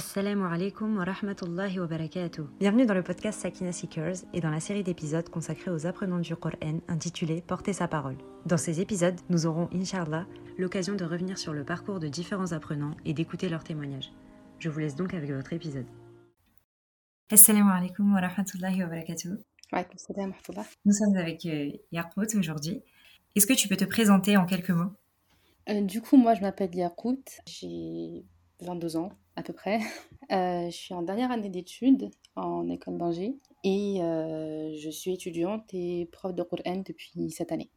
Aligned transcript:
Assalamu 0.00 0.46
alaikum 0.46 0.96
wa 0.96 1.04
rahmatullahi 1.04 1.78
wa 1.78 1.86
barakatuh. 1.86 2.46
Bienvenue 2.58 2.86
dans 2.86 2.94
le 2.94 3.02
podcast 3.02 3.38
Sakina 3.38 3.70
Seekers 3.70 4.24
et 4.32 4.40
dans 4.40 4.48
la 4.48 4.58
série 4.58 4.82
d'épisodes 4.82 5.28
consacrés 5.28 5.70
aux 5.70 5.84
apprenants 5.86 6.20
du 6.20 6.34
Coran 6.36 6.80
intitulée 6.88 7.42
Porter 7.42 7.74
sa 7.74 7.86
parole. 7.86 8.16
Dans 8.46 8.56
ces 8.56 8.80
épisodes, 8.80 9.20
nous 9.28 9.44
aurons, 9.44 9.68
inshallah, 9.74 10.26
l'occasion 10.56 10.94
de 10.94 11.04
revenir 11.04 11.36
sur 11.36 11.52
le 11.52 11.64
parcours 11.64 12.00
de 12.00 12.08
différents 12.08 12.52
apprenants 12.52 12.96
et 13.04 13.12
d'écouter 13.12 13.50
leurs 13.50 13.62
témoignages. 13.62 14.10
Je 14.58 14.70
vous 14.70 14.78
laisse 14.80 14.96
donc 14.96 15.12
avec 15.12 15.30
votre 15.30 15.52
épisode. 15.52 15.84
Assalamu 17.30 17.70
alaikum 17.70 18.14
wa 18.14 18.20
rahmatullahi 18.22 18.82
wa 18.82 18.88
barakatuh. 18.88 19.36
Nous 20.86 20.92
sommes 20.94 21.16
avec 21.18 21.44
euh, 21.44 22.38
aujourd'hui. 22.38 22.80
Est-ce 23.36 23.46
que 23.46 23.52
tu 23.52 23.68
peux 23.68 23.76
te 23.76 23.84
présenter 23.84 24.38
en 24.38 24.46
quelques 24.46 24.70
mots? 24.70 24.92
Euh, 25.68 25.82
Du 25.82 26.00
coup, 26.00 26.16
moi, 26.16 26.32
je 26.32 26.40
m'appelle 26.40 26.74
Yakout, 26.74 27.22
j'ai 27.46 28.24
22 28.62 28.96
ans 28.96 29.10
à 29.36 29.42
peu 29.42 29.52
près. 29.52 29.80
Euh, 30.32 30.66
je 30.66 30.76
suis 30.76 30.94
en 30.94 31.02
dernière 31.02 31.32
année 31.32 31.48
d'études 31.48 32.08
en 32.36 32.68
école 32.68 32.98
d'Angers 32.98 33.34
et 33.64 34.00
euh, 34.00 34.72
je 34.78 34.88
suis 34.88 35.12
étudiante 35.12 35.64
et 35.72 36.08
prof 36.12 36.32
de 36.32 36.44
Coran 36.44 36.84
depuis 36.86 37.32
cette 37.32 37.50
année. 37.50 37.68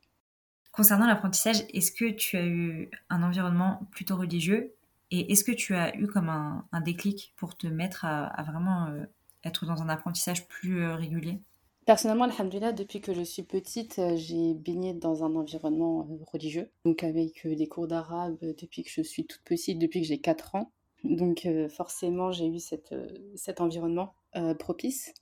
Concernant 0.71 1.07
l'apprentissage, 1.07 1.63
est-ce 1.73 1.91
que 1.91 2.11
tu 2.11 2.37
as 2.37 2.45
eu 2.45 2.91
un 3.09 3.23
environnement 3.23 3.79
plutôt 3.89 4.17
religieux 4.17 4.75
et 5.09 5.31
est-ce 5.31 5.43
que 5.43 5.51
tu 5.51 5.73
as 5.73 5.97
eu 5.97 6.05
comme 6.05 6.29
un, 6.29 6.81
déclic 6.85 7.33
pour 7.37 7.57
te 7.57 7.65
mettre 7.65 8.05
à, 8.05 8.43
vraiment 8.43 8.85
euh, 8.85 9.03
être 9.43 9.65
dans 9.65 9.81
un 9.81 9.89
apprentissage 9.89 10.47
plus 10.47 10.85
régulier? 10.91 11.39
Personnellement, 11.87 12.25
alhamdoulilah, 12.25 12.71
depuis 12.71 13.01
que 13.01 13.15
je 13.15 13.23
suis 13.23 13.41
petite, 13.41 13.99
j'ai 14.15 14.53
baigné 14.53 14.93
dans 14.93 15.23
un 15.23 15.33
environnement 15.33 16.07
religieux, 16.31 16.69
donc 16.85 17.03
avec 17.03 17.47
des 17.47 17.67
cours 17.67 17.87
d'arabe 17.87 18.37
depuis 18.41 18.83
que 18.83 18.91
je 18.91 19.01
suis 19.01 19.25
toute 19.25 19.41
petite, 19.41 19.79
depuis 19.79 20.01
que 20.01 20.07
j'ai 20.07 20.19
4 20.19 20.53
ans. 20.53 20.71
Donc 21.03 21.47
forcément, 21.69 22.31
j'ai 22.31 22.47
eu 22.47 22.59
cette, 22.59 22.95
cet 23.35 23.61
environnement 23.61 24.15
propice. 24.59 25.13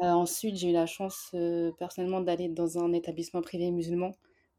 ensuite, 0.00 0.56
j'ai 0.56 0.70
eu 0.70 0.72
la 0.72 0.86
chance 0.86 1.34
personnellement 1.78 2.20
d'aller 2.20 2.48
dans 2.48 2.78
un 2.78 2.92
établissement 2.92 3.42
privé 3.42 3.70
musulman 3.70 4.12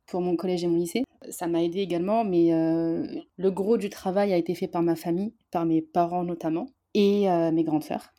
pour 0.06 0.22
mon 0.22 0.36
collège 0.36 0.64
et 0.64 0.68
mon 0.68 0.78
lycée. 0.78 1.04
Ça 1.30 1.48
m'a 1.48 1.64
aidé 1.64 1.80
également, 1.80 2.24
mais 2.24 2.50
le 2.52 3.50
gros 3.52 3.78
du 3.78 3.90
travail 3.90 4.34
a 4.34 4.38
été 4.38 4.54
fait 4.54 4.68
par 4.68 4.82
ma 4.82 4.96
famille, 4.96 5.34
par 5.52 5.66
mes 5.66 5.82
parents 5.82 6.24
notamment, 6.24 6.68
et 6.94 7.28
mes 7.52 7.64
grandes 7.64 7.84
sœurs. 7.84 8.14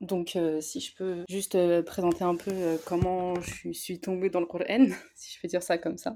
Donc, 0.00 0.38
si 0.60 0.80
je 0.80 0.94
peux 0.94 1.24
juste 1.28 1.56
présenter 1.82 2.24
un 2.24 2.36
peu 2.36 2.52
comment 2.86 3.34
je 3.40 3.72
suis 3.72 4.00
tombée 4.00 4.30
dans 4.30 4.40
le 4.40 4.46
Coran, 4.46 4.86
si 5.14 5.34
je 5.34 5.40
peux 5.40 5.48
dire 5.48 5.62
ça 5.62 5.78
comme 5.78 5.98
ça 5.98 6.14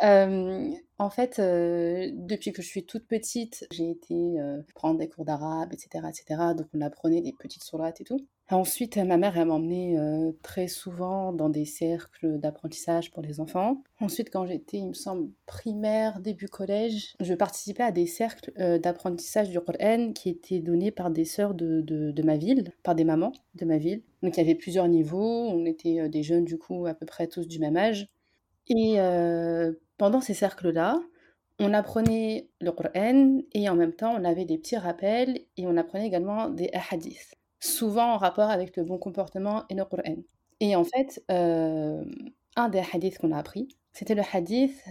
en 0.00 1.10
fait, 1.10 1.40
depuis 1.40 2.52
que 2.52 2.62
je 2.62 2.68
suis 2.68 2.84
toute 2.84 3.06
petite, 3.06 3.66
j'ai 3.70 3.90
été 3.90 4.36
prendre 4.74 4.98
des 4.98 5.08
cours 5.08 5.24
d'arabe, 5.24 5.72
etc., 5.72 6.04
etc. 6.08 6.54
Donc 6.56 6.66
on 6.74 6.80
apprenait 6.80 7.20
des 7.20 7.32
petites 7.32 7.64
sourates 7.64 8.00
et 8.00 8.04
tout. 8.04 8.20
Ensuite, 8.50 8.96
ma 8.96 9.18
mère, 9.18 9.36
elle 9.36 9.48
m'emmenait 9.48 9.96
très 10.42 10.68
souvent 10.68 11.32
dans 11.32 11.50
des 11.50 11.66
cercles 11.66 12.38
d'apprentissage 12.38 13.10
pour 13.10 13.22
les 13.22 13.40
enfants. 13.40 13.82
Ensuite, 14.00 14.30
quand 14.30 14.46
j'étais, 14.46 14.78
il 14.78 14.88
me 14.88 14.94
semble, 14.94 15.30
primaire, 15.44 16.20
début 16.20 16.48
collège, 16.48 17.14
je 17.20 17.34
participais 17.34 17.82
à 17.82 17.92
des 17.92 18.06
cercles 18.06 18.52
d'apprentissage 18.80 19.50
du 19.50 19.60
Coran 19.60 20.12
qui 20.14 20.30
étaient 20.30 20.60
donnés 20.60 20.90
par 20.90 21.10
des 21.10 21.26
sœurs 21.26 21.54
de, 21.54 21.82
de, 21.82 22.10
de, 22.10 22.22
ma 22.22 22.38
ville, 22.38 22.72
par 22.82 22.94
des 22.94 23.04
mamans 23.04 23.32
de 23.54 23.66
ma 23.66 23.76
ville. 23.76 24.02
Donc 24.22 24.36
il 24.36 24.40
y 24.40 24.44
avait 24.44 24.54
plusieurs 24.54 24.88
niveaux, 24.88 25.48
on 25.48 25.66
était 25.66 26.08
des 26.08 26.22
jeunes 26.22 26.44
du 26.44 26.56
coup 26.58 26.86
à 26.86 26.94
peu 26.94 27.04
près 27.04 27.26
tous 27.26 27.46
du 27.46 27.58
même 27.58 27.76
âge. 27.76 28.08
Et 28.67 28.97
pendant 29.97 30.21
ces 30.21 30.33
cercles-là, 30.33 30.99
on 31.59 31.73
apprenait 31.73 32.49
le 32.61 32.71
Coran 32.71 33.41
et 33.53 33.69
en 33.69 33.75
même 33.75 33.93
temps 33.93 34.13
on 34.19 34.23
avait 34.23 34.45
des 34.45 34.57
petits 34.57 34.77
rappels 34.77 35.39
et 35.57 35.67
on 35.67 35.77
apprenait 35.77 36.07
également 36.07 36.49
des 36.49 36.71
hadiths, 36.91 37.35
souvent 37.59 38.13
en 38.13 38.17
rapport 38.17 38.49
avec 38.49 38.75
le 38.75 38.83
bon 38.83 38.97
comportement 38.97 39.63
et 39.69 39.75
le 39.75 39.85
Coran. 39.85 40.17
Et 40.59 40.75
en 40.75 40.83
fait, 40.83 41.23
un 41.29 42.69
des 42.69 42.83
hadiths 42.93 43.17
qu'on 43.19 43.31
a 43.31 43.37
appris, 43.37 43.67
c'était 43.91 44.15
le 44.15 44.23
hadith 44.33 44.81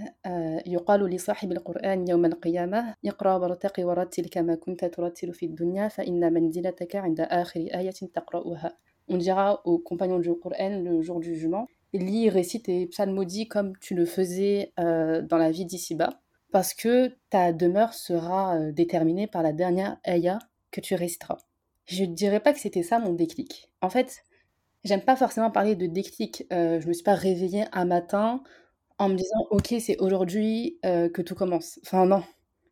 يقال 0.67 1.01
لصاحب 1.11 1.53
القرآن 1.53 2.09
يوم 2.09 2.25
القيامة 2.25 2.95
اقرأ 3.05 3.35
وارتقي 3.37 3.85
ورتل 3.85 4.29
كما 4.29 4.55
كنت 4.55 4.85
ترتل 4.85 5.35
في 5.35 5.47
الدنيا 5.47 5.89
فإن 5.89 6.33
منزلتك 6.33 6.97
عند 6.97 7.21
آخر 7.21 7.61
آية 7.61 7.91
تقرأها. 7.91 8.79
On 9.11 9.17
dira 9.17 9.61
aux 9.67 9.79
compagnons 9.79 10.21
du 10.21 10.33
Coran 10.35 10.83
le 10.85 11.03
jour 11.03 11.19
du 11.19 11.35
jugement 11.35 11.67
lis, 11.94 12.30
récite 12.30 12.70
et 12.70 12.88
psalmodie 12.88 13.48
comme 13.48 13.78
tu 13.78 13.96
le 13.96 14.06
faisais 14.06 14.74
euh, 14.80 15.22
dans 15.22 15.38
la 15.38 15.52
vie 15.52 15.66
d'ici-bas, 15.66 16.22
parce 16.52 16.74
que 16.74 17.12
ta 17.30 17.54
demeure 17.54 17.94
sera 17.94 18.58
euh, 18.58 18.72
déterminée 18.72 19.28
par 19.28 19.44
la 19.44 19.54
dernière 19.54 19.98
ayah 20.06 20.40
que 20.72 20.82
tu 20.82 20.96
réciteras. 20.96 21.38
Je 21.86 22.04
ne 22.04 22.14
dirais 22.14 22.40
pas 22.40 22.54
que 22.54 22.60
c'était 22.60 22.84
ça 22.84 23.00
mon 23.00 23.14
déclic. 23.14 23.70
En 23.82 23.90
fait, 23.90 24.24
j'aime 24.84 25.02
pas 25.02 25.16
forcément 25.16 25.52
parler 25.52 25.76
de 25.76 25.88
déclic. 25.88 26.46
Euh, 26.52 26.80
je 26.82 26.88
me 26.88 26.94
suis 26.94 27.04
pas 27.04 27.16
réveillée 27.16 27.66
un 27.72 27.86
matin 27.86 28.44
en 29.00 29.10
me 29.10 29.16
disant 29.16 29.48
ok 29.52 29.76
c'est 29.80 29.98
aujourd'hui 30.00 30.80
euh, 30.86 31.10
que 31.10 31.22
tout 31.22 31.36
commence. 31.36 31.80
Enfin 31.86 32.06
non, 32.06 32.24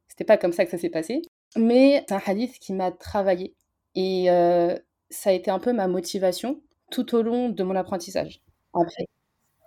c'était 0.07 0.25
pas 0.25 0.37
comme 0.37 0.53
ça 0.53 0.65
que 0.65 0.71
ça 0.71 0.77
s'est 0.77 0.89
passé. 0.89 1.21
Mais 1.55 2.03
c'est 2.07 2.15
un 2.15 2.21
hadith 2.25 2.59
qui 2.59 2.73
m'a 2.73 2.91
travaillé 2.91 3.55
et 3.95 4.27
ça 5.09 5.29
a 5.29 5.33
été 5.33 5.49
un 5.49 5.59
peu 5.59 5.71
ma 5.71 5.87
motivation 5.87 6.59
tout 6.91 7.15
au 7.15 7.21
long 7.21 7.49
de 7.49 7.63
mon 7.63 7.75
apprentissage. 7.75 8.41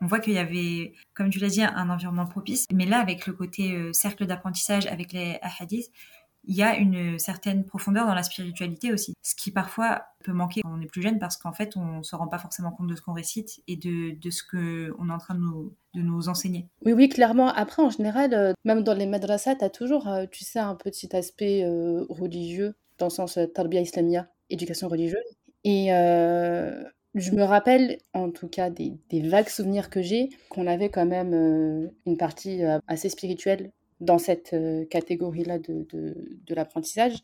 On 0.01 0.07
voit 0.07 0.21
qu'il 0.21 0.35
y 0.35 0.39
avait, 0.39 0.93
comme 1.15 1.31
tu 1.31 1.39
l'as 1.39 1.49
dit, 1.49 1.63
un 1.63 1.91
environnement 1.91 2.27
propice. 2.27 2.67
Mais 2.73 2.87
là, 2.87 3.01
avec 3.01 3.27
le 3.27 3.33
côté 3.33 3.73
euh, 3.73 3.93
cercle 3.93 4.27
d'apprentissage, 4.27 4.87
avec 4.87 5.13
les 5.13 5.39
hadiths, 5.59 5.91
il 6.45 6.57
y 6.57 6.63
a 6.63 6.77
une 6.77 7.19
certaine 7.19 7.65
profondeur 7.65 8.07
dans 8.07 8.15
la 8.15 8.23
spiritualité 8.23 8.93
aussi. 8.93 9.15
Ce 9.23 9.35
qui 9.35 9.51
parfois 9.51 10.05
peut 10.25 10.33
manquer 10.33 10.63
quand 10.63 10.73
on 10.73 10.81
est 10.81 10.87
plus 10.87 11.03
jeune 11.03 11.19
parce 11.19 11.37
qu'en 11.37 11.53
fait, 11.53 11.77
on 11.77 11.99
ne 11.99 12.03
se 12.03 12.15
rend 12.17 12.29
pas 12.29 12.39
forcément 12.39 12.71
compte 12.71 12.87
de 12.87 12.95
ce 12.95 13.03
qu'on 13.03 13.13
récite 13.13 13.61
et 13.67 13.77
de, 13.77 14.19
de 14.19 14.31
ce 14.31 14.43
qu'on 14.45 15.09
est 15.09 15.13
en 15.13 15.19
train 15.19 15.35
de 15.35 15.41
nous, 15.41 15.75
de 15.95 16.01
nous 16.01 16.29
enseigner. 16.29 16.69
Oui, 16.87 16.93
oui, 16.93 17.09
clairement. 17.09 17.49
Après, 17.49 17.83
en 17.83 17.91
général, 17.91 18.33
euh, 18.33 18.53
même 18.65 18.83
dans 18.83 18.95
les 18.95 19.07
madrasas, 19.07 19.57
tu 19.57 19.65
as 19.65 19.69
toujours, 19.69 20.09
euh, 20.09 20.27
tu 20.31 20.45
sais, 20.45 20.61
un 20.61 20.77
petit 20.77 21.15
aspect 21.15 21.65
religieux 22.09 22.77
dans 22.99 23.07
le 23.07 23.11
sens 23.11 23.39
tarbia 23.55 23.81
islamia, 23.81 24.29
éducation 24.49 24.89
religieuse. 24.89 25.21
Et 25.65 25.91
je 27.15 27.33
me 27.33 27.43
rappelle, 27.43 27.99
en 28.13 28.31
tout 28.31 28.49
cas, 28.49 28.71
des, 28.71 28.99
vagues 29.13 29.49
souvenirs 29.49 29.91
que 29.91 30.03
j'ai, 30.03 30.29
qu'on 30.51 30.67
avait 30.67 30.91
quand 30.91 31.07
même 31.07 31.35
euh, 31.35 31.89
une 32.07 32.17
partie 32.17 32.65
euh, 32.65 32.79
assez 32.87 33.09
spirituelle 33.09 33.73
dans 34.01 34.19
cette 34.19 34.53
euh, 34.53 34.85
catégorie-là 34.87 35.59
de, 35.59 35.87
de, 35.91 36.55
l'apprentissage. 36.55 37.15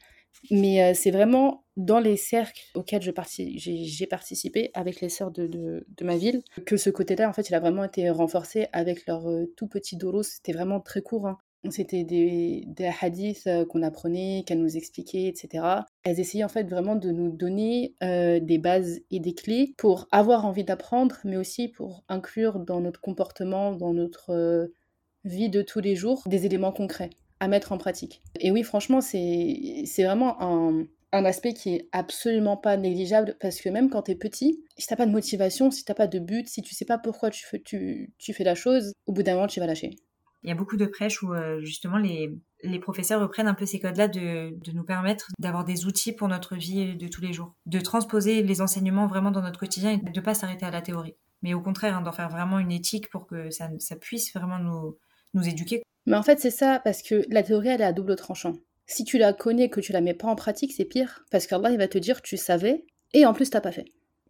Mais 0.50 0.94
c'est 0.94 1.12
vraiment 1.12 1.62
dans 1.76 2.00
les 2.00 2.16
cercles 2.16 2.60
auxquels 2.74 3.00
j'ai 3.00 4.06
participé 4.06 4.70
avec 4.74 5.00
les 5.00 5.08
sœurs 5.08 5.30
de, 5.30 5.46
de, 5.46 6.04
ma 6.04 6.16
ville 6.16 6.42
que 6.66 6.76
ce 6.76 6.90
côté-là, 6.90 7.28
en 7.28 7.32
fait, 7.32 7.48
il 7.48 7.54
a 7.54 7.60
vraiment 7.60 7.84
été 7.84 8.10
renforcé 8.10 8.66
avec 8.72 9.06
leur 9.06 9.24
tout 9.56 9.68
petit 9.68 9.96
doros. 9.96 10.24
C'était 10.24 10.52
vraiment 10.52 10.80
très 10.80 11.02
court. 11.02 11.28
Hein. 11.28 11.38
C'était 11.70 12.04
des, 12.04 12.64
des 12.66 12.90
hadiths 13.00 13.46
euh, 13.46 13.64
qu'on 13.64 13.82
apprenait, 13.82 14.44
qu'elles 14.46 14.60
nous 14.60 14.76
expliquaient, 14.76 15.26
etc. 15.26 15.64
Elles 16.02 16.20
essayaient 16.20 16.44
en 16.44 16.48
fait 16.48 16.68
vraiment 16.68 16.96
de 16.96 17.10
nous 17.10 17.30
donner 17.30 17.94
euh, 18.02 18.40
des 18.40 18.58
bases 18.58 19.00
et 19.10 19.20
des 19.20 19.34
clés 19.34 19.74
pour 19.78 20.06
avoir 20.12 20.44
envie 20.44 20.64
d'apprendre, 20.64 21.16
mais 21.24 21.36
aussi 21.36 21.68
pour 21.68 22.04
inclure 22.08 22.58
dans 22.58 22.80
notre 22.80 23.00
comportement, 23.00 23.72
dans 23.72 23.94
notre 23.94 24.30
euh, 24.30 24.66
vie 25.24 25.48
de 25.48 25.62
tous 25.62 25.80
les 25.80 25.96
jours, 25.96 26.22
des 26.26 26.46
éléments 26.46 26.72
concrets 26.72 27.10
à 27.40 27.48
mettre 27.48 27.72
en 27.72 27.78
pratique. 27.78 28.22
Et 28.40 28.50
oui, 28.50 28.62
franchement, 28.62 29.00
c'est 29.00 29.84
vraiment 29.98 30.40
un, 30.40 30.86
un 31.12 31.24
aspect 31.24 31.54
qui 31.54 31.74
est 31.74 31.88
absolument 31.92 32.56
pas 32.56 32.76
négligeable 32.76 33.36
parce 33.40 33.60
que 33.60 33.68
même 33.68 33.88
quand 33.88 34.02
tu 34.02 34.12
es 34.12 34.14
petit, 34.16 34.64
si 34.76 34.86
t'as 34.86 34.96
pas 34.96 35.06
de 35.06 35.12
motivation, 35.12 35.70
si 35.70 35.84
t'as 35.84 35.94
pas 35.94 36.06
de 36.06 36.18
but, 36.18 36.48
si 36.48 36.62
tu 36.62 36.74
sais 36.74 36.84
pas 36.84 36.98
pourquoi 36.98 37.30
tu 37.30 37.46
fais, 37.46 37.60
tu 37.60 38.12
fais 38.18 38.44
la 38.44 38.54
chose, 38.54 38.92
au 39.06 39.12
bout 39.12 39.22
d'un 39.22 39.34
moment, 39.34 39.46
tu 39.46 39.60
vas 39.60 39.66
lâcher 39.66 39.90
il 40.44 40.48
y 40.48 40.52
a 40.52 40.54
beaucoup 40.54 40.76
de 40.76 40.86
prêches 40.86 41.22
où 41.22 41.32
euh, 41.32 41.60
justement 41.62 41.96
les, 41.96 42.32
les 42.62 42.78
professeurs 42.78 43.20
reprennent 43.20 43.48
un 43.48 43.54
peu 43.54 43.66
ces 43.66 43.80
codes-là 43.80 44.08
de, 44.08 44.54
de 44.62 44.72
nous 44.72 44.84
permettre 44.84 45.30
d'avoir 45.38 45.64
des 45.64 45.86
outils 45.86 46.12
pour 46.12 46.28
notre 46.28 46.54
vie 46.54 46.94
de 46.96 47.08
tous 47.08 47.22
les 47.22 47.32
jours, 47.32 47.54
de 47.66 47.80
transposer 47.80 48.42
les 48.42 48.60
enseignements 48.60 49.06
vraiment 49.06 49.30
dans 49.30 49.42
notre 49.42 49.58
quotidien 49.58 49.92
et 49.92 49.96
de 49.96 50.10
ne 50.14 50.24
pas 50.24 50.34
s'arrêter 50.34 50.66
à 50.66 50.70
la 50.70 50.82
théorie. 50.82 51.16
Mais 51.42 51.54
au 51.54 51.60
contraire, 51.60 51.96
hein, 51.96 52.02
d'en 52.02 52.12
faire 52.12 52.28
vraiment 52.28 52.58
une 52.58 52.72
éthique 52.72 53.10
pour 53.10 53.26
que 53.26 53.50
ça, 53.50 53.70
ça 53.78 53.96
puisse 53.96 54.32
vraiment 54.34 54.58
nous, 54.58 54.98
nous 55.34 55.48
éduquer. 55.48 55.82
Mais 56.06 56.16
en 56.16 56.22
fait, 56.22 56.40
c'est 56.40 56.50
ça, 56.50 56.80
parce 56.84 57.02
que 57.02 57.24
la 57.30 57.42
théorie, 57.42 57.68
elle 57.68 57.80
est 57.80 57.84
à 57.84 57.92
double 57.92 58.16
tranchant. 58.16 58.54
Si 58.86 59.04
tu 59.04 59.16
la 59.16 59.32
connais, 59.32 59.70
que 59.70 59.80
tu 59.80 59.92
la 59.92 60.02
mets 60.02 60.14
pas 60.14 60.28
en 60.28 60.36
pratique, 60.36 60.72
c'est 60.72 60.84
pire, 60.84 61.24
parce 61.30 61.46
qu'Allah, 61.46 61.70
il 61.70 61.78
va 61.78 61.88
te 61.88 61.98
dire, 61.98 62.20
tu 62.20 62.36
savais, 62.36 62.84
et 63.14 63.24
en 63.24 63.32
plus, 63.32 63.48
t'as 63.48 63.62
pas 63.62 63.72
fait. 63.72 63.86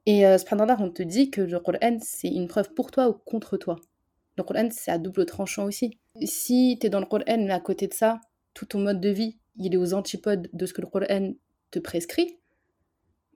Et 0.06 0.26
euh, 0.26 0.38
cependant, 0.38 0.76
on 0.78 0.90
te 0.90 1.02
dit 1.02 1.31
que 1.31 1.40
le 1.40 1.58
Coran, 1.58 1.99
c'est 2.00 2.28
une 2.28 2.46
preuve 2.46 2.72
pour 2.75 2.90
toi 2.90 3.08
ou 3.08 3.14
contre 3.14 3.56
toi. 3.56 3.76
Le 4.36 4.42
Coran, 4.42 4.69
c'est 4.70 4.90
à 4.90 4.98
double 4.98 5.26
tranchant 5.26 5.64
aussi. 5.64 5.98
Si 6.22 6.78
tu 6.81 6.86
es 6.86 6.90
dans 6.90 7.00
le 7.00 7.06
Coran, 7.06 7.25
mais 7.26 7.52
à 7.52 7.60
côté 7.60 7.86
de 7.86 7.94
ça, 7.94 8.20
tout 8.52 8.66
ton 8.66 8.81
mode 8.81 9.00
de 9.00 9.10
vie, 9.10 9.38
il 9.56 9.75
est 9.75 9.76
aux 9.76 9.94
antipodes 9.94 10.48
de 10.52 10.66
ce 10.66 10.72
que 10.72 10.81
le 10.81 10.86
Coran 10.88 11.32
te 11.70 11.78
prescrit, 11.78 12.38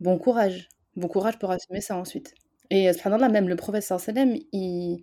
bon 0.00 0.18
courage. 0.18 0.68
Bon 0.96 1.08
courage 1.08 1.38
pour 1.38 1.50
assumer 1.50 1.80
ça 1.80 1.96
ensuite. 1.96 2.34
Et 2.70 2.90
là 2.90 3.28
même 3.28 3.48
le 3.48 3.56
professeur 3.56 4.00
sallam, 4.00 4.36
il, 4.52 5.02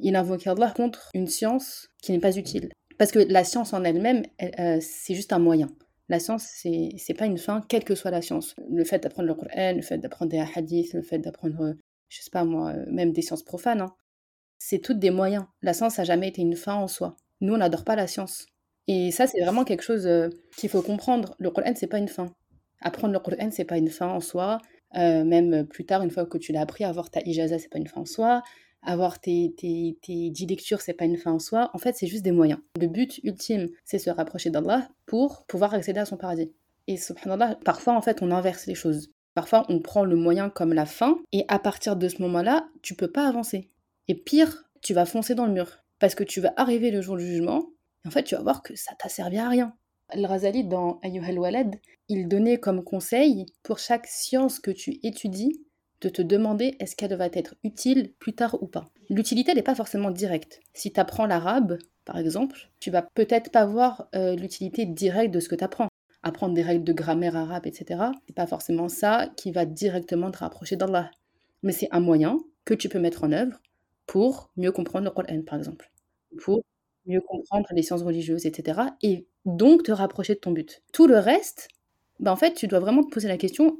il 0.00 0.16
invoque 0.16 0.46
Allah 0.46 0.72
contre 0.76 1.10
une 1.14 1.28
science 1.28 1.88
qui 2.02 2.12
n'est 2.12 2.18
pas 2.18 2.36
utile. 2.36 2.70
Parce 2.98 3.12
que 3.12 3.18
la 3.18 3.44
science 3.44 3.72
en 3.72 3.84
elle-même, 3.84 4.22
euh, 4.42 4.78
c'est 4.80 5.14
juste 5.14 5.32
un 5.32 5.38
moyen. 5.38 5.68
La 6.08 6.18
science, 6.18 6.44
c'est 6.44 6.90
c'est 6.98 7.14
pas 7.14 7.26
une 7.26 7.38
fin, 7.38 7.62
quelle 7.68 7.84
que 7.84 7.94
soit 7.94 8.10
la 8.10 8.22
science. 8.22 8.54
Le 8.70 8.84
fait 8.84 9.02
d'apprendre 9.02 9.28
le 9.28 9.34
Coran, 9.34 9.72
le 9.74 9.82
fait 9.82 9.98
d'apprendre 9.98 10.30
des 10.30 10.42
hadiths, 10.54 10.94
le 10.94 11.02
fait 11.02 11.18
d'apprendre, 11.18 11.74
je 12.08 12.22
sais 12.22 12.30
pas 12.30 12.44
moi, 12.44 12.72
même 12.90 13.12
des 13.12 13.22
sciences 13.22 13.42
profanes, 13.42 13.80
hein. 13.82 13.94
C'est 14.58 14.78
toutes 14.78 14.98
des 14.98 15.10
moyens. 15.10 15.44
La 15.62 15.74
science 15.74 15.98
a 15.98 16.04
jamais 16.04 16.28
été 16.28 16.42
une 16.42 16.56
fin 16.56 16.74
en 16.74 16.88
soi. 16.88 17.16
Nous, 17.40 17.54
on 17.54 17.58
n'adore 17.58 17.84
pas 17.84 17.96
la 17.96 18.06
science. 18.06 18.46
Et 18.88 19.10
ça, 19.10 19.26
c'est 19.26 19.40
vraiment 19.40 19.64
quelque 19.64 19.82
chose 19.82 20.06
euh, 20.06 20.28
qu'il 20.56 20.70
faut 20.70 20.82
comprendre. 20.82 21.34
Le 21.38 21.50
Coran, 21.50 21.72
c'est 21.74 21.86
pas 21.86 21.98
une 21.98 22.08
fin. 22.08 22.26
Apprendre 22.80 23.12
le 23.12 23.20
Coran, 23.20 23.50
c'est 23.50 23.64
pas 23.64 23.78
une 23.78 23.88
fin 23.88 24.08
en 24.08 24.20
soi. 24.20 24.58
Euh, 24.96 25.24
même 25.24 25.66
plus 25.66 25.84
tard, 25.84 26.02
une 26.02 26.10
fois 26.10 26.26
que 26.26 26.38
tu 26.38 26.52
l'as 26.52 26.60
appris, 26.60 26.84
avoir 26.84 27.10
ta 27.10 27.20
ijaza, 27.24 27.58
c'est 27.58 27.68
pas 27.68 27.78
une 27.78 27.88
fin 27.88 28.02
en 28.02 28.06
soi. 28.06 28.42
Avoir 28.82 29.20
tes, 29.20 29.54
tes, 29.56 29.98
tes 30.00 30.30
10 30.30 30.46
lectures, 30.46 30.78
pas 30.96 31.04
une 31.04 31.16
fin 31.16 31.32
en 31.32 31.38
soi. 31.40 31.70
En 31.74 31.78
fait, 31.78 31.96
c'est 31.96 32.06
juste 32.06 32.22
des 32.22 32.30
moyens. 32.30 32.60
Le 32.80 32.86
but 32.86 33.18
ultime, 33.24 33.68
c'est 33.84 33.98
se 33.98 34.10
rapprocher 34.10 34.50
d'Allah 34.50 34.88
pour 35.06 35.44
pouvoir 35.46 35.74
accéder 35.74 35.98
à 35.98 36.04
son 36.04 36.16
paradis. 36.16 36.52
Et 36.86 36.96
subhanallah, 36.96 37.58
parfois, 37.64 37.94
en 37.94 38.00
fait, 38.00 38.22
on 38.22 38.30
inverse 38.30 38.66
les 38.66 38.76
choses. 38.76 39.10
Parfois, 39.34 39.66
on 39.68 39.80
prend 39.80 40.04
le 40.04 40.16
moyen 40.16 40.48
comme 40.48 40.72
la 40.72 40.86
fin, 40.86 41.18
et 41.32 41.44
à 41.48 41.58
partir 41.58 41.96
de 41.96 42.08
ce 42.08 42.22
moment-là, 42.22 42.68
tu 42.80 42.94
peux 42.94 43.10
pas 43.10 43.26
avancer. 43.26 43.70
Et 44.08 44.14
pire, 44.14 44.64
tu 44.82 44.94
vas 44.94 45.06
foncer 45.06 45.34
dans 45.34 45.46
le 45.46 45.52
mur. 45.52 45.78
Parce 45.98 46.14
que 46.14 46.24
tu 46.24 46.40
vas 46.40 46.52
arriver 46.56 46.90
le 46.90 47.00
jour 47.00 47.16
du 47.16 47.26
jugement, 47.26 47.66
en 48.06 48.10
fait, 48.10 48.22
tu 48.22 48.34
vas 48.34 48.42
voir 48.42 48.62
que 48.62 48.76
ça 48.76 48.94
t'a 48.98 49.08
servi 49.08 49.38
à 49.38 49.48
rien. 49.48 49.74
Al-Razali, 50.10 50.64
dans 50.64 51.00
Ayyuhal 51.02 51.38
Walad, 51.38 51.76
il 52.08 52.28
donnait 52.28 52.58
comme 52.58 52.84
conseil 52.84 53.46
pour 53.62 53.78
chaque 53.78 54.06
science 54.06 54.60
que 54.60 54.70
tu 54.70 55.00
étudies 55.02 55.60
de 56.00 56.08
te 56.08 56.22
demander 56.22 56.76
est-ce 56.78 56.94
qu'elle 56.94 57.14
va 57.16 57.26
être 57.26 57.56
utile 57.64 58.12
plus 58.18 58.34
tard 58.34 58.62
ou 58.62 58.66
pas. 58.66 58.84
L'utilité 59.08 59.54
n'est 59.54 59.62
pas 59.62 59.74
forcément 59.74 60.10
directe. 60.10 60.60
Si 60.74 60.92
tu 60.92 61.00
apprends 61.00 61.26
l'arabe, 61.26 61.78
par 62.04 62.18
exemple, 62.18 62.70
tu 62.78 62.90
vas 62.90 63.02
peut-être 63.02 63.50
pas 63.50 63.66
voir 63.66 64.08
euh, 64.14 64.36
l'utilité 64.36 64.86
directe 64.86 65.34
de 65.34 65.40
ce 65.40 65.48
que 65.48 65.54
tu 65.54 65.64
apprends. 65.64 65.88
Apprendre 66.22 66.54
des 66.54 66.62
règles 66.62 66.84
de 66.84 66.92
grammaire 66.92 67.36
arabe, 67.36 67.66
etc., 67.66 68.00
c'est 68.26 68.34
pas 68.34 68.46
forcément 68.46 68.88
ça 68.88 69.28
qui 69.36 69.50
va 69.52 69.64
directement 69.64 70.30
te 70.30 70.38
rapprocher 70.38 70.76
d'Allah. 70.76 71.10
Mais 71.62 71.72
c'est 71.72 71.88
un 71.90 72.00
moyen 72.00 72.38
que 72.64 72.74
tu 72.74 72.88
peux 72.88 72.98
mettre 72.98 73.24
en 73.24 73.32
œuvre 73.32 73.60
pour 74.06 74.50
mieux 74.56 74.72
comprendre 74.72 75.04
le 75.04 75.10
Coran, 75.10 75.42
par 75.42 75.58
exemple. 75.58 75.90
Pour 76.42 76.62
mieux 77.06 77.20
comprendre 77.20 77.66
les 77.72 77.82
sciences 77.82 78.02
religieuses, 78.02 78.46
etc. 78.46 78.80
Et 79.02 79.26
donc 79.44 79.84
te 79.84 79.92
rapprocher 79.92 80.34
de 80.34 80.40
ton 80.40 80.52
but. 80.52 80.82
Tout 80.92 81.06
le 81.06 81.18
reste, 81.18 81.68
bah 82.20 82.32
en 82.32 82.36
fait, 82.36 82.54
tu 82.54 82.66
dois 82.66 82.80
vraiment 82.80 83.02
te 83.04 83.10
poser 83.10 83.28
la 83.28 83.36
question, 83.36 83.78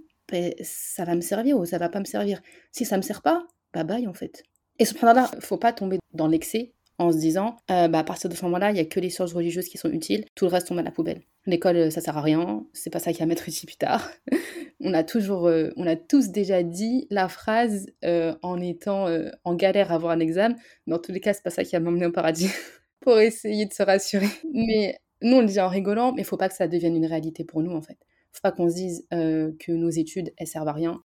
ça 0.62 1.04
va 1.04 1.14
me 1.14 1.20
servir 1.20 1.58
ou 1.58 1.64
ça 1.64 1.78
va 1.78 1.88
pas 1.88 2.00
me 2.00 2.04
servir? 2.04 2.40
Si 2.72 2.84
ça 2.84 2.96
me 2.96 3.02
sert 3.02 3.22
pas, 3.22 3.46
bah 3.72 3.84
bye 3.84 4.06
en 4.06 4.14
fait. 4.14 4.44
Et 4.78 4.84
subhanallah, 4.84 5.30
faut 5.40 5.56
pas 5.58 5.72
tomber 5.72 5.98
dans 6.12 6.28
l'excès 6.28 6.72
en 6.98 7.12
se 7.12 7.18
disant, 7.18 7.56
euh, 7.70 7.88
bah 7.88 8.00
à 8.00 8.04
partir 8.04 8.30
de 8.30 8.34
ce 8.34 8.44
moment-là, 8.44 8.70
il 8.70 8.76
y 8.76 8.80
a 8.80 8.84
que 8.84 9.00
les 9.00 9.10
sciences 9.10 9.32
religieuses 9.32 9.68
qui 9.68 9.78
sont 9.78 9.90
utiles, 9.90 10.24
tout 10.34 10.46
le 10.46 10.50
reste 10.50 10.68
tombe 10.68 10.78
à 10.78 10.82
la 10.82 10.90
poubelle. 10.90 11.22
L'école, 11.46 11.92
ça 11.92 12.00
sert 12.00 12.18
à 12.18 12.22
rien, 12.22 12.66
c'est 12.72 12.90
pas 12.90 12.98
ça 12.98 13.12
qui 13.12 13.20
va 13.20 13.26
mettre 13.26 13.48
ici 13.48 13.66
plus 13.66 13.76
tard. 13.76 14.10
on 14.80 14.92
a 14.94 15.04
toujours, 15.04 15.46
euh, 15.46 15.70
on 15.76 15.86
a 15.86 15.96
tous 15.96 16.30
déjà 16.30 16.62
dit 16.62 17.06
la 17.10 17.28
phrase 17.28 17.86
euh, 18.04 18.34
en 18.42 18.60
étant 18.60 19.06
en 19.44 19.54
galère 19.54 19.92
à 19.92 19.94
avoir 19.94 20.12
un 20.12 20.20
examen. 20.20 20.56
Dans 20.86 20.98
tous 20.98 21.12
les 21.12 21.20
cas, 21.20 21.32
c'est 21.32 21.44
pas 21.44 21.50
ça 21.50 21.64
qui 21.64 21.72
va 21.72 21.80
m'emmener 21.80 22.06
au 22.06 22.12
paradis. 22.12 22.50
pour 23.06 23.20
essayer 23.20 23.66
de 23.66 23.72
se 23.72 23.84
rassurer. 23.84 24.28
Mais 24.52 24.98
nous, 25.22 25.36
on 25.36 25.40
le 25.40 25.46
dit 25.46 25.60
en 25.60 25.68
rigolant, 25.68 26.12
mais 26.12 26.24
faut 26.24 26.36
pas 26.36 26.48
que 26.48 26.56
ça 26.56 26.68
devienne 26.68 26.96
une 26.96 27.06
réalité 27.06 27.44
pour 27.44 27.62
nous, 27.62 27.72
en 27.72 27.80
fait. 27.80 27.98
faut 28.32 28.40
pas 28.42 28.52
qu'on 28.52 28.68
se 28.68 28.74
dise 28.74 29.06
euh, 29.14 29.52
que 29.60 29.72
nos 29.72 29.90
études, 29.90 30.32
elles 30.36 30.48
servent 30.48 30.68
à 30.68 30.72
rien. 30.72 31.02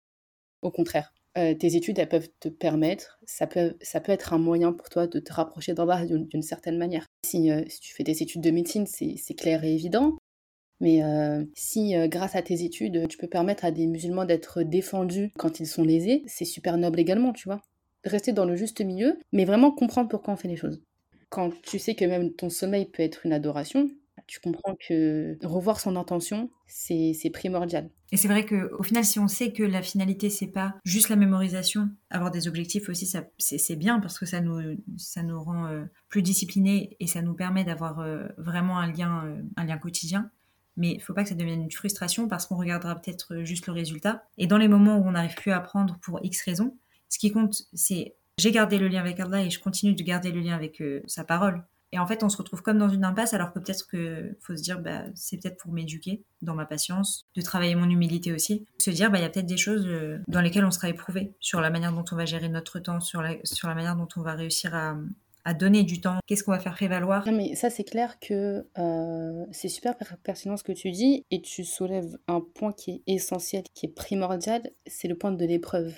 Au 0.63 0.71
contraire, 0.71 1.13
euh, 1.39 1.55
tes 1.55 1.77
études, 1.77 1.99
elles 1.99 2.09
peuvent 2.09 2.31
te 2.41 2.49
permettre, 2.49 3.19
ça 3.25 3.47
peut, 3.47 3.77
ça 3.83 4.01
peut 4.01 4.13
être 4.13 4.33
un 4.33 4.39
moyen 4.39 4.73
pour 4.73 4.89
toi 4.89 5.07
de 5.07 5.21
te 5.21 5.33
rapprocher 5.33 5.75
d'Allah 5.75 6.05
d'une 6.07 6.43
certaine 6.43 6.79
manière. 6.79 7.07
Euh, 7.35 7.65
si, 7.69 7.81
tu 7.81 7.95
fais 7.95 8.03
des 8.03 8.23
études 8.23 8.41
de 8.43 8.51
médecine, 8.51 8.87
c'est 8.87 9.35
clair 9.35 9.63
et 9.63 9.75
évident. 9.75 10.17
Mais 10.81 11.03
si 11.55 11.95
grâce 12.09 12.37
à 12.37 12.43
tes 12.43 12.65
études, 12.65 13.07
tu 13.09 13.19
peux 13.19 13.27
permettre 13.27 13.65
à 13.65 13.71
des 13.71 13.87
musulmans 13.87 14.25
d'être 14.25 14.63
défendus 14.63 15.31
quand 15.37 15.61
ils 15.61 15.67
sont 15.67 15.83
lésés, 15.83 16.23
c'est 16.27 16.45
super 16.45 16.79
noble 16.79 17.01
également, 17.01 17.33
tu 17.33 17.49
vois. 17.49 17.61
Rester 18.05 18.33
dans 18.33 18.47
le 18.47 18.57
juste 18.57 18.81
milieu, 18.81 19.19
mais 19.33 19.45
vraiment 19.45 19.73
comprendre 19.73 20.09
pourquoi 20.09 20.35
on 20.35 20.37
fait 20.37 20.49
les 20.49 20.57
choses 20.57 20.83
quand 21.31 21.53
tu 21.63 21.79
sais 21.79 21.95
que 21.95 22.05
même 22.05 22.33
ton 22.33 22.51
sommeil 22.51 22.87
peut 22.87 23.03
être 23.03 23.25
une 23.25 23.33
adoration, 23.33 23.89
tu 24.27 24.41
comprends 24.41 24.77
que 24.77 25.39
revoir 25.43 25.81
son 25.81 25.97
intention, 25.97 26.51
c'est 26.67 27.31
primordial. 27.33 27.91
Et 28.13 28.17
c'est 28.17 28.29
vrai 28.29 28.45
qu'au 28.45 28.83
final, 28.83 29.05
si 29.05 29.19
on 29.19 29.29
sait 29.29 29.53
que 29.53 29.63
la 29.63 29.83
finalité, 29.83 30.29
c'est 30.31 30.49
pas 30.49 30.75
juste 30.85 31.09
la 31.09 31.17
mémorisation, 31.17 31.89
avoir 32.11 32.31
des 32.31 32.47
objectifs 32.47 32.89
aussi, 32.89 33.11
c'est 33.39 33.77
bien 33.77 33.99
parce 33.99 34.19
que 34.19 34.27
ça 34.27 34.41
nous, 34.41 34.77
rend 35.43 35.67
euh, 35.67 35.85
plus 36.09 36.23
disciplinés 36.23 36.97
et 37.01 37.07
ça 37.07 37.23
nous 37.23 37.35
permet 37.35 37.65
d'avoir 37.65 38.01
euh, 38.01 38.27
vraiment 38.37 38.79
un 38.79 38.93
lien, 38.93 39.25
euh, 39.27 39.43
un 39.57 39.65
lien 39.65 39.79
quotidien. 39.79 40.31
Mais 40.77 40.93
il 40.93 41.01
faut 41.01 41.15
pas 41.15 41.23
que 41.23 41.29
ça 41.29 41.35
devienne 41.35 41.63
une 41.63 41.71
frustration 41.71 42.29
parce 42.29 42.47
qu'on 42.47 42.57
regardera 42.57 42.95
peut-être 42.95 43.45
juste 43.45 43.67
le 43.67 43.73
résultat. 43.73 44.25
Et 44.39 44.47
dans 44.47 44.59
les 44.59 44.69
moments 44.69 44.97
où 44.97 45.07
on 45.07 45.13
n'arrive 45.13 45.35
plus 45.35 45.51
à 45.51 45.59
apprendre 45.59 45.99
pour 46.01 46.21
X 46.23 46.43
raisons, 46.45 46.77
ce 47.09 47.19
qui 47.19 47.33
compte, 47.33 47.63
c'est 47.75 48.15
j'ai 48.39 48.53
gardé 48.53 48.79
le 48.79 48.89
lien 48.89 49.01
avec 49.01 49.21
Allah 49.21 49.43
et 49.43 49.51
je 49.51 49.61
continue 49.61 49.95
de 49.95 50.03
garder 50.03 50.33
le 50.33 50.41
lien 50.41 50.55
avec 50.55 50.81
euh, 50.81 51.03
sa 51.07 51.25
parole. 51.25 51.63
Et 51.93 51.99
en 51.99 52.07
fait, 52.07 52.23
on 52.23 52.29
se 52.29 52.37
retrouve 52.37 52.63
comme 52.63 52.79
dans 52.79 52.89
une 52.89 53.05
impasse, 53.05 53.35
alors 53.35 53.53
que 53.53 53.59
peut-être 53.59 53.87
que 53.87 54.37
faut 54.41 54.57
se 54.57 54.63
dire, 54.63 54.79
bah, 54.79 55.03
c'est 55.15 55.37
peut-être 55.39 55.57
pour 55.57 55.73
m'éduquer 55.73 56.23
dans 56.41 56.55
ma 56.55 56.65
patience, 56.65 57.27
de 57.35 57.43
travailler 57.43 57.75
mon 57.75 57.91
humilité 57.91 58.33
aussi, 58.33 58.65
se 58.79 58.91
dire, 58.91 59.11
bah, 59.11 59.19
il 59.19 59.23
y 59.23 59.25
a 59.25 59.29
peut-être 59.29 59.47
des 59.47 59.57
choses 59.57 59.87
euh, 59.87 60.19
dans 60.29 60.41
lesquelles 60.41 60.65
on 60.65 60.71
sera 60.71 60.89
éprouvé 60.89 61.33
sur 61.41 61.61
la 61.61 61.71
manière 61.71 61.93
dont 61.93 62.05
on 62.13 62.17
va 62.17 62.27
gérer 62.27 62.49
notre 62.49 62.79
temps, 62.79 63.01
sur 63.01 63.23
la, 63.23 63.35
sur 63.43 63.69
la 63.69 63.75
manière 63.75 63.97
dont 63.97 64.09
on 64.17 64.23
va 64.23 64.35
réussir 64.35 64.75
à, 64.75 64.97
à 65.45 65.55
donner 65.55 65.83
du 65.83 66.01
temps, 66.01 66.19
qu'est-ce 66.27 66.45
qu'on 66.45 66.53
va 66.53 66.59
faire 66.59 66.75
prévaloir? 66.75 67.27
mais 67.33 67.55
ça 67.55 67.71
c'est 67.71 67.85
clair 67.85 68.19
que 68.21 68.67
euh, 68.79 69.47
c'est 69.53 69.69
super 69.69 69.95
pertinent 70.23 70.57
ce 70.57 70.65
que 70.65 70.73
tu 70.73 70.91
dis 70.91 71.25
et 71.31 71.41
tu 71.41 71.65
soulèves 71.65 72.19
un 72.29 72.41
point 72.41 72.73
qui 72.73 72.91
est 72.91 73.15
essentiel, 73.15 73.63
qui 73.75 73.87
est 73.87 73.95
primordial, 73.95 74.63
c'est 74.87 75.09
le 75.09 75.17
point 75.17 75.33
de 75.33 75.45
l'épreuve 75.45 75.95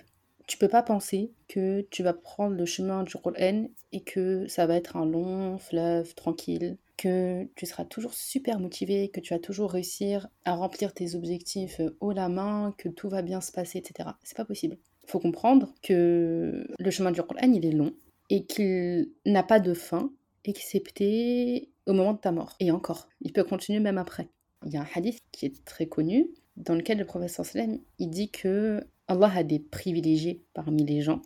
tu 0.46 0.58
peux 0.58 0.68
pas 0.68 0.82
penser 0.82 1.32
que 1.48 1.86
tu 1.90 2.02
vas 2.02 2.12
prendre 2.12 2.56
le 2.56 2.66
chemin 2.66 3.04
du 3.04 3.14
Qur'an 3.14 3.68
et 3.92 4.00
que 4.00 4.46
ça 4.48 4.66
va 4.66 4.76
être 4.76 4.96
un 4.96 5.06
long 5.06 5.58
fleuve 5.58 6.14
tranquille, 6.14 6.76
que 6.96 7.48
tu 7.56 7.66
seras 7.66 7.84
toujours 7.84 8.14
super 8.14 8.60
motivé, 8.60 9.08
que 9.08 9.20
tu 9.20 9.34
vas 9.34 9.40
toujours 9.40 9.72
réussir 9.72 10.28
à 10.44 10.54
remplir 10.54 10.92
tes 10.92 11.14
objectifs 11.14 11.80
haut 12.00 12.12
la 12.12 12.28
main, 12.28 12.74
que 12.76 12.88
tout 12.88 13.08
va 13.08 13.22
bien 13.22 13.40
se 13.40 13.52
passer, 13.52 13.78
etc. 13.78 14.10
C'est 14.24 14.36
pas 14.36 14.44
possible. 14.44 14.76
Faut 15.06 15.20
comprendre 15.20 15.74
que 15.82 16.66
le 16.78 16.90
chemin 16.90 17.12
du 17.12 17.22
Qur'an, 17.22 17.52
il 17.52 17.64
est 17.64 17.72
long 17.72 17.94
et 18.32 18.46
qu'il 18.46 19.10
n'a 19.26 19.42
pas 19.42 19.60
de 19.60 19.74
fin, 19.74 20.10
excepté 20.46 21.68
au 21.86 21.92
moment 21.92 22.14
de 22.14 22.18
ta 22.18 22.32
mort. 22.32 22.56
Et 22.60 22.70
encore, 22.70 23.06
il 23.20 23.30
peut 23.30 23.44
continuer 23.44 23.78
même 23.78 23.98
après. 23.98 24.30
Il 24.64 24.72
y 24.72 24.78
a 24.78 24.80
un 24.80 24.86
hadith 24.94 25.20
qui 25.32 25.44
est 25.44 25.64
très 25.66 25.84
connu 25.86 26.30
dans 26.56 26.74
lequel 26.74 26.96
le 26.96 27.04
professeur 27.04 27.44
Salem 27.44 27.78
il 27.98 28.08
dit 28.08 28.30
que 28.30 28.80
Allah 29.06 29.30
a 29.36 29.42
des 29.44 29.58
privilégiés 29.58 30.42
parmi 30.54 30.82
les 30.82 31.02
gens. 31.02 31.20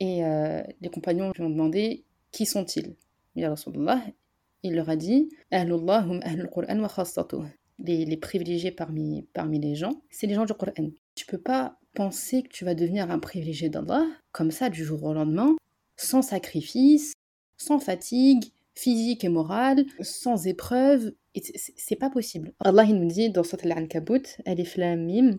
Et 0.00 0.22
euh, 0.22 0.62
les 0.82 0.90
compagnons 0.90 1.32
lui 1.34 1.42
ont 1.42 1.48
demandé 1.48 2.04
qui 2.30 2.44
sont-ils? 2.44 2.94
Il 3.34 4.74
leur 4.74 4.90
a 4.90 4.96
dit 4.96 5.30
les, 7.78 8.04
les 8.04 8.16
privilégiés 8.18 8.70
parmi, 8.70 9.26
parmi 9.32 9.58
les 9.58 9.74
gens, 9.76 10.02
c'est 10.10 10.26
les 10.26 10.34
gens 10.34 10.44
du 10.44 10.52
Coran. 10.52 10.90
Tu 11.14 11.24
peux 11.24 11.40
pas 11.40 11.78
penser 11.94 12.42
que 12.42 12.48
tu 12.48 12.66
vas 12.66 12.74
devenir 12.74 13.10
un 13.10 13.18
privilégié 13.18 13.70
d'Allah 13.70 14.04
comme 14.32 14.50
ça 14.50 14.68
du 14.68 14.84
jour 14.84 15.02
au 15.04 15.14
lendemain, 15.14 15.56
sans 16.00 16.22
sacrifice, 16.22 17.12
sans 17.56 17.78
fatigue 17.78 18.44
physique 18.74 19.24
et 19.24 19.28
morale, 19.28 19.84
sans 20.00 20.46
épreuve. 20.46 21.12
C'est 21.76 21.96
pas 21.96 22.10
possible. 22.10 22.52
Allah 22.60 22.84
il 22.84 22.98
nous 22.98 23.08
dit 23.08 23.30
dans 23.30 23.42
Surat 23.42 23.62
Al-Ankabut, 23.64 24.22
Alif 24.46 24.76
Lam 24.76 25.04
Mim, 25.04 25.38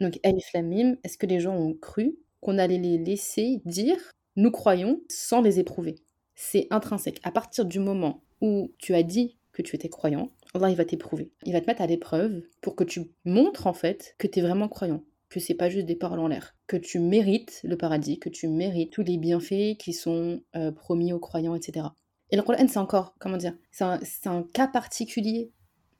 donc, 0.00 0.20
Alif 0.22 0.52
Lam 0.52 0.96
est-ce 1.02 1.18
que 1.18 1.26
les 1.26 1.40
gens 1.40 1.56
ont 1.56 1.74
cru 1.74 2.18
qu'on 2.40 2.58
allait 2.58 2.78
les 2.78 2.98
laisser 2.98 3.62
dire 3.64 3.96
nous 4.36 4.50
croyons 4.50 5.00
sans 5.08 5.40
les 5.40 5.58
éprouver? 5.58 5.96
C'est 6.34 6.66
intrinsèque. 6.70 7.20
À 7.24 7.32
partir 7.32 7.64
du 7.64 7.80
moment 7.80 8.22
où 8.40 8.72
tu 8.78 8.94
as 8.94 9.02
dit 9.02 9.38
que 9.52 9.62
tu 9.62 9.74
étais 9.74 9.88
croyant, 9.88 10.30
Allah 10.54 10.70
il 10.70 10.76
va 10.76 10.84
t'éprouver. 10.84 11.30
Il 11.44 11.52
va 11.52 11.60
te 11.60 11.66
mettre 11.66 11.82
à 11.82 11.86
l'épreuve 11.86 12.42
pour 12.60 12.76
que 12.76 12.84
tu 12.84 13.10
montres 13.24 13.66
en 13.66 13.72
fait 13.72 14.14
que 14.18 14.26
tu 14.26 14.38
es 14.38 14.42
vraiment 14.42 14.68
croyant, 14.68 15.02
que 15.28 15.40
c'est 15.40 15.54
pas 15.54 15.68
juste 15.68 15.86
des 15.86 15.96
paroles 15.96 16.20
en 16.20 16.28
l'air, 16.28 16.56
que 16.66 16.76
tu 16.76 16.98
mérites 16.98 17.60
le 17.64 17.76
paradis, 17.76 18.18
que 18.18 18.28
tu 18.28 18.48
mérites 18.48 18.92
tous 18.92 19.02
les 19.02 19.18
bienfaits 19.18 19.76
qui 19.78 19.92
sont 19.92 20.42
euh, 20.56 20.72
promis 20.72 21.12
aux 21.12 21.18
croyants, 21.18 21.54
etc. 21.54 21.86
Et 22.30 22.36
le 22.36 22.42
Coran, 22.42 22.66
c'est 22.68 22.78
encore, 22.78 23.14
comment 23.18 23.36
dire, 23.36 23.54
c'est 23.70 24.26
un, 24.26 24.42
cas 24.42 24.68
particulier 24.68 25.52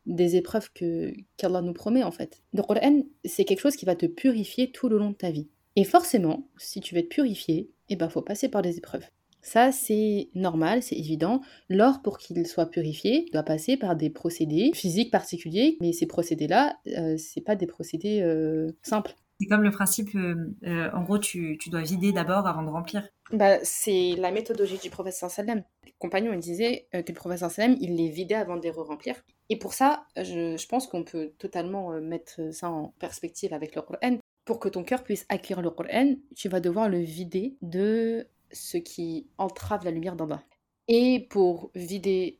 des 0.07 0.37
épreuves 0.37 0.71
que 0.73 1.13
qu'Allah 1.37 1.61
nous 1.61 1.73
promet 1.73 2.03
en 2.03 2.11
fait. 2.11 2.43
Le 2.53 2.63
Coran, 2.63 3.03
c'est 3.25 3.45
quelque 3.45 3.61
chose 3.61 3.77
qui 3.77 3.85
va 3.85 3.97
te 3.97 4.07
purifier 4.07 4.71
tout 4.71 4.89
le 4.89 4.99
long 4.99 5.11
de 5.11 5.17
ta 5.17 5.31
vie. 5.31 5.49
Et 5.77 5.85
forcément, 5.85 6.49
si 6.57 6.81
tu 6.81 6.95
veux 6.95 7.01
être 7.01 7.09
purifié, 7.09 7.71
il 7.89 7.95
eh 7.95 7.97
ben 7.97 8.09
faut 8.09 8.23
passer 8.23 8.49
par 8.49 8.63
des 8.63 8.79
épreuves. 8.79 9.07
Ça, 9.41 9.73
c'est 9.73 10.29
normal, 10.35 10.83
c'est 10.83 10.97
évident. 10.97 11.41
L'or, 11.69 12.03
pour 12.03 12.19
qu'il 12.19 12.47
soit 12.47 12.67
purifié, 12.67 13.27
doit 13.33 13.43
passer 13.43 13.77
par 13.77 13.97
des 13.97 14.11
procédés 14.11 14.73
physiques 14.75 15.11
particuliers, 15.11 15.77
mais 15.81 15.93
ces 15.93 16.07
procédés-là, 16.07 16.77
euh, 16.97 17.17
c'est 17.17 17.41
pas 17.41 17.57
des 17.57 17.67
procédés 17.67 18.21
euh, 18.21 18.73
simples. 18.83 19.15
C'est 19.41 19.47
comme 19.47 19.63
le 19.63 19.71
principe, 19.71 20.09
en 20.17 21.03
gros, 21.05 21.19
tu, 21.19 21.59
tu 21.61 21.71
dois 21.71 21.83
vider 21.83 22.11
d'abord 22.11 22.49
avant 22.49 22.65
de 22.65 22.71
remplir. 22.71 23.09
Bah, 23.33 23.59
c'est 23.63 24.17
la 24.19 24.33
méthodologie 24.33 24.79
du 24.79 24.91
professeur 24.91 25.31
sallam. 25.31 25.63
Les 25.87 25.95
compagnons, 26.01 26.33
ils 26.33 26.41
disaient 26.41 26.89
que 26.91 26.99
le 27.07 27.15
professeur 27.15 27.49
sallam, 27.49 27.77
il 27.81 27.95
les 27.95 28.09
vidait 28.09 28.35
avant 28.35 28.57
de 28.57 28.63
les 28.63 28.71
remplir. 28.71 29.15
Et 29.49 29.57
pour 29.57 29.75
ça, 29.75 30.07
je, 30.17 30.57
je 30.57 30.67
pense 30.67 30.89
qu'on 30.89 31.05
peut 31.05 31.31
totalement 31.39 32.01
mettre 32.01 32.53
ça 32.53 32.69
en 32.69 32.95
perspective 32.99 33.55
avec 33.55 33.77
le 33.77 33.83
Coran. 33.83 34.19
Pour 34.45 34.59
que 34.59 34.69
ton 34.69 34.83
cœur 34.83 35.05
puisse 35.05 35.25
acquérir 35.29 35.63
le 35.63 35.71
Coran, 35.71 36.17
tu 36.35 36.49
vas 36.49 36.59
devoir 36.59 36.89
le 36.89 36.99
vider 36.99 37.57
de 37.63 38.27
ce 38.53 38.79
qui 38.79 39.27
entrave 39.39 39.85
la 39.85 39.91
lumière 39.91 40.17
d'en 40.17 40.27
bas. 40.27 40.43
Et 40.89 41.27
pour 41.29 41.71
vider 41.75 42.39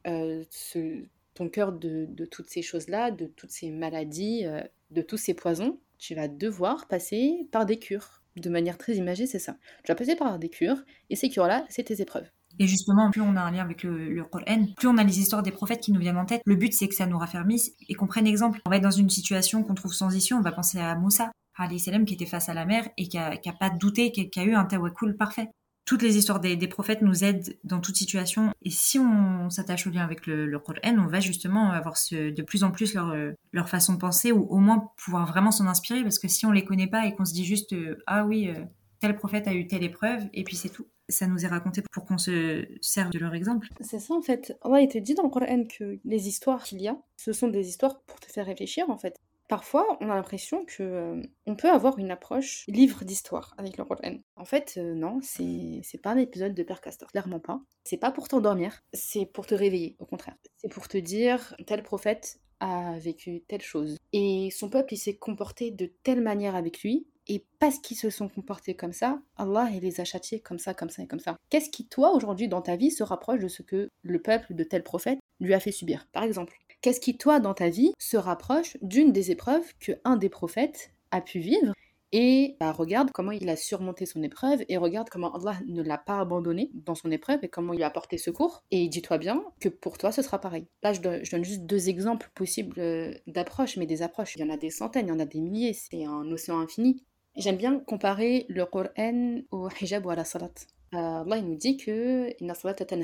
ce, 0.51 1.05
ton 1.39 1.49
cœur 1.49 1.73
de, 1.73 2.09
toutes 2.31 2.51
ces 2.51 2.63
choses-là, 2.63 3.13
de 3.13 3.27
toutes 3.27 3.53
ces 3.53 3.71
maladies, 3.71 4.45
euh, 4.45 4.61
de 4.91 5.03
tous 5.03 5.19
ces 5.19 5.35
poisons, 5.35 5.79
tu 5.97 6.15
vas 6.17 6.27
devoir 6.27 6.89
passer 6.89 7.47
par 7.53 7.65
des 7.65 7.79
cures. 7.79 8.23
De 8.37 8.51
manière 8.51 8.77
très 8.77 8.95
imagée, 8.95 9.27
c'est 9.27 9.39
ça. 9.39 9.57
Tu 9.85 9.93
vas 9.93 9.95
passer 9.95 10.17
par 10.17 10.39
des 10.39 10.49
cures, 10.49 10.83
et 11.11 11.17
ces 11.17 11.29
cures-là, 11.29 11.65
c'est 11.69 11.85
tes 11.85 12.01
épreuves. 12.03 12.29
Et 12.59 12.67
justement, 12.67 13.11
plus 13.11 13.21
on 13.21 13.37
a 13.37 13.41
un 13.41 13.53
lien 13.53 13.63
avec 13.63 13.85
le, 13.85 14.09
le 14.09 14.25
Coran, 14.25 14.67
plus 14.77 14.89
on 14.89 14.99
a 14.99 15.05
les 15.05 15.21
histoires 15.21 15.45
des 15.45 15.53
prophètes 15.53 15.81
qui 15.81 15.93
nous 15.93 16.01
viennent 16.01 16.19
en 16.19 16.25
tête. 16.25 16.43
Le 16.45 16.57
but, 16.57 16.73
c'est 16.73 16.89
que 16.89 16.95
ça 16.95 17.07
nous 17.07 17.19
raffermisse 17.19 17.73
et 17.89 17.95
qu'on 17.95 18.09
prenne 18.09 18.27
exemple. 18.27 18.61
On 18.67 18.71
va 18.71 18.77
être 18.77 18.83
dans 18.83 18.91
une 18.91 19.11
situation 19.11 19.63
qu'on 19.63 19.75
trouve 19.75 19.93
sans 19.93 20.15
issue, 20.15 20.35
on 20.35 20.41
va 20.41 20.53
penser 20.53 20.79
à 20.79 20.97
Moussa, 20.97 21.31
salam 21.79 22.05
qui 22.05 22.15
était 22.15 22.27
face 22.27 22.49
à 22.49 22.55
la 22.55 22.65
mer 22.65 22.89
et 22.97 23.09
qui 23.09 23.19
a, 23.19 23.39
pas 23.59 23.71
douté, 23.71 24.13
qui 24.13 24.31
a, 24.39 24.45
eu 24.45 24.55
un 24.55 24.65
tawakkul 24.65 25.17
parfait 25.17 25.49
toutes 25.89 26.03
les 26.03 26.19
histoires 26.19 26.39
des, 26.39 26.69
prophètes 26.69 27.01
nous 27.01 27.25
aident 27.25 27.57
dans 27.65 27.81
toute 27.81 27.97
situation. 27.97 28.53
Et 28.63 28.69
si 28.69 28.99
on 28.99 29.49
s'attache 29.49 29.87
au 29.87 29.91
lien 29.91 30.05
avec 30.05 30.27
le, 30.27 30.45
le 30.45 30.59
Coran, 30.59 30.99
on 30.99 31.07
va 31.07 31.19
justement 31.21 31.71
avoir 31.71 31.95
de 32.13 32.43
plus 32.43 32.63
en 32.63 32.71
plus 32.71 32.93
leur, 32.93 33.17
leur 33.53 33.71
façon 33.71 33.95
de 33.95 33.99
penser 33.99 34.31
ou 34.31 34.43
au 34.51 34.59
moins 34.59 34.91
pouvoir 35.03 35.27
vraiment 35.27 35.51
s'en 35.51 35.67
inspirer. 35.67 36.03
Parce 36.03 36.19
que 36.19 36.29
si 36.29 36.45
on 36.45 36.53
les 36.53 36.63
connaît 36.63 36.89
pas 36.89 37.07
et 37.07 37.15
qu'on 37.15 37.25
se 37.25 37.33
dit 37.33 37.47
juste 37.47 37.73
euh, 37.73 37.97
ah 38.07 38.27
oui, 38.27 38.51
euh, 38.51 38.65
tel 39.01 39.17
prophète 39.17 39.49
a 39.49 39.55
eu 39.55 39.67
telle 39.67 39.83
épreuve 39.83 40.27
et 40.35 40.45
puis 40.45 40.57
c'est 40.57 40.69
tout. 40.69 40.87
Ça 41.09 41.27
nous 41.27 41.43
est 41.43 41.49
raconté 41.49 41.81
pour 41.91 42.05
qu'on 42.05 42.19
se 42.19 42.67
serve 42.83 43.11
de 43.11 43.19
leur 43.19 43.35
exemple. 43.35 43.69
C'est 43.81 43.99
ça 43.99 44.13
en 44.13 44.21
fait. 44.21 44.59
Allah 44.61 44.83
il 44.83 44.89
te 44.89 44.99
dit 44.99 45.15
dans 45.15 45.23
le 45.23 45.31
Coran 45.31 45.65
que 45.65 45.99
les 46.05 46.29
histoires 46.29 46.63
qu'il 46.65 46.83
y 46.83 46.89
a, 46.89 46.99
ce 47.17 47.33
sont 47.33 47.49
des 47.49 47.67
histoires 47.67 48.03
pour 48.03 48.21
te 48.21 48.31
faire 48.31 48.45
réfléchir 48.45 48.91
en 48.91 48.99
fait. 48.99 49.19
Parfois, 49.49 49.97
on 50.01 50.11
a 50.11 50.15
l'impression 50.15 50.67
que 50.67 50.83
euh, 50.83 51.23
on 51.47 51.57
peut 51.57 51.71
avoir 51.71 51.99
une 51.99 52.11
approche 52.11 52.65
livre 52.69 53.05
d'histoire 53.05 53.55
avec 53.57 53.79
le 53.79 53.85
Coran. 53.85 54.19
En 54.37 54.45
fait, 54.45 54.75
euh, 54.77 54.95
non, 54.95 55.21
c'est 55.23 56.03
pas 56.03 56.11
un 56.11 56.19
épisode 56.19 56.55
de 56.55 56.63
Père 56.63 56.83
Castor, 56.83 57.11
clairement 57.11 57.41
pas. 57.41 57.63
C'est 57.85 57.97
pas 57.97 58.11
pour 58.11 58.29
t'endormir, 58.29 58.83
c'est 58.93 59.25
pour 59.25 59.47
te 59.47 59.55
réveiller, 59.55 59.97
au 59.99 60.05
contraire. 60.05 60.37
C'est 60.59 60.71
pour 60.71 60.87
te 60.87 60.99
dire 60.99 61.57
tel 61.67 61.83
prophète 61.83 62.41
a 62.61 62.99
vécu 62.99 63.43
telle 63.47 63.63
chose 63.63 63.97
et 64.13 64.51
son 64.51 64.69
peuple 64.69 64.95
il 64.95 64.97
s'est 64.97 65.17
comporté 65.17 65.71
de 65.71 65.87
telle 66.03 66.21
manière 66.21 66.57
avec 66.57 66.83
lui 66.83 67.07
et 67.29 67.45
parce 67.59 67.79
qu'ils 67.79 67.97
se 67.97 68.11
sont 68.11 68.29
comportés 68.29 68.75
comme 68.75 68.93
ça, 68.93 69.21
Allah 69.37 69.69
il 69.73 69.81
les 69.83 70.01
a 70.01 70.05
châtiés 70.05 70.41
comme 70.41 70.59
ça, 70.59 70.75
comme 70.75 70.91
ça 70.91 71.03
et 71.03 71.07
comme 71.07 71.21
ça. 71.21 71.37
Qu'est-ce 71.51 71.71
qui 71.71 71.87
toi 71.87 72.13
aujourd'hui 72.15 72.49
dans 72.49 72.63
ta 72.63 72.77
vie 72.77 72.91
se 72.91 73.03
rapproche 73.03 73.41
de 73.41 73.49
ce 73.49 73.63
que 73.63 73.91
le 74.03 74.23
peuple 74.23 74.55
de 74.55 74.65
tel 74.65 74.83
prophète 74.83 75.21
lui 75.41 75.55
a 75.55 75.61
fait 75.61 75.73
subir? 75.73 76.09
Par 76.13 76.25
exemple, 76.25 76.59
Qu'est-ce 76.81 77.01
qui, 77.01 77.17
toi, 77.17 77.41
dans 77.41 77.55
ta 77.55 77.69
vie, 77.69 77.93
se 77.99 78.17
rapproche 78.17 78.77
d'une 78.83 79.13
des 79.13 79.31
épreuves 79.31 79.67
que 79.81 79.93
un 80.05 80.17
des 80.17 80.29
prophètes 80.29 80.93
a 81.11 81.21
pu 81.21 81.41
vivre? 81.41 81.73
Et 82.13 82.57
bah, 82.59 82.73
regarde 82.73 83.11
comment 83.13 83.33
il 83.33 83.49
a 83.51 83.57
surmonté 83.57 84.07
son 84.07 84.23
épreuve 84.23 84.65
et 84.69 84.79
regarde 84.79 85.11
comment 85.11 85.35
Allah 85.35 85.59
ne 85.67 85.83
l'a 85.83 85.99
pas 85.99 86.21
abandonné 86.21 86.71
dans 86.73 86.95
son 86.95 87.11
épreuve 87.11 87.41
et 87.43 87.49
comment 87.49 87.75
il 87.75 87.83
a 87.83 87.87
apporté 87.87 88.17
secours. 88.17 88.63
Et 88.71 88.89
dis-toi 88.89 89.19
bien 89.19 89.45
que 89.61 89.69
pour 89.69 89.99
toi, 89.99 90.13
ce 90.13 90.23
sera 90.23 90.41
pareil. 90.41 90.67
Là, 90.83 90.93
je 90.93 91.01
donne, 91.01 91.25
juste 91.45 91.67
deux 91.67 91.89
exemples 91.89 92.31
possibles 92.35 92.81
euh, 92.81 93.13
d'approches, 93.27 93.77
mais 93.77 93.87
des 93.87 94.03
approches, 94.03 94.37
il 94.37 94.41
y 94.41 94.45
en 94.45 94.51
a 94.51 94.57
des 94.57 94.71
centaines, 94.71 95.07
il 95.07 95.11
y 95.11 95.13
en 95.13 95.19
a 95.19 95.27
des 95.27 95.41
milliers, 95.41 95.75
c'est 95.75 96.05
un 96.05 96.31
océan 96.31 96.61
infini. 96.61 97.05
J'aime 97.37 97.57
bien 97.57 97.79
comparer 97.81 98.47
le 98.49 98.65
Coran 98.65 99.41
au 99.51 99.69
hijab 99.81 100.07
ou 100.07 100.11
à 100.11 100.17
la 100.17 100.25
salat. 100.25 100.51
Euh, 100.95 101.23
Allah 101.23 101.43
nous 101.43 101.57
dit 101.57 101.77
que 101.77 102.33
la 102.41 102.55
salat 102.55 102.77
elle, 102.91 103.03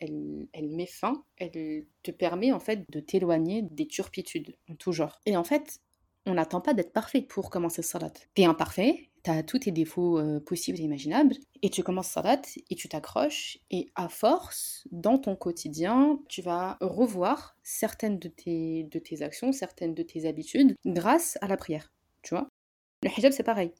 elle, 0.00 0.46
elle, 0.52 0.68
met 0.68 0.86
fin, 0.86 1.24
elle 1.38 1.86
te 2.02 2.10
permet 2.10 2.52
en 2.52 2.60
fait 2.60 2.84
de 2.88 3.00
t'éloigner 3.00 3.62
des 3.62 3.86
turpitudes 3.86 4.56
en 4.70 4.76
tout 4.76 4.92
genre. 4.92 5.20
Et 5.26 5.36
en 5.36 5.44
fait, 5.44 5.80
on 6.26 6.34
n'attend 6.34 6.60
pas 6.60 6.74
d'être 6.74 6.92
parfait 6.92 7.22
pour 7.22 7.50
commencer 7.50 7.82
salat. 7.82 8.12
T'es 8.34 8.44
imparfait, 8.44 9.08
t'as 9.22 9.42
tous 9.42 9.60
tes 9.60 9.72
défauts 9.72 10.18
euh, 10.18 10.40
possibles 10.40 10.78
et 10.78 10.82
imaginables, 10.82 11.34
et 11.62 11.70
tu 11.70 11.82
commences 11.82 12.08
salat 12.08 12.42
et 12.70 12.74
tu 12.76 12.88
t'accroches, 12.88 13.58
et 13.70 13.90
à 13.96 14.08
force, 14.08 14.86
dans 14.92 15.18
ton 15.18 15.34
quotidien, 15.34 16.20
tu 16.28 16.42
vas 16.42 16.76
revoir 16.80 17.56
certaines 17.62 18.18
de 18.18 18.28
tes, 18.28 18.84
de 18.84 18.98
tes 18.98 19.22
actions, 19.22 19.52
certaines 19.52 19.94
de 19.94 20.02
tes 20.02 20.28
habitudes 20.28 20.76
grâce 20.86 21.38
à 21.40 21.48
la 21.48 21.56
prière. 21.56 21.92
Tu 22.22 22.34
vois? 22.34 22.48
Le 23.02 23.10
hijab, 23.10 23.32
c'est 23.32 23.42
pareil. 23.42 23.72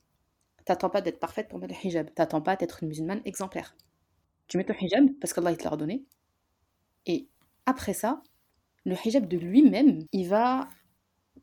T'attends 0.69 0.91
pas 0.91 1.01
d'être 1.01 1.19
parfaite 1.19 1.49
pour 1.49 1.59
mettre 1.59 1.73
le 1.73 1.87
hijab. 1.89 2.13
T'attends 2.13 2.43
pas 2.43 2.55
d'être 2.55 2.83
une 2.83 2.91
musulmane 2.91 3.23
exemplaire. 3.25 3.75
Tu 4.49 4.59
mets 4.59 4.65
ton 4.65 4.75
hijab 4.79 5.09
parce 5.19 5.33
qu'Allah 5.33 5.57
te 5.57 5.65
l'a 5.65 5.71
redonné. 5.71 6.05
Et 7.07 7.27
après 7.65 7.95
ça, 7.95 8.23
le 8.85 8.95
hijab 9.03 9.27
de 9.27 9.39
lui-même, 9.39 10.05
il 10.13 10.29
va 10.29 10.69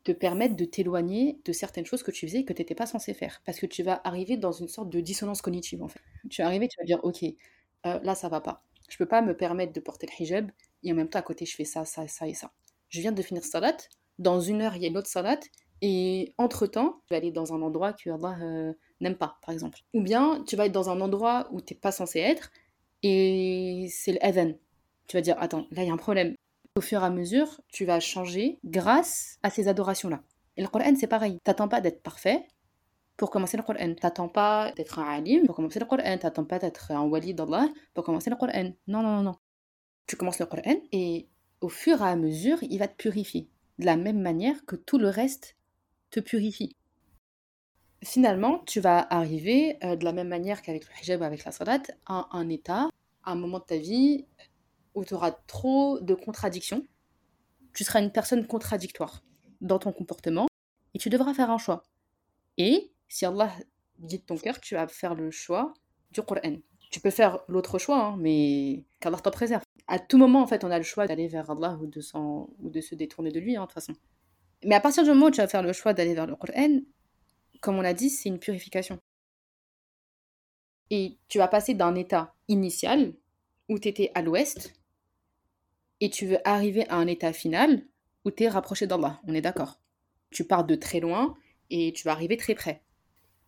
te 0.04 0.12
permettre 0.12 0.54
de 0.54 0.64
t'éloigner 0.64 1.40
de 1.44 1.52
certaines 1.52 1.86
choses 1.86 2.04
que 2.04 2.12
tu 2.12 2.28
faisais 2.28 2.38
et 2.38 2.44
que 2.44 2.52
tu 2.52 2.62
n'étais 2.62 2.76
pas 2.76 2.86
censé 2.86 3.14
faire. 3.14 3.42
Parce 3.44 3.58
que 3.58 3.66
tu 3.66 3.82
vas 3.82 4.00
arriver 4.04 4.36
dans 4.36 4.52
une 4.52 4.68
sorte 4.68 4.90
de 4.90 5.00
dissonance 5.00 5.42
cognitive 5.42 5.82
en 5.82 5.88
fait. 5.88 6.02
Tu 6.30 6.42
vas 6.42 6.46
arriver, 6.46 6.68
tu 6.68 6.78
vas 6.78 6.84
dire 6.84 7.00
ok, 7.02 7.24
euh, 7.24 7.98
là 8.04 8.14
ça 8.14 8.28
va 8.28 8.40
pas. 8.40 8.62
Je 8.88 8.96
peux 8.96 9.06
pas 9.06 9.22
me 9.22 9.36
permettre 9.36 9.72
de 9.72 9.80
porter 9.80 10.06
le 10.06 10.22
hijab 10.22 10.52
et 10.84 10.92
en 10.92 10.94
même 10.94 11.08
temps 11.08 11.18
à 11.18 11.22
côté 11.22 11.46
je 11.46 11.56
fais 11.56 11.64
ça, 11.64 11.84
ça, 11.84 12.06
ça 12.06 12.28
et 12.28 12.34
ça. 12.34 12.52
Je 12.90 13.00
viens 13.00 13.10
de 13.10 13.22
finir 13.22 13.42
salat, 13.42 13.76
dans 14.20 14.38
une 14.38 14.62
heure 14.62 14.76
il 14.76 14.82
y 14.82 14.84
a 14.84 14.88
une 14.88 14.96
autre 14.96 15.10
salat 15.10 15.40
et 15.82 16.32
entre-temps, 16.38 17.00
je 17.06 17.14
vais 17.14 17.16
aller 17.16 17.32
dans 17.32 17.52
un 17.52 17.60
endroit 17.60 17.92
que 17.92 18.08
Allah 18.08 18.38
euh, 18.40 18.72
n'aime 19.00 19.16
pas, 19.16 19.38
par 19.42 19.52
exemple. 19.52 19.80
Ou 19.94 20.02
bien, 20.02 20.42
tu 20.46 20.56
vas 20.56 20.66
être 20.66 20.72
dans 20.72 20.90
un 20.90 21.00
endroit 21.00 21.48
où 21.52 21.60
tu 21.60 21.74
n'es 21.74 21.80
pas 21.80 21.92
censé 21.92 22.20
être, 22.20 22.50
et 23.02 23.88
c'est 23.90 24.12
le 24.12 24.18
heaven. 24.24 24.56
Tu 25.06 25.16
vas 25.16 25.20
dire, 25.20 25.36
attends, 25.38 25.66
là, 25.70 25.82
il 25.82 25.88
y 25.88 25.90
a 25.90 25.94
un 25.94 25.98
problème. 25.98 26.34
Au 26.76 26.80
fur 26.80 27.02
et 27.02 27.06
à 27.06 27.10
mesure, 27.10 27.60
tu 27.68 27.84
vas 27.84 28.00
changer 28.00 28.58
grâce 28.64 29.38
à 29.42 29.50
ces 29.50 29.68
adorations-là. 29.68 30.22
Et 30.56 30.62
le 30.62 30.68
Coran, 30.68 30.94
c'est 30.96 31.06
pareil. 31.06 31.38
T'attends 31.44 31.68
pas 31.68 31.80
d'être 31.80 32.02
parfait 32.02 32.46
pour 33.16 33.30
commencer 33.30 33.56
le 33.56 33.62
Coran. 33.62 33.94
T'attends 33.94 34.28
pas 34.28 34.72
d'être 34.72 34.98
un 34.98 35.08
alim 35.08 35.46
pour 35.46 35.54
commencer 35.54 35.78
le 35.78 35.86
Coran. 35.86 36.18
T'attends 36.18 36.44
pas 36.44 36.58
d'être 36.58 36.90
un 36.90 37.02
wali 37.02 37.34
d'Allah 37.34 37.68
pour 37.94 38.04
commencer 38.04 38.30
le 38.30 38.36
Coran. 38.36 38.72
Non, 38.86 39.02
non, 39.02 39.16
non, 39.16 39.22
non. 39.22 39.36
Tu 40.06 40.16
commences 40.16 40.38
le 40.38 40.46
Coran 40.46 40.76
et 40.92 41.28
au 41.60 41.68
fur 41.68 42.00
et 42.00 42.08
à 42.08 42.16
mesure, 42.16 42.58
il 42.62 42.78
va 42.78 42.88
te 42.88 42.96
purifier. 42.96 43.48
De 43.78 43.86
la 43.86 43.96
même 43.96 44.20
manière 44.20 44.64
que 44.66 44.76
tout 44.76 44.98
le 44.98 45.08
reste 45.08 45.56
te 46.10 46.20
purifie. 46.20 46.76
Finalement, 48.04 48.62
tu 48.66 48.80
vas 48.80 49.06
arriver 49.10 49.78
euh, 49.82 49.96
de 49.96 50.04
la 50.04 50.12
même 50.12 50.28
manière 50.28 50.62
qu'avec 50.62 50.84
le 50.86 51.02
hijab 51.02 51.20
ou 51.20 51.24
avec 51.24 51.44
la 51.44 51.52
salat 51.52 51.82
à 52.06 52.28
un 52.32 52.48
état, 52.48 52.88
à 53.24 53.32
un 53.32 53.34
moment 53.34 53.58
de 53.58 53.64
ta 53.64 53.76
vie 53.76 54.26
où 54.94 55.04
tu 55.04 55.14
auras 55.14 55.32
trop 55.46 56.00
de 56.00 56.14
contradictions. 56.14 56.82
Tu 57.74 57.84
seras 57.84 58.00
une 58.00 58.12
personne 58.12 58.46
contradictoire 58.46 59.22
dans 59.60 59.78
ton 59.78 59.92
comportement 59.92 60.46
et 60.94 60.98
tu 60.98 61.08
devras 61.10 61.34
faire 61.34 61.50
un 61.50 61.58
choix. 61.58 61.82
Et 62.56 62.92
si 63.08 63.26
Allah 63.26 63.52
guide 64.00 64.24
ton 64.26 64.36
cœur, 64.36 64.60
tu 64.60 64.74
vas 64.74 64.88
faire 64.88 65.14
le 65.14 65.30
choix 65.30 65.74
du 66.10 66.22
Coran. 66.22 66.56
Tu 66.90 67.00
peux 67.00 67.10
faire 67.10 67.40
l'autre 67.48 67.78
choix, 67.78 67.98
hein, 67.98 68.16
mais 68.18 68.84
qu'Allah 69.00 69.18
t'en 69.18 69.30
préserve. 69.30 69.62
À 69.88 69.98
tout 69.98 70.18
moment, 70.18 70.42
en 70.42 70.46
fait, 70.46 70.64
on 70.64 70.70
a 70.70 70.78
le 70.78 70.84
choix 70.84 71.06
d'aller 71.06 71.28
vers 71.28 71.50
Allah 71.50 71.78
ou 71.80 71.86
de, 71.86 72.00
ou 72.14 72.70
de 72.70 72.80
se 72.80 72.94
détourner 72.94 73.30
de 73.30 73.40
lui, 73.40 73.56
hein, 73.56 73.62
de 73.62 73.66
toute 73.66 73.74
façon. 73.74 73.94
Mais 74.64 74.74
à 74.74 74.80
partir 74.80 75.02
du 75.02 75.10
moment 75.10 75.26
où 75.26 75.30
tu 75.30 75.40
vas 75.40 75.48
faire 75.48 75.62
le 75.62 75.72
choix 75.72 75.92
d'aller 75.92 76.14
vers 76.14 76.26
le 76.26 76.36
Coran, 76.36 76.80
comme 77.60 77.78
on 77.78 77.82
l'a 77.82 77.94
dit, 77.94 78.10
c'est 78.10 78.28
une 78.28 78.38
purification. 78.38 78.98
Et 80.90 81.18
tu 81.28 81.38
vas 81.38 81.48
passer 81.48 81.74
d'un 81.74 81.94
état 81.94 82.34
initial, 82.48 83.12
où 83.68 83.78
tu 83.78 83.88
étais 83.88 84.12
à 84.14 84.22
l'ouest, 84.22 84.72
et 86.00 86.10
tu 86.10 86.26
veux 86.26 86.38
arriver 86.46 86.88
à 86.88 86.96
un 86.96 87.06
état 87.06 87.32
final, 87.32 87.82
où 88.24 88.30
tu 88.30 88.44
es 88.44 88.48
rapproché 88.48 88.86
d'Allah. 88.86 89.20
On 89.26 89.34
est 89.34 89.40
d'accord. 89.40 89.80
Tu 90.30 90.44
pars 90.44 90.64
de 90.64 90.74
très 90.74 91.00
loin, 91.00 91.34
et 91.70 91.92
tu 91.92 92.04
vas 92.04 92.12
arriver 92.12 92.36
très 92.36 92.54
près. 92.54 92.82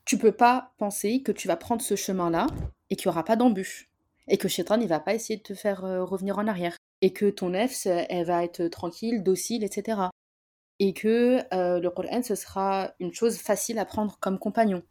Tu 0.05 0.19
peux 0.19 0.33
pas 0.33 0.73
penser 0.79 1.23
que 1.23 1.33
tu 1.33 1.47
vas 1.47 1.57
prendre 1.57 1.83
ce 1.83 1.95
chemin-là, 1.95 2.47
et 2.91 2.97
qu'il 2.97 3.09
n'y 3.09 3.13
aura 3.13 3.25
pas 3.25 3.37
d'embûche. 3.37 3.91
Et 4.27 4.39
que 4.39 4.49
Shaitan, 4.49 4.77
ne 4.77 4.87
va 4.87 5.01
pas 5.01 5.15
essayer 5.15 5.37
de 5.37 5.43
te 5.43 5.55
faire 5.55 5.85
euh, 5.85 6.05
revenir 6.05 6.39
en 6.39 6.47
arrière. 6.47 6.77
Et 7.01 7.13
que 7.13 7.31
ton 7.31 7.51
nefs, 7.51 7.87
elle 7.87 8.27
va 8.27 8.45
être 8.45 8.67
tranquille, 8.69 9.23
docile, 9.23 9.65
etc 9.65 10.09
et 10.81 10.93
que 10.93 11.41
euh, 11.55 11.81
le 11.81 11.91
Coran, 11.91 12.23
ce 12.23 12.35
sera 12.35 12.93
une 13.01 13.13
chose 13.13 13.39
facile 13.39 13.79
à 13.79 13.85
prendre 13.85 14.19
comme 14.21 14.39
compagnon. 14.39 14.83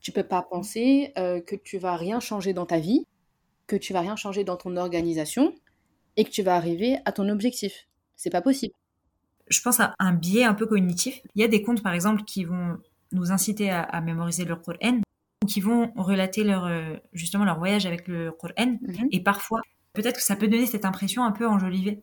Tu 0.00 0.12
peux 0.12 0.22
pas 0.22 0.42
penser 0.42 1.12
euh, 1.18 1.40
que 1.40 1.56
tu 1.56 1.78
vas 1.78 1.96
rien 1.96 2.20
changer 2.20 2.52
dans 2.52 2.66
ta 2.66 2.78
vie, 2.78 3.06
que 3.66 3.76
tu 3.76 3.92
vas 3.92 4.00
rien 4.00 4.16
changer 4.16 4.44
dans 4.44 4.56
ton 4.56 4.76
organisation 4.76 5.54
et 6.16 6.24
que 6.24 6.30
tu 6.30 6.42
vas 6.42 6.54
arriver 6.54 6.98
à 7.04 7.12
ton 7.12 7.28
objectif. 7.28 7.86
C'est 8.16 8.30
pas 8.30 8.42
possible. 8.42 8.74
Je 9.48 9.60
pense 9.62 9.80
à 9.80 9.94
un 9.98 10.12
biais 10.12 10.44
un 10.44 10.54
peu 10.54 10.66
cognitif. 10.66 11.20
Il 11.34 11.40
y 11.40 11.44
a 11.44 11.48
des 11.48 11.62
comptes, 11.62 11.82
par 11.82 11.92
exemple, 11.92 12.24
qui 12.24 12.44
vont 12.44 12.78
nous 13.12 13.32
inciter 13.32 13.70
à, 13.70 14.00
mémoriser 14.00 14.44
le 14.44 14.56
Coran 14.56 15.00
ou 15.42 15.46
qui 15.46 15.60
vont 15.60 15.92
relater 15.96 16.44
leur, 16.44 16.66
euh, 16.66 16.96
justement 17.12 17.44
leur 17.44 17.58
voyage 17.58 17.86
avec 17.86 18.06
le 18.06 18.30
Coran. 18.32 18.78
Mhm. 18.80 19.08
Et 19.10 19.22
parfois, 19.22 19.60
peut-être 19.92 20.16
que 20.16 20.22
ça 20.22 20.36
peut 20.36 20.48
donner 20.48 20.66
cette 20.66 20.84
impression 20.84 21.24
un 21.24 21.32
peu 21.32 21.46
enjolivée 21.46 22.02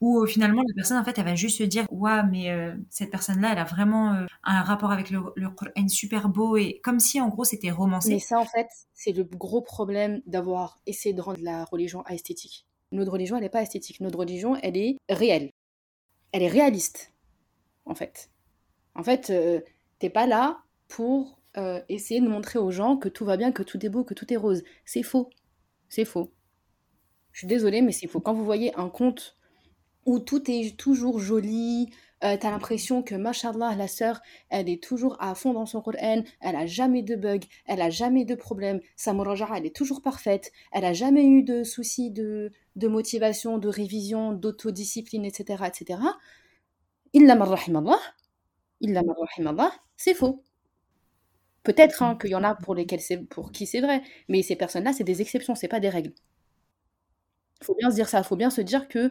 Ou 0.00 0.26
finalement, 0.26 0.62
la 0.66 0.74
personne, 0.74 0.96
en 0.96 1.04
fait, 1.04 1.18
elle 1.18 1.24
va 1.24 1.34
juste 1.34 1.58
se 1.58 1.64
dire 1.64 1.86
Ouais, 1.90 2.22
mais 2.24 2.50
euh, 2.50 2.74
cette 2.90 3.10
personne-là, 3.10 3.52
elle 3.52 3.58
a 3.58 3.64
vraiment 3.64 4.14
euh, 4.14 4.26
un 4.44 4.62
rapport 4.62 4.90
avec 4.90 5.10
le, 5.10 5.20
le 5.36 5.50
Coran 5.50 5.88
super 5.88 6.28
beau, 6.28 6.56
et 6.56 6.80
comme 6.82 7.00
si, 7.00 7.20
en 7.20 7.28
gros, 7.28 7.44
c'était 7.44 7.70
romancé. 7.70 8.10
Mais 8.10 8.18
ça, 8.18 8.38
en 8.38 8.44
fait, 8.44 8.68
c'est 8.94 9.12
le 9.12 9.24
gros 9.24 9.60
problème 9.60 10.20
d'avoir 10.26 10.80
essayé 10.86 11.14
de 11.14 11.20
rendre 11.20 11.40
la 11.42 11.64
religion 11.64 12.04
esthétique. 12.06 12.66
Notre 12.92 13.12
religion, 13.12 13.36
elle 13.36 13.42
n'est 13.42 13.48
pas 13.48 13.62
esthétique. 13.62 14.00
Notre 14.00 14.18
religion, 14.18 14.56
elle 14.56 14.76
est 14.76 14.96
réelle. 15.08 15.50
Elle 16.32 16.42
est 16.42 16.48
réaliste, 16.48 17.12
en 17.84 17.94
fait. 17.94 18.30
En 18.94 19.02
fait, 19.02 19.30
euh, 19.30 19.60
t'es 19.98 20.10
pas 20.10 20.26
là 20.26 20.58
pour 20.88 21.36
essayer 21.88 22.20
de 22.20 22.28
montrer 22.28 22.60
aux 22.60 22.70
gens 22.70 22.96
que 22.96 23.08
tout 23.08 23.24
va 23.24 23.36
bien, 23.36 23.50
que 23.50 23.64
tout 23.64 23.84
est 23.84 23.88
beau, 23.88 24.04
que 24.04 24.14
tout 24.14 24.32
est 24.32 24.36
rose. 24.36 24.62
C'est 24.84 25.02
faux. 25.02 25.28
C'est 25.88 26.04
faux. 26.04 26.30
Je 27.32 27.42
suis 27.42 27.46
désolée, 27.46 27.82
mais 27.82 27.92
c'est 27.92 28.06
faux. 28.06 28.20
Quand 28.20 28.34
vous 28.34 28.44
voyez 28.44 28.74
un 28.76 28.88
conte 28.88 29.36
où 30.06 30.18
tout 30.18 30.50
est 30.50 30.76
toujours 30.76 31.18
joli. 31.20 31.90
Euh, 32.24 32.36
t'as 32.40 32.50
l'impression 32.50 33.02
que, 33.02 33.14
mashallah, 33.14 33.76
la 33.76 33.86
sœur, 33.86 34.20
elle 34.50 34.68
est 34.68 34.82
toujours 34.82 35.16
à 35.20 35.34
fond 35.36 35.52
dans 35.52 35.66
son 35.66 35.80
Coran, 35.80 36.22
elle 36.40 36.56
a 36.56 36.66
jamais 36.66 37.02
de 37.02 37.14
bugs, 37.14 37.46
elle 37.66 37.80
a 37.80 37.90
jamais 37.90 38.24
de 38.24 38.34
problème, 38.34 38.80
sa 38.96 39.14
muraja'a, 39.14 39.56
elle 39.56 39.66
est 39.66 39.76
toujours 39.76 40.02
parfaite, 40.02 40.50
elle 40.72 40.84
a 40.84 40.92
jamais 40.92 41.24
eu 41.26 41.44
de 41.44 41.62
soucis 41.62 42.10
de, 42.10 42.50
de 42.74 42.88
motivation, 42.88 43.58
de 43.58 43.68
révision, 43.68 44.32
d'autodiscipline, 44.32 45.24
etc., 45.24 45.62
etc. 45.68 46.00
Illa 47.12 47.34
Allah, 47.34 47.98
illa 48.80 49.02
Allah, 49.46 49.72
c'est 49.96 50.14
faux. 50.14 50.42
Peut-être 51.62 52.02
hein, 52.02 52.16
qu'il 52.16 52.30
y 52.30 52.34
en 52.34 52.42
a 52.44 52.54
pour, 52.56 52.74
lesquels 52.74 53.00
pour 53.28 53.52
qui 53.52 53.66
c'est 53.66 53.80
vrai, 53.80 54.02
mais 54.28 54.42
ces 54.42 54.56
personnes-là, 54.56 54.92
c'est 54.92 55.04
des 55.04 55.20
exceptions, 55.22 55.54
c'est 55.54 55.68
pas 55.68 55.80
des 55.80 55.88
règles. 55.88 56.12
Faut 57.62 57.74
bien 57.74 57.90
se 57.90 57.94
dire 57.96 58.08
ça, 58.08 58.22
faut 58.22 58.36
bien 58.36 58.50
se 58.50 58.60
dire 58.60 58.88
que 58.88 59.10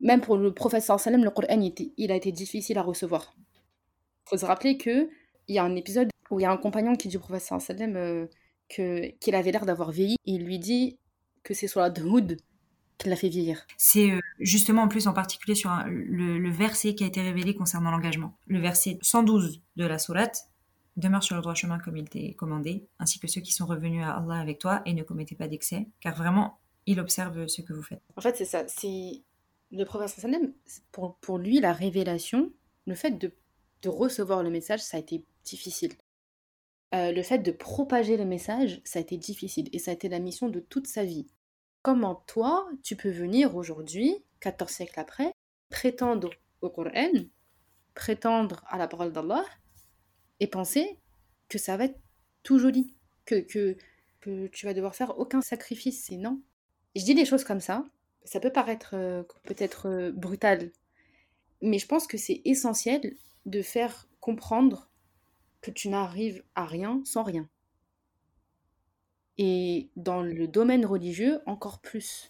même 0.00 0.20
pour 0.20 0.36
le 0.36 0.52
professeur 0.52 0.98
sallam, 0.98 1.24
le 1.24 1.30
Coran, 1.30 1.60
il, 1.96 2.12
a 2.12 2.14
été 2.14 2.32
difficile 2.32 2.78
à 2.78 2.82
recevoir. 2.82 3.34
Il 4.26 4.30
faut 4.30 4.36
se 4.38 4.46
rappeler 4.46 4.78
qu'il 4.78 5.08
y 5.48 5.58
a 5.58 5.64
un 5.64 5.76
épisode 5.76 6.08
où 6.30 6.40
il 6.40 6.42
y 6.44 6.46
a 6.46 6.50
un 6.50 6.56
compagnon 6.56 6.96
qui 6.96 7.08
dit 7.08 7.16
au 7.16 7.20
professeur 7.20 7.60
sallam 7.60 7.96
euh, 7.96 8.26
qu'il 8.68 9.34
avait 9.34 9.52
l'air 9.52 9.66
d'avoir 9.66 9.90
vieilli. 9.90 10.16
il 10.24 10.44
lui 10.44 10.58
dit 10.58 10.98
que 11.42 11.54
c'est 11.54 11.66
sur 11.66 11.80
la 11.80 11.90
Dhoud 11.90 12.36
qu'il 12.98 13.10
l'a 13.10 13.16
fait 13.16 13.28
vieillir. 13.28 13.66
C'est 13.78 14.10
euh, 14.10 14.20
justement 14.38 14.82
en 14.82 14.88
plus 14.88 15.06
en 15.06 15.12
particulier 15.12 15.54
sur 15.54 15.70
le, 15.86 16.50
verset 16.50 16.94
qui 16.94 17.04
a 17.04 17.06
été 17.06 17.20
révélé 17.22 17.54
concernant 17.54 17.90
l'engagement. 17.90 18.36
Le 18.46 18.60
verset 18.60 18.98
112 19.00 19.62
de 19.76 19.86
la 19.86 19.98
sourate 19.98 20.48
demeure 20.96 21.22
sur 21.22 21.34
le 21.34 21.40
droit 21.40 21.54
chemin 21.54 21.78
comme 21.78 21.96
il 21.96 22.08
t'est 22.08 22.34
commandé, 22.34 22.86
ainsi 22.98 23.18
que 23.18 23.26
ceux 23.26 23.40
qui 23.40 23.52
sont 23.52 23.66
revenus 23.66 24.04
à 24.04 24.18
Allah 24.18 24.34
avec 24.34 24.58
toi 24.58 24.82
et 24.84 24.92
ne 24.92 25.02
commettez 25.02 25.34
pas 25.34 25.48
d'excès, 25.48 25.88
car 26.00 26.14
vraiment, 26.14 26.58
il 26.86 27.00
observe 27.00 27.46
ce 27.46 27.62
que 27.62 27.72
vous 27.72 27.82
faites. 27.82 28.02
En 28.16 28.20
fait, 28.20 28.36
c'est 28.36 28.44
ça. 28.44 28.64
C'est 28.66 29.22
le 29.70 29.84
professeur 29.84 30.20
Salem, 30.20 30.52
pour, 30.92 31.38
lui, 31.38 31.60
la 31.60 31.72
révélation, 31.72 32.52
le 32.86 32.94
fait 32.94 33.12
de, 33.12 33.32
recevoir 33.86 34.42
le 34.42 34.50
message, 34.50 34.80
ça 34.80 34.96
a 34.96 35.00
été 35.00 35.24
difficile. 35.44 35.92
Euh, 36.94 37.12
le 37.12 37.22
fait 37.22 37.38
de 37.38 37.52
propager 37.52 38.16
le 38.16 38.24
message, 38.24 38.80
ça 38.84 38.98
a 38.98 39.02
été 39.02 39.16
difficile. 39.16 39.68
Et 39.72 39.78
ça 39.78 39.92
a 39.92 39.94
été 39.94 40.08
la 40.08 40.18
mission 40.18 40.48
de 40.48 40.60
toute 40.60 40.86
sa 40.86 41.04
vie. 41.04 41.28
Comment 41.82 42.16
toi, 42.26 42.68
tu 42.82 42.96
peux 42.96 43.10
venir 43.10 43.56
aujourd'hui, 43.56 44.14
14 44.40 44.70
siècles 44.70 45.00
après, 45.00 45.32
prétendre 45.70 46.30
au 46.60 46.68
Coran, 46.68 47.12
prétendre 47.94 48.64
à 48.68 48.76
la 48.76 48.88
parole 48.88 49.12
d'Allah, 49.12 49.44
et 50.40 50.46
penser 50.46 50.98
que 51.48 51.58
ça 51.58 51.76
va 51.76 51.84
être 51.84 51.98
tout 52.42 52.58
joli, 52.58 52.94
que, 53.24 53.36
que, 53.36 53.76
que 54.20 54.46
tu 54.48 54.66
vas 54.66 54.74
devoir 54.74 54.94
faire 54.94 55.18
aucun 55.18 55.40
sacrifice, 55.40 56.04
c'est 56.04 56.16
non. 56.16 56.42
Je 56.96 57.04
dis 57.04 57.14
des 57.14 57.24
choses 57.24 57.44
comme 57.44 57.60
ça, 57.60 57.86
ça 58.24 58.40
peut 58.40 58.52
paraître 58.52 58.94
euh, 58.94 59.22
peut-être 59.44 59.88
euh, 59.88 60.12
brutal, 60.12 60.70
mais 61.62 61.78
je 61.78 61.86
pense 61.86 62.06
que 62.06 62.18
c'est 62.18 62.42
essentiel 62.44 63.16
de 63.46 63.62
faire 63.62 64.08
comprendre 64.20 64.90
que 65.60 65.70
tu 65.70 65.88
n'arrives 65.88 66.42
à 66.54 66.64
rien 66.64 67.02
sans 67.04 67.22
rien. 67.22 67.48
Et 69.38 69.90
dans 69.96 70.22
le 70.22 70.46
domaine 70.46 70.84
religieux, 70.84 71.40
encore 71.46 71.80
plus. 71.80 72.28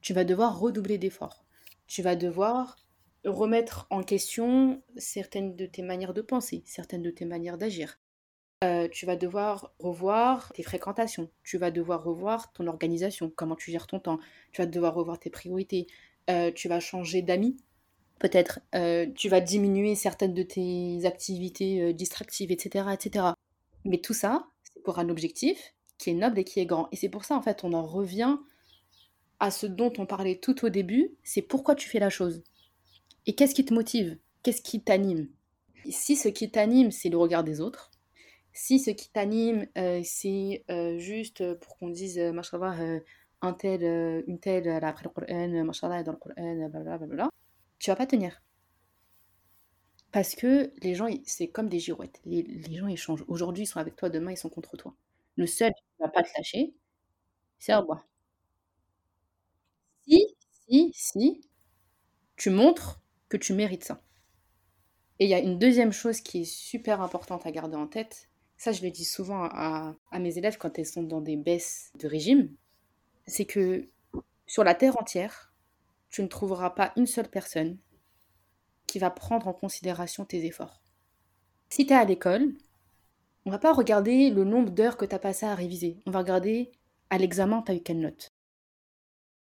Tu 0.00 0.12
vas 0.12 0.24
devoir 0.24 0.58
redoubler 0.58 0.98
d'efforts. 0.98 1.44
Tu 1.86 2.02
vas 2.02 2.16
devoir 2.16 2.76
remettre 3.24 3.86
en 3.90 4.02
question 4.02 4.82
certaines 4.96 5.56
de 5.56 5.66
tes 5.66 5.82
manières 5.82 6.14
de 6.14 6.22
penser, 6.22 6.62
certaines 6.66 7.02
de 7.02 7.10
tes 7.10 7.24
manières 7.24 7.58
d'agir. 7.58 7.98
Euh, 8.64 8.88
tu 8.88 9.04
vas 9.04 9.16
devoir 9.16 9.74
revoir 9.78 10.50
tes 10.54 10.62
fréquentations, 10.62 11.28
tu 11.44 11.58
vas 11.58 11.70
devoir 11.70 12.02
revoir 12.02 12.54
ton 12.54 12.66
organisation, 12.68 13.30
comment 13.34 13.54
tu 13.54 13.70
gères 13.70 13.86
ton 13.86 14.00
temps, 14.00 14.18
tu 14.52 14.62
vas 14.62 14.66
devoir 14.66 14.94
revoir 14.94 15.18
tes 15.18 15.28
priorités, 15.28 15.86
euh, 16.30 16.50
tu 16.50 16.66
vas 16.66 16.80
changer 16.80 17.20
d'amis, 17.20 17.58
peut-être, 18.18 18.60
euh, 18.74 19.06
tu 19.14 19.28
vas 19.28 19.40
diminuer 19.40 19.94
certaines 19.94 20.32
de 20.32 20.42
tes 20.42 21.04
activités 21.04 21.92
distractives, 21.92 22.50
etc., 22.50 22.86
etc. 22.94 23.26
Mais 23.84 23.98
tout 23.98 24.14
ça, 24.14 24.46
c'est 24.62 24.82
pour 24.82 24.98
un 24.98 25.10
objectif 25.10 25.74
qui 25.98 26.10
est 26.10 26.14
noble 26.14 26.38
et 26.38 26.44
qui 26.44 26.58
est 26.58 26.66
grand. 26.66 26.88
Et 26.92 26.96
c'est 26.96 27.10
pour 27.10 27.26
ça, 27.26 27.36
en 27.36 27.42
fait, 27.42 27.62
on 27.62 27.74
en 27.74 27.84
revient 27.84 28.38
à 29.38 29.50
ce 29.50 29.66
dont 29.66 29.92
on 29.98 30.06
parlait 30.06 30.36
tout 30.36 30.64
au 30.64 30.70
début, 30.70 31.14
c'est 31.24 31.42
pourquoi 31.42 31.74
tu 31.74 31.90
fais 31.90 31.98
la 31.98 32.08
chose. 32.08 32.42
Et 33.26 33.34
qu'est-ce 33.34 33.54
qui 33.54 33.66
te 33.66 33.74
motive? 33.74 34.16
Qu'est-ce 34.42 34.62
qui 34.62 34.80
t'anime? 34.80 35.28
Si 35.90 36.16
ce 36.16 36.28
qui 36.28 36.50
t'anime, 36.50 36.90
c'est 36.90 37.10
le 37.10 37.18
regard 37.18 37.44
des 37.44 37.60
autres, 37.60 37.90
si 38.56 38.78
ce 38.80 38.90
qui 38.90 39.10
t'anime, 39.10 39.66
euh, 39.76 40.00
c'est 40.02 40.64
euh, 40.70 40.98
juste 40.98 41.54
pour 41.56 41.76
qu'on 41.76 41.90
dise, 41.90 42.18
euh, 42.18 42.32
mashallah, 42.32 43.00
un 43.42 43.52
tel, 43.52 43.82
une 44.26 44.40
telle, 44.40 44.66
elle 44.66 44.82
a 44.82 44.88
appris 44.88 45.04
le 45.04 45.10
Coran, 45.10 45.64
mashallah, 45.64 46.02
dans 46.02 46.12
le 46.12 46.18
Coran, 46.18 46.68
blablabla, 46.70 47.28
tu 47.78 47.90
vas 47.90 47.96
pas 47.96 48.06
tenir. 48.06 48.42
Parce 50.10 50.34
que 50.34 50.72
les 50.82 50.94
gens, 50.94 51.08
c'est 51.26 51.48
comme 51.48 51.68
des 51.68 51.78
girouettes. 51.78 52.20
Les, 52.24 52.42
les 52.42 52.76
gens, 52.76 52.86
ils 52.86 52.96
changent. 52.96 53.24
Aujourd'hui, 53.28 53.64
ils 53.64 53.66
sont 53.66 53.78
avec 53.80 53.96
toi, 53.96 54.08
demain, 54.08 54.32
ils 54.32 54.36
sont 54.38 54.48
contre 54.48 54.76
toi. 54.76 54.94
Le 55.36 55.46
seul 55.46 55.72
qui 55.74 55.84
ne 56.00 56.06
va 56.06 56.10
pas 56.10 56.22
te 56.22 56.30
lâcher, 56.38 56.74
c'est 57.58 57.72
Allah. 57.72 58.02
Si, 60.08 60.36
si, 60.68 60.90
si, 60.94 61.40
tu 62.36 62.50
montres 62.50 63.02
que 63.28 63.36
tu 63.36 63.52
mérites 63.52 63.84
ça. 63.84 64.02
Et 65.18 65.24
il 65.26 65.30
y 65.30 65.34
a 65.34 65.38
une 65.38 65.58
deuxième 65.58 65.92
chose 65.92 66.20
qui 66.20 66.42
est 66.42 66.44
super 66.44 67.00
importante 67.02 67.46
à 67.46 67.50
garder 67.50 67.76
en 67.76 67.86
tête, 67.86 68.25
ça 68.56 68.72
je 68.72 68.82
le 68.82 68.90
dis 68.90 69.04
souvent 69.04 69.44
à, 69.44 69.96
mes 70.18 70.38
élèves 70.38 70.58
quand 70.58 70.78
elles 70.78 70.86
sont 70.86 71.02
dans 71.02 71.20
des 71.20 71.36
baisses 71.36 71.92
de 71.98 72.08
régime, 72.08 72.54
c'est 73.26 73.44
que 73.44 73.88
sur 74.46 74.64
la 74.64 74.74
Terre 74.74 75.00
entière, 75.00 75.52
tu 76.08 76.22
ne 76.22 76.28
trouveras 76.28 76.70
pas 76.70 76.92
une 76.96 77.06
seule 77.06 77.28
personne 77.28 77.78
qui 78.86 78.98
va 78.98 79.10
prendre 79.10 79.48
en 79.48 79.52
considération 79.52 80.24
tes 80.24 80.44
efforts. 80.44 80.80
Si 81.68 81.86
tu 81.86 81.92
es 81.92 81.96
à 81.96 82.04
l'école, 82.04 82.54
on 83.44 83.50
va 83.50 83.58
pas 83.58 83.72
regarder 83.72 84.30
le 84.30 84.44
nombre 84.44 84.70
d'heures 84.70 84.96
que 84.96 85.04
tu 85.04 85.14
as 85.14 85.18
passé 85.18 85.46
à 85.46 85.54
réviser. 85.54 86.00
On 86.06 86.10
va 86.10 86.20
regarder 86.20 86.72
à 87.10 87.18
l'examen, 87.18 87.62
tu 87.62 87.72
as 87.72 87.74
eu 87.74 87.80
quelle 87.80 88.00
note. 88.00 88.32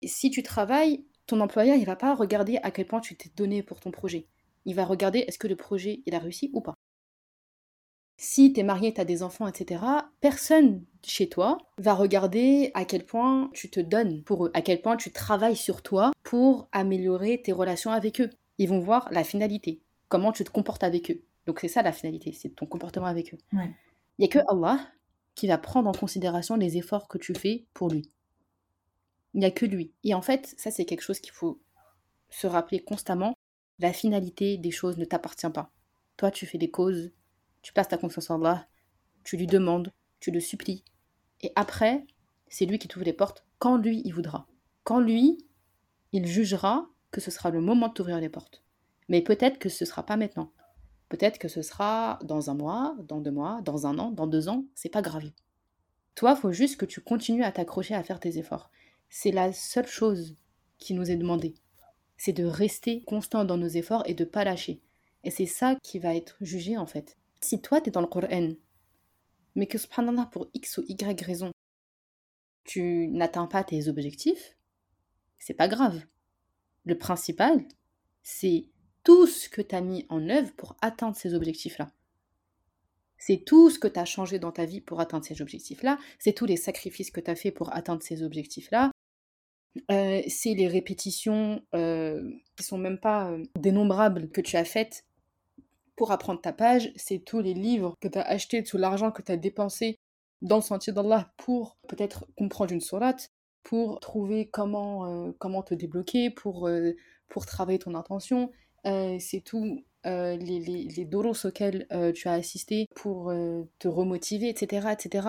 Et 0.03 0.09
si 0.09 0.31
tu 0.31 0.43
travailles, 0.43 1.05
ton 1.27 1.41
employeur, 1.41 1.77
il 1.77 1.85
va 1.85 1.97
pas 1.97 2.15
regarder 2.15 2.59
à 2.63 2.71
quel 2.71 2.87
point 2.87 3.01
tu 3.01 3.17
t'es 3.17 3.31
donné 3.37 3.63
pour 3.63 3.81
ton 3.81 3.91
projet. 3.91 4.27
Il 4.65 4.75
va 4.75 4.85
regarder 4.85 5.21
est-ce 5.21 5.39
que 5.39 5.49
le 5.49 5.57
projet, 5.57 6.03
il 6.07 6.15
a 6.15 6.19
réussi 6.19 6.51
ou 6.53 6.61
pas. 6.61 6.75
Si 8.19 8.53
tu 8.53 8.61
es 8.61 8.63
marié, 8.63 8.95
tu 8.95 9.01
as 9.01 9.05
des 9.05 9.23
enfants, 9.23 9.47
etc., 9.47 9.83
personne 10.21 10.83
chez 11.03 11.29
toi 11.29 11.59
va 11.79 11.95
regarder 11.95 12.71
à 12.75 12.85
quel 12.85 13.05
point 13.05 13.51
tu 13.53 13.71
te 13.71 13.81
donnes 13.81 14.23
pour 14.23 14.47
eux, 14.47 14.51
à 14.55 14.63
quel 14.63 14.81
point 14.81 14.97
tu 14.97 15.13
travailles 15.13 15.57
sur 15.57 15.83
toi 15.83 16.13
pour 16.23 16.69
améliorer 16.73 17.41
tes 17.43 17.53
relations 17.53 17.91
avec 17.91 18.21
eux. 18.21 18.31
Ils 18.59 18.69
vont 18.69 18.81
voir 18.81 19.09
la 19.13 19.23
finalité, 19.23 19.83
comment 20.09 20.33
tu 20.33 20.45
te 20.45 20.51
comportes 20.51 20.83
avec 20.83 21.11
eux. 21.11 21.23
Donc 21.47 21.61
c'est 21.61 21.69
ça 21.69 21.83
la 21.83 21.93
finalité, 21.93 22.33
c'est 22.33 22.49
ton 22.49 22.67
comportement 22.67 23.07
avec 23.07 23.35
eux. 23.35 23.39
Il 23.53 23.59
n'y 24.19 24.25
a 24.25 24.29
que 24.29 24.41
Allah 24.49 24.81
qui 25.35 25.47
va 25.47 25.59
prendre 25.59 25.89
en 25.89 25.93
considération 25.93 26.57
les 26.57 26.79
efforts 26.79 27.09
que 27.09 27.19
tu 27.19 27.35
fais 27.35 27.67
pour 27.75 27.91
lui. 27.91 28.11
Il 29.35 29.41
n'y 29.41 29.47
a 29.47 29.51
que 29.51 29.67
lui. 29.67 29.93
Et 30.03 30.15
en 30.15 30.23
fait, 30.23 30.55
ça 30.57 30.71
c'est 30.71 30.87
quelque 30.87 31.03
chose 31.03 31.21
qu'il 31.21 31.33
faut 31.33 31.61
se 32.31 32.47
rappeler 32.47 32.81
constamment. 32.81 33.37
La 33.79 33.93
finalité 33.93 34.57
des 34.57 34.71
choses 34.71 34.97
ne 34.97 35.05
t'appartient 35.05 35.51
pas. 35.51 35.71
Toi, 36.17 36.31
tu 36.31 36.47
fais 36.47 36.57
des 36.57 36.71
causes, 36.71 37.11
tu 37.67 37.73
places 37.73 37.89
ta 37.89 37.99
confiance 37.99 38.31
en 38.31 38.41
Allah, 38.41 38.69
tu 39.25 39.37
lui 39.37 39.49
demandes, 39.49 39.93
tu 40.21 40.31
le 40.31 40.39
supplies. 40.39 40.85
Et 41.41 41.51
après, 41.57 42.07
c'est 42.47 42.65
lui 42.65 42.79
qui 42.79 42.87
t'ouvre 42.87 43.05
les 43.05 43.13
portes 43.13 43.45
quand 43.59 43.77
lui 43.77 44.03
il 44.05 44.13
voudra. 44.13 44.47
Quand 44.85 45.01
lui, 45.01 45.45
il 46.13 46.29
jugera 46.29 46.89
que 47.11 47.21
ce 47.21 47.33
sera 47.33 47.51
le 47.51 47.61
moment 47.61 47.89
de 47.89 47.93
t'ouvrir 47.93 48.21
les 48.21 48.29
portes. 48.29 48.63
Mais 49.09 49.21
peut-être 49.21 49.59
que 49.59 49.69
ce 49.69 49.83
ne 49.83 49.89
sera 49.89 50.07
pas 50.07 50.17
maintenant. 50.17 50.53
Peut-être 51.09 51.41
que 51.41 51.49
ce 51.49 51.61
sera 51.61 52.21
dans 52.23 52.51
un 52.51 52.55
mois, 52.55 52.95
dans 53.03 53.21
deux 53.21 53.33
mois, 53.33 53.61
dans 53.63 53.85
un 53.89 53.99
an, 53.99 54.13
dans 54.13 54.29
deux 54.29 54.49
ans, 54.49 54.65
c'est 54.77 54.89
pas 54.89 55.03
grave. 55.03 55.33
Toi, 56.15 56.37
faut 56.37 56.53
juste 56.53 56.77
que 56.77 56.87
tu 56.87 57.01
continues 57.01 57.43
à 57.43 57.51
t'accrocher 57.51 57.97
à 57.97 58.05
faire 58.05 58.21
tes 58.21 58.39
efforts. 58.39 58.71
C'est 59.09 59.33
la 59.33 59.53
seule 59.53 59.89
chose 59.89 60.37
qui 60.79 60.95
nous 60.95 61.11
est 61.11 61.17
demandée. 61.17 61.57
C'est 62.17 62.33
de 62.33 62.45
rester 62.45 63.03
constant 63.03 63.45
dans 63.45 63.57
nos 63.57 63.67
efforts 63.67 64.05
et 64.07 64.15
de 64.15 64.25
pas 64.25 64.45
lâcher. 64.45 64.81
Et 65.25 65.33
c'est 65.33 65.47
ça 65.47 65.75
qui 65.83 65.99
va 65.99 66.15
être 66.15 66.37
jugé 66.41 66.77
en 66.79 66.87
fait. 66.87 67.17
Si 67.47 67.63
toi, 67.63 67.81
tu 67.81 67.91
es 67.91 67.93
dans 67.93 68.01
le 68.01 68.09
Coran, 68.09 68.55
mais 69.55 69.69
que 69.69 69.79
subhanallah, 69.79 70.27
pour 70.33 70.49
X 70.53 70.79
ou 70.79 70.85
Y 70.89 71.23
raison, 71.23 71.53
tu 72.65 73.07
n'atteins 73.07 73.47
pas 73.47 73.63
tes 73.63 73.87
objectifs, 73.87 74.57
c'est 75.39 75.55
pas 75.55 75.69
grave. 75.69 76.03
Le 76.87 76.99
principal, 76.99 77.65
c'est 78.25 78.67
tout 79.05 79.29
ce 79.29 79.49
que 79.49 79.63
tu 79.63 79.77
as 79.77 79.81
mis 79.81 80.07
en 80.09 80.29
œuvre 80.29 80.53
pour 80.57 80.77
atteindre 80.83 81.15
ces 81.15 81.35
objectifs-là. 81.35 81.93
C'est 83.17 83.45
tout 83.45 83.71
ce 83.71 83.79
que 83.79 83.87
tu 83.87 84.01
as 84.01 84.05
changé 84.05 84.41
dans 84.41 84.51
ta 84.51 84.65
vie 84.65 84.81
pour 84.81 84.99
atteindre 84.99 85.25
ces 85.25 85.41
objectifs-là. 85.41 86.01
C'est 86.19 86.33
tous 86.33 86.47
les 86.47 86.57
sacrifices 86.57 87.13
que 87.13 87.21
tu 87.21 87.31
as 87.31 87.37
fait 87.37 87.53
pour 87.53 87.73
atteindre 87.73 88.03
ces 88.03 88.25
objectifs-là. 88.25 88.91
Euh, 89.93 90.21
c'est 90.27 90.55
les 90.55 90.67
répétitions 90.67 91.63
euh, 91.77 92.29
qui 92.57 92.65
sont 92.65 92.79
même 92.79 92.99
pas 92.99 93.31
euh, 93.31 93.45
dénombrables 93.57 94.31
que 94.31 94.41
tu 94.41 94.57
as 94.57 94.65
faites 94.65 95.05
pour 95.97 96.13
apprendre 96.13 96.41
ta 96.41 96.53
page. 96.53 96.93
C'est 96.97 97.19
tous 97.19 97.41
les 97.41 97.55
livres 97.55 97.95
que 98.01 98.09
tu 98.09 98.19
as 98.19 98.23
achetés, 98.23 98.63
tout 98.63 98.79
l'argent 98.79 99.11
que 99.11 99.23
tu 99.23 99.33
as 99.33 99.37
dépensé 99.37 99.99
dans 100.43 100.57
le 100.57 100.63
sentier 100.63 100.93
d'Allah 100.93 101.33
pour 101.37 101.79
peut-être 101.89 102.27
comprendre 102.37 102.73
une 102.73 102.81
sourate, 102.81 103.31
pour 103.63 104.01
trouver 104.01 104.49
comment, 104.49 105.33
comment 105.39 105.63
te 105.63 105.75
débloquer, 105.75 106.31
pour, 106.31 106.71
pour 107.29 107.47
travailler 107.47 107.79
ton 107.79 107.95
intention. 107.95 108.51
c'est 108.85 109.43
tout 109.45 109.83
euh, 110.07 110.37
les, 110.37 110.61
les, 110.61 110.85
les, 110.85 111.05
doros 111.05 111.47
auxquels 111.47 111.87
euh, 111.93 112.13
tu 112.13 112.29
as 112.29 112.35
assisté 112.35 112.87
pour 112.95 113.31
euh, 113.31 113.65
te 113.81 113.89
remotiver, 113.89 114.49
etc., 114.49 114.89
etc. 114.93 115.29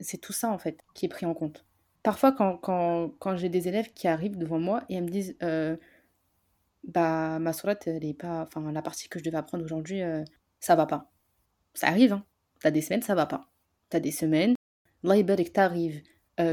C'est 0.00 0.18
tout 0.18 0.32
ça, 0.32 0.48
en 0.48 0.56
fait, 0.56 0.78
qui 0.94 1.04
est 1.04 1.10
pris 1.10 1.26
en 1.26 1.34
compte. 1.34 1.66
Parfois, 2.02 2.32
quand, 2.32 2.56
quand, 2.56 3.10
quand 3.18 3.36
j'ai 3.36 3.50
des 3.50 3.68
élèves 3.68 3.92
qui 3.92 4.08
arrivent 4.08 4.38
devant 4.38 4.58
moi 4.58 4.84
et 4.88 4.94
elles 4.94 5.04
me 5.04 5.10
disent 5.10 5.36
bah, 6.84 7.38
ma 7.38 7.52
sourate, 7.52 7.86
elle 7.86 8.04
pas... 8.14 8.42
Enfin, 8.42 8.72
la 8.72 8.82
partie 8.82 9.08
que 9.08 9.18
je 9.18 9.24
devais 9.24 9.36
apprendre 9.36 9.64
aujourd'hui, 9.64 10.00
ça 10.60 10.74
va 10.74 10.86
pas. 10.86 11.10
Ça 11.74 11.88
arrive, 11.88 12.12
hein. 12.12 12.24
T'as 12.60 12.70
des 12.70 12.82
semaines, 12.82 13.02
ça 13.02 13.14
va 13.14 13.26
pas. 13.26 13.50
T'as 13.88 14.00
des 14.00 14.12
semaines, 14.12 14.54
que 15.44 15.50
t'arrives, 15.50 16.02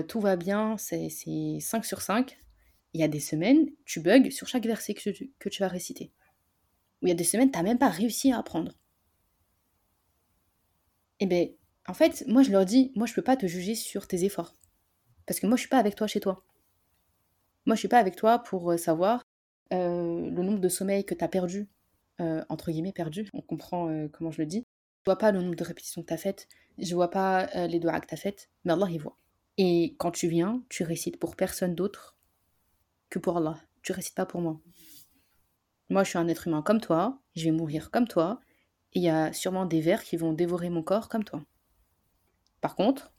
tout 0.08 0.20
va 0.20 0.36
bien, 0.36 0.78
c'est 0.78 1.10
5 1.10 1.86
sur 1.86 2.02
5. 2.02 2.38
Il 2.94 3.02
y 3.02 3.04
a 3.04 3.08
des 3.08 3.20
semaines, 3.20 3.68
tu 3.86 4.00
bugs 4.00 4.32
sur 4.32 4.48
chaque 4.48 4.66
verset 4.66 4.96
que 4.96 5.12
que 5.40 5.50
tu 5.50 5.62
vas 5.62 5.68
réciter 5.68 6.12
où 7.02 7.08
il 7.08 7.10
y 7.10 7.12
a 7.12 7.16
des 7.16 7.24
semaines, 7.24 7.52
tu 7.52 7.58
n'as 7.58 7.64
même 7.64 7.78
pas 7.78 7.90
réussi 7.90 8.32
à 8.32 8.40
apprendre. 8.40 8.74
Eh 11.20 11.26
bien, 11.26 11.48
en 11.88 11.94
fait, 11.94 12.24
moi 12.28 12.44
je 12.44 12.52
leur 12.52 12.66
dis, 12.66 12.92
moi 12.96 13.08
je 13.08 13.14
peux 13.14 13.22
pas 13.22 13.38
te 13.38 13.46
juger 13.46 13.76
sur 13.76 14.08
tes 14.08 14.24
efforts. 14.26 14.56
Parce 15.26 15.40
que 15.40 15.48
moi 15.48 15.56
je 15.56 15.62
suis 15.62 15.70
pas 15.70 15.78
avec 15.78 15.96
toi 15.96 16.08
chez 16.08 16.20
toi. 16.20 16.44
Moi 17.66 17.76
je 17.76 17.80
suis 17.80 17.88
pas 17.88 18.00
avec 18.00 18.16
toi 18.16 18.40
pour 18.40 18.72
euh, 18.72 18.78
savoir 18.78 19.24
euh, 19.74 20.30
le 20.30 20.44
nombre 20.44 20.60
de 20.60 20.70
sommeils 20.70 21.06
que 21.06 21.14
tu 21.14 21.24
as 21.24 21.28
perdu, 21.28 21.68
euh, 22.22 22.44
entre 22.50 22.72
guillemets 22.72 22.92
perdu, 22.92 23.30
on 23.34 23.42
comprend 23.42 24.08
comment 24.12 24.32
je 24.32 24.42
le 24.42 24.46
dis. 24.46 24.66
Je 25.06 25.12
vois 25.12 25.18
pas 25.18 25.32
le 25.32 25.42
nombre 25.42 25.56
de 25.56 25.64
répétitions 25.64 26.02
que 26.02 26.08
tu 26.08 26.14
as 26.14 26.18
faites, 26.18 26.48
je 26.78 26.94
vois 26.94 27.10
pas 27.10 27.68
les 27.68 27.80
doigts 27.80 28.00
que 28.00 28.08
tu 28.08 28.14
as 28.14 28.18
faites, 28.18 28.50
mais 28.66 28.74
Allah 28.74 28.88
il 28.90 29.00
voit. 29.00 29.18
Et 29.58 29.96
quand 29.98 30.12
tu 30.12 30.28
viens, 30.28 30.64
tu 30.70 30.84
récites 30.84 31.18
pour 31.18 31.36
personne 31.36 31.76
d'autre 31.76 32.18
que 33.10 33.20
pour 33.20 33.38
Allah. 33.38 33.60
Tu 33.82 33.92
récites 33.92 34.16
pas 34.16 34.26
pour 34.26 34.42
moi. 34.42 34.60
Moi, 35.90 36.04
je 36.04 36.10
suis 36.10 36.18
un 36.20 36.28
être 36.28 36.48
humain 36.48 36.62
comme 36.62 36.80
toi, 36.80 37.20
je 37.36 37.46
vais 37.46 37.52
mourir 37.52 37.90
comme 37.92 38.08
toi, 38.08 38.40
et 38.94 39.00
il 39.00 39.04
y 39.04 39.10
a 39.10 39.34
sûrement 39.34 39.66
des 39.66 39.82
vers 39.82 40.04
qui 40.04 40.18
vont 40.18 40.34
dévorer 40.34 40.70
mon 40.70 40.84
corps 40.84 41.10
comme 41.10 41.24
toi. 41.24 41.44
Par 42.62 42.76
contre, 42.76 43.12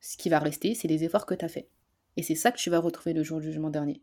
ce 0.00 0.16
qui 0.16 0.28
va 0.28 0.38
rester, 0.40 0.74
c'est 0.74 0.88
les 0.88 1.04
efforts 1.04 1.26
que 1.26 1.34
tu 1.34 1.44
as 1.44 1.48
faits. 1.48 1.70
Et 2.16 2.22
c'est 2.22 2.34
ça 2.34 2.52
que 2.52 2.58
tu 2.58 2.70
vas 2.70 2.80
retrouver 2.80 3.14
le 3.14 3.22
jour 3.22 3.40
du 3.40 3.46
jugement 3.46 3.70
dernier. 3.70 4.02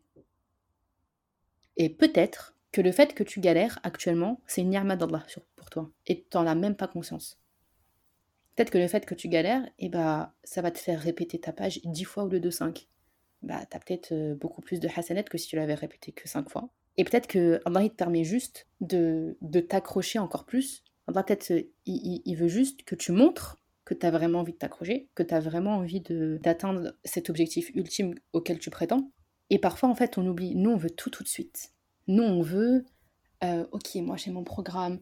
Et 1.80 1.90
peut-être 1.90 2.56
que 2.72 2.82
le 2.82 2.92
fait 2.92 3.16
que 3.16 3.24
tu 3.24 3.40
galères 3.40 3.80
actuellement, 3.82 4.42
c'est 4.46 4.62
une 4.62 4.70
ni'ma 4.70 4.96
d'Allah 4.96 5.26
pour 5.56 5.70
toi, 5.72 5.90
et 6.06 6.22
tu 6.30 6.38
n'en 6.38 6.46
as 6.46 6.54
même 6.54 6.76
pas 6.76 6.88
conscience. 6.88 7.40
Peut-être 8.56 8.70
que 8.70 8.78
le 8.78 8.90
fait 8.90 9.06
que 9.06 9.16
tu 9.16 9.30
galères, 9.30 9.68
eh 9.80 9.88
bah, 9.88 10.36
ça 10.44 10.62
va 10.62 10.70
te 10.70 10.78
faire 10.78 11.00
répéter 11.00 11.40
ta 11.40 11.54
page 11.54 11.80
dix 11.86 12.04
fois 12.04 12.26
au 12.26 12.28
lieu 12.28 12.42
de 12.42 12.50
cinq. 12.50 12.90
Bah, 13.42 13.66
tu 13.72 13.78
as 13.78 13.80
peut-être 13.80 14.12
euh, 14.12 14.36
beaucoup 14.36 14.60
plus 14.62 14.82
de 14.82 14.90
hasanat 14.94 15.24
que 15.24 15.38
si 15.38 15.48
tu 15.48 15.56
l'avais 15.56 15.74
répété 15.74 16.12
que 16.12 16.28
cinq 16.28 16.50
fois. 16.50 16.70
Et 16.98 17.06
peut-être 17.06 17.28
que 17.28 17.62
Allah 17.64 17.88
te 17.88 17.96
permet 17.96 18.26
juste 18.26 18.68
de, 18.82 19.38
de 19.40 19.62
t'accrocher 19.62 20.20
encore 20.20 20.46
plus. 20.46 20.84
Allah 21.08 21.24
peut-être 21.24 21.52
euh, 21.52 21.64
il, 21.86 22.36
veut 22.36 22.50
juste 22.50 22.84
que 22.84 22.96
tu 22.96 23.14
montres 23.14 23.58
que 23.86 23.94
tu 23.94 24.06
as 24.06 24.12
vraiment 24.12 24.40
envie 24.40 24.52
de 24.52 24.58
t'accrocher, 24.58 25.08
que 25.16 25.24
tu 25.24 25.34
as 25.34 25.40
vraiment 25.40 25.78
envie 25.78 26.02
d'atteindre 26.02 26.94
cet 27.06 27.30
objectif 27.30 27.72
ultime 27.74 28.14
auquel 28.34 28.60
tu 28.60 28.70
prétends. 28.70 29.10
Et 29.50 29.60
parfois 29.60 29.90
en 29.90 29.96
fait 29.96 30.18
on 30.18 30.26
oublie, 30.28 30.56
nous 30.56 30.72
on 30.72 30.78
veut 30.78 30.90
tout 30.90 31.10
tout 31.10 31.24
de 31.24 31.28
suite. 31.28 31.72
Nous 32.08 32.24
on 32.24 32.42
veut, 32.42 32.86
euh, 33.44 33.66
ok 33.72 33.96
moi 33.96 34.18
j'ai 34.18 34.32
mon 34.32 34.44
programme, 34.44 35.00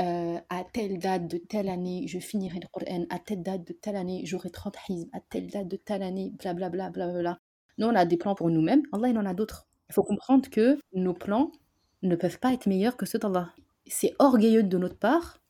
euh, 0.00 0.38
à 0.48 0.62
telle 0.62 0.98
date 0.98 1.26
de 1.26 1.38
telle 1.38 1.68
année, 1.68 2.04
je 2.06 2.20
finirai 2.20 2.60
le 2.60 2.68
Coran, 2.70 3.04
à 3.10 3.18
telle 3.18 3.42
date 3.42 3.66
de 3.66 3.72
telle 3.72 3.96
année, 3.96 4.22
j'aurai 4.24 4.50
30 4.50 4.76
hizm, 4.88 5.08
à 5.12 5.18
telle 5.20 5.48
date 5.48 5.66
de 5.66 5.76
telle 5.76 6.04
année, 6.04 6.32
blablabla. 6.38 6.90
Bla, 6.90 7.08
bla, 7.08 7.20
bla, 7.20 7.38
Nous, 7.78 7.86
on 7.88 7.94
a 7.96 8.04
des 8.04 8.16
plans 8.16 8.36
pour 8.36 8.48
nous-mêmes, 8.48 8.82
Allah, 8.92 9.08
il 9.08 9.18
en 9.18 9.26
a 9.26 9.34
d'autres. 9.34 9.66
Il 9.88 9.94
faut 9.94 10.04
comprendre 10.04 10.48
que 10.50 10.78
nos 10.92 11.14
plans 11.14 11.50
ne 12.02 12.14
peuvent 12.14 12.38
pas 12.38 12.52
être 12.52 12.68
meilleurs 12.68 12.96
que 12.96 13.06
ceux 13.06 13.18
d'Allah. 13.18 13.52
C'est 13.88 14.14
orgueilleux 14.20 14.62
de 14.62 14.78
notre 14.78 14.98
part 14.98 15.40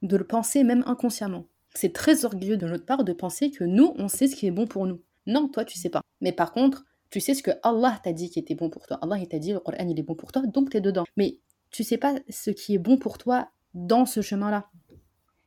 de 0.00 0.16
le 0.16 0.26
penser 0.26 0.64
même 0.64 0.84
inconsciemment. 0.86 1.44
C'est 1.74 1.92
très 1.92 2.24
orgueilleux 2.24 2.56
de 2.56 2.66
notre 2.66 2.86
part 2.86 3.04
de 3.04 3.12
penser 3.12 3.50
que 3.50 3.64
nous, 3.64 3.92
on 3.98 4.08
sait 4.08 4.28
ce 4.28 4.36
qui 4.36 4.46
est 4.46 4.50
bon 4.50 4.66
pour 4.66 4.86
nous. 4.86 5.02
Non, 5.26 5.48
toi, 5.48 5.64
tu 5.66 5.78
sais 5.78 5.90
pas. 5.90 6.00
Mais 6.22 6.32
par 6.32 6.52
contre, 6.52 6.86
tu 7.14 7.20
sais 7.20 7.34
ce 7.34 7.44
que 7.44 7.52
Allah 7.62 8.00
t'a 8.02 8.12
dit 8.12 8.28
qui 8.28 8.40
était 8.40 8.56
bon 8.56 8.70
pour 8.70 8.88
toi. 8.88 8.98
Allah, 9.00 9.24
t'a 9.24 9.38
dit, 9.38 9.52
le 9.52 9.60
Coran, 9.60 9.86
il 9.88 9.96
est 9.96 10.02
bon 10.02 10.16
pour 10.16 10.32
toi, 10.32 10.42
donc 10.48 10.70
tu 10.70 10.78
es 10.78 10.80
dedans. 10.80 11.04
Mais 11.16 11.38
tu 11.70 11.84
sais 11.84 11.96
pas 11.96 12.16
ce 12.28 12.50
qui 12.50 12.74
est 12.74 12.78
bon 12.78 12.98
pour 12.98 13.18
toi 13.18 13.52
dans 13.72 14.04
ce 14.04 14.20
chemin-là. 14.20 14.68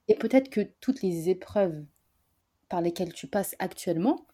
Et 0.08 0.16
peut-être 0.16 0.50
que 0.50 0.62
toutes 0.80 1.02
les 1.02 1.28
épreuves 1.28 1.84
par 2.70 2.80
lesquelles 2.80 3.12
tu 3.12 3.28
passes 3.28 3.54
actuellement, 3.60 4.28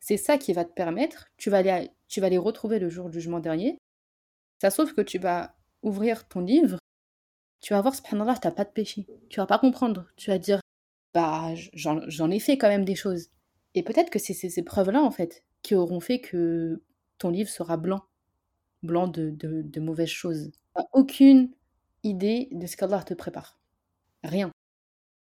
c'est 0.00 0.16
ça 0.16 0.38
qui 0.38 0.54
va 0.54 0.64
te 0.64 0.72
permettre, 0.72 1.26
tu 1.36 1.50
vas, 1.50 1.60
les, 1.60 1.90
tu 2.08 2.22
vas 2.22 2.30
les 2.30 2.38
retrouver 2.38 2.78
le 2.78 2.88
jour 2.88 3.10
du 3.10 3.20
jugement 3.20 3.40
dernier. 3.40 3.76
Ça 4.58 4.70
sauf 4.70 4.94
que 4.94 5.02
tu 5.02 5.18
vas 5.18 5.56
ouvrir 5.82 6.26
ton 6.26 6.40
livre, 6.40 6.78
tu 7.60 7.74
vas 7.74 7.82
voir, 7.82 7.94
subhanallah, 7.94 8.36
t'as 8.40 8.50
pas 8.50 8.64
de 8.64 8.70
péché. 8.70 9.06
Tu 9.28 9.40
vas 9.40 9.46
pas 9.46 9.58
comprendre. 9.58 10.06
Tu 10.16 10.30
vas 10.30 10.38
dire, 10.38 10.62
bah, 11.12 11.52
j'en 11.74 12.30
ai 12.30 12.40
fait 12.40 12.56
quand 12.56 12.68
même 12.68 12.86
des 12.86 12.94
choses. 12.94 13.28
Et 13.74 13.82
peut-être 13.82 14.08
que 14.08 14.18
c'est 14.18 14.32
ces 14.32 14.58
épreuves-là, 14.58 15.02
en 15.02 15.10
fait, 15.10 15.44
qui 15.62 15.74
auront 15.74 16.00
fait 16.00 16.20
que 16.20 16.82
ton 17.18 17.30
livre 17.30 17.50
sera 17.50 17.76
blanc. 17.76 18.02
Blanc 18.82 19.08
de, 19.08 19.80
mauvaises 19.80 20.08
choses. 20.08 20.52
Aucune 20.92 21.50
idée 22.04 22.48
de 22.52 22.66
ce 22.66 22.76
qu'Allah 22.76 23.02
te 23.02 23.14
prépare. 23.14 23.58
Rien. 24.22 24.50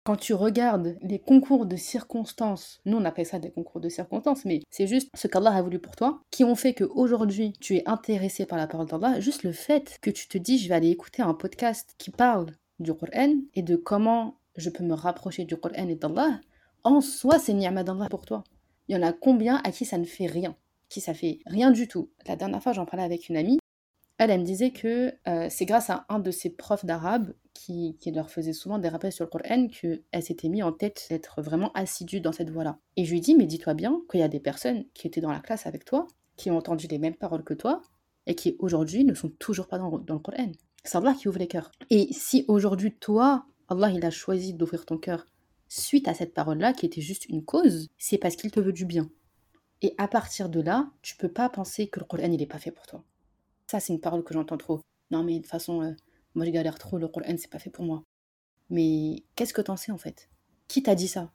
Quand 0.04 0.16
tu 0.16 0.32
regardes 0.34 0.96
les 1.02 1.18
concours 1.18 1.66
de 1.66 1.76
circonstances, 1.76 2.80
nous 2.86 2.96
on 2.96 3.04
appelle 3.04 3.26
ça 3.26 3.38
des 3.38 3.50
concours 3.50 3.80
de 3.80 3.88
circonstances, 3.88 4.44
mais 4.44 4.60
c'est 4.70 4.86
juste 4.86 5.10
ce 5.14 5.26
qu'Allah 5.26 5.52
a 5.52 5.62
voulu 5.62 5.78
pour 5.78 5.94
toi, 5.94 6.22
qui 6.30 6.42
ont 6.42 6.54
fait 6.54 6.74
qu'aujourd'hui 6.74 7.52
tu 7.60 7.76
es 7.76 7.82
intéressé 7.86 8.46
par 8.46 8.58
la 8.58 8.66
parole 8.66 8.86
d'Allah, 8.86 9.20
juste 9.20 9.42
le 9.42 9.52
fait 9.52 9.98
que 10.00 10.10
tu 10.10 10.26
te 10.26 10.38
dis 10.38 10.58
je 10.58 10.68
vais 10.68 10.74
aller 10.74 10.88
écouter 10.88 11.22
un 11.22 11.34
podcast 11.34 11.94
qui 11.98 12.10
parle 12.10 12.46
du 12.78 12.94
Coran 12.94 13.34
et 13.54 13.62
de 13.62 13.76
comment 13.76 14.38
je 14.56 14.70
peux 14.70 14.84
me 14.84 14.94
rapprocher 14.94 15.44
du 15.44 15.56
Coran 15.56 15.86
et 15.88 15.96
d'Allah, 15.96 16.40
en 16.82 17.02
soi 17.02 17.38
c'est 17.38 17.52
ni'ma 17.52 17.84
d'Allah 17.84 18.08
pour 18.08 18.24
toi. 18.24 18.42
Il 18.90 18.94
y 18.94 18.96
en 18.98 19.06
a 19.06 19.12
combien 19.12 19.62
à 19.62 19.70
qui 19.70 19.86
ça 19.86 19.96
ne 19.96 20.04
fait 20.04 20.26
rien 20.26 20.54
qui 20.90 21.00
ça 21.00 21.14
fait 21.14 21.38
rien 21.46 21.70
du 21.70 21.86
tout. 21.86 22.10
La 22.26 22.34
dernière 22.34 22.60
fois, 22.60 22.72
j'en 22.72 22.84
parlais 22.84 23.04
avec 23.04 23.28
une 23.28 23.36
amie 23.36 23.58
elle, 24.18 24.30
elle 24.30 24.40
me 24.40 24.44
disait 24.44 24.70
que 24.70 25.14
euh, 25.28 25.46
c'est 25.48 25.64
grâce 25.64 25.88
à 25.88 26.04
un 26.10 26.18
de 26.18 26.30
ses 26.30 26.50
profs 26.50 26.84
d'arabe 26.84 27.32
qui, 27.54 27.96
leur 28.14 28.28
faisait 28.28 28.52
souvent 28.52 28.78
des 28.78 28.90
rappels 28.90 29.12
sur 29.12 29.24
le 29.24 29.30
Coran 29.30 29.68
qu'elle 29.68 30.22
s'était 30.22 30.50
mis 30.50 30.62
en 30.62 30.72
tête 30.72 31.06
d'être 31.08 31.40
vraiment 31.40 31.72
assidue 31.72 32.20
dans 32.20 32.32
cette 32.32 32.50
voie-là. 32.50 32.76
Et 32.98 33.06
je 33.06 33.12
lui 33.12 33.22
dis, 33.22 33.34
mais 33.34 33.46
dis-toi 33.46 33.72
bien 33.72 34.02
qu'il 34.10 34.20
y 34.20 34.22
a 34.22 34.28
des 34.28 34.38
personnes 34.38 34.84
qui 34.92 35.06
étaient 35.06 35.22
dans 35.22 35.32
la 35.32 35.40
classe 35.40 35.66
avec 35.66 35.86
toi, 35.86 36.06
qui 36.36 36.50
ont 36.50 36.58
entendu 36.58 36.86
les 36.86 36.98
mêmes 36.98 37.14
paroles 37.14 37.44
que 37.44 37.54
toi, 37.54 37.80
et 38.26 38.34
qui 38.34 38.56
aujourd'hui 38.58 39.04
ne 39.04 39.14
sont 39.14 39.30
toujours 39.30 39.68
pas 39.68 39.78
dans, 39.78 39.96
dans 39.96 40.14
le 40.14 40.20
Coran. 40.20 40.52
C'est 40.84 40.98
Allah 40.98 41.14
qui 41.18 41.28
ouvre 41.28 41.38
les 41.38 41.48
cœurs. 41.48 41.70
Et 41.88 42.08
si 42.12 42.44
aujourd'hui, 42.46 42.92
toi, 42.92 43.46
Allah, 43.68 43.88
il 43.90 44.04
a 44.04 44.10
choisi 44.10 44.52
d'ouvrir 44.52 44.84
ton 44.84 44.98
cœur 44.98 45.24
suite 45.70 46.08
à 46.08 46.14
cette 46.14 46.34
parole-là, 46.34 46.74
qui 46.74 46.84
était 46.84 47.00
juste 47.00 47.26
une 47.26 47.44
cause, 47.44 47.88
c'est 47.96 48.18
parce 48.18 48.36
qu'il 48.36 48.50
te 48.50 48.60
veut 48.60 48.72
du 48.72 48.84
bien. 48.84 49.08
Et 49.82 49.94
à 49.96 50.08
partir 50.08 50.50
de 50.50 50.60
là, 50.60 50.90
tu 51.00 51.16
peux 51.16 51.30
pas 51.30 51.48
penser 51.48 51.88
que 51.88 52.00
le 52.00 52.04
Coran, 52.04 52.24
il 52.24 52.38
n'est 52.38 52.46
pas 52.46 52.58
fait 52.58 52.72
pour 52.72 52.86
toi. 52.86 53.02
Ça, 53.68 53.80
c'est 53.80 53.92
une 53.92 54.00
parole 54.00 54.24
que 54.24 54.34
j'entends 54.34 54.58
trop. 54.58 54.82
Non, 55.10 55.22
mais 55.22 55.34
de 55.34 55.38
toute 55.38 55.46
façon, 55.46 55.80
euh, 55.82 55.92
moi, 56.34 56.44
je 56.44 56.50
galère 56.50 56.78
trop, 56.78 56.98
le 56.98 57.08
Coran, 57.08 57.36
c'est 57.38 57.50
pas 57.50 57.60
fait 57.60 57.70
pour 57.70 57.84
moi. 57.84 58.04
Mais 58.68 59.22
qu'est-ce 59.36 59.54
que 59.54 59.62
t'en 59.62 59.76
sais, 59.76 59.92
en 59.92 59.98
fait? 59.98 60.28
Qui 60.68 60.82
t'a 60.82 60.94
dit 60.94 61.08
ça? 61.08 61.30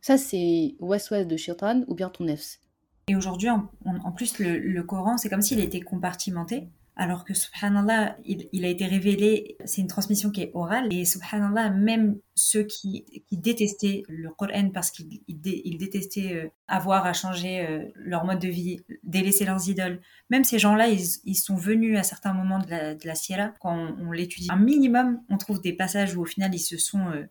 Ça, 0.00 0.18
c'est 0.18 0.74
West-West 0.80 1.28
de 1.28 1.36
Shaitan 1.36 1.84
ou 1.86 1.94
bien 1.94 2.10
ton 2.10 2.24
nefs? 2.24 2.60
Et 3.06 3.16
aujourd'hui, 3.16 3.48
en, 3.48 4.12
plus, 4.12 4.38
le 4.38 4.82
Coran, 4.82 5.16
c'est 5.16 5.28
comme 5.28 5.42
s'il 5.42 5.60
était 5.60 5.80
compartimenté 5.80 6.68
alors 6.94 7.24
que 7.24 7.32
subhanallah, 7.32 8.18
il, 8.24 8.64
a 8.64 8.68
été 8.68 8.84
révélé, 8.84 9.56
c'est 9.64 9.80
une 9.80 9.86
transmission 9.86 10.30
qui 10.30 10.42
est 10.42 10.50
orale, 10.52 10.92
et 10.92 11.06
subhanallah, 11.06 11.70
même 11.70 12.18
ceux 12.34 12.64
qui, 12.64 13.24
détestaient 13.32 14.02
le 14.08 14.28
Coran 14.28 14.70
parce 14.74 14.90
qu'ils 14.90 15.22
détestaient 15.26 16.34
euh, 16.34 16.50
avoir 16.68 17.06
à 17.06 17.14
changer 17.14 17.66
euh, 17.66 17.84
leur 17.94 18.26
mode 18.26 18.40
de 18.40 18.48
vie, 18.48 18.84
délaisser 19.04 19.46
leurs 19.46 19.66
idoles, 19.68 20.00
même 20.28 20.44
ces 20.44 20.58
gens-là, 20.58 20.88
ils, 20.88 21.34
sont 21.34 21.56
venus 21.56 21.98
à 21.98 22.02
certains 22.02 22.34
moments 22.34 22.58
de 22.58 22.68
la, 22.68 22.94
de 22.94 23.10
Sierra, 23.14 23.54
quand 23.60 23.96
on, 23.98 24.12
l'étudie 24.12 24.48
un 24.50 24.56
minimum, 24.56 25.22
on 25.30 25.38
trouve 25.38 25.62
des 25.62 25.72
passages 25.72 26.14
où 26.14 26.20
au 26.20 26.26
final 26.26 26.54
ils 26.54 26.58
se 26.58 26.76
sont... 26.76 27.08
Euh, 27.08 27.24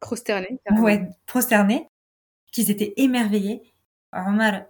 prosternés. 0.00 0.58
Ouais, 0.76 1.08
prosternés, 1.26 1.88
qu'ils 2.50 2.70
étaient 2.70 2.94
émerveillés. 2.96 3.62
Omar, 4.12 4.62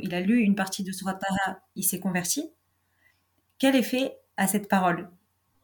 il 0.00 0.14
a 0.14 0.20
lu 0.20 0.40
une 0.40 0.54
partie 0.54 0.82
de 0.82 0.92
Surat 0.92 1.14
Taha, 1.14 1.60
il 1.76 1.82
s'est 1.82 2.00
converti, 2.00 2.50
quel 3.58 3.74
effet 3.74 4.12
a 4.36 4.46
cette 4.46 4.68
parole? 4.68 5.10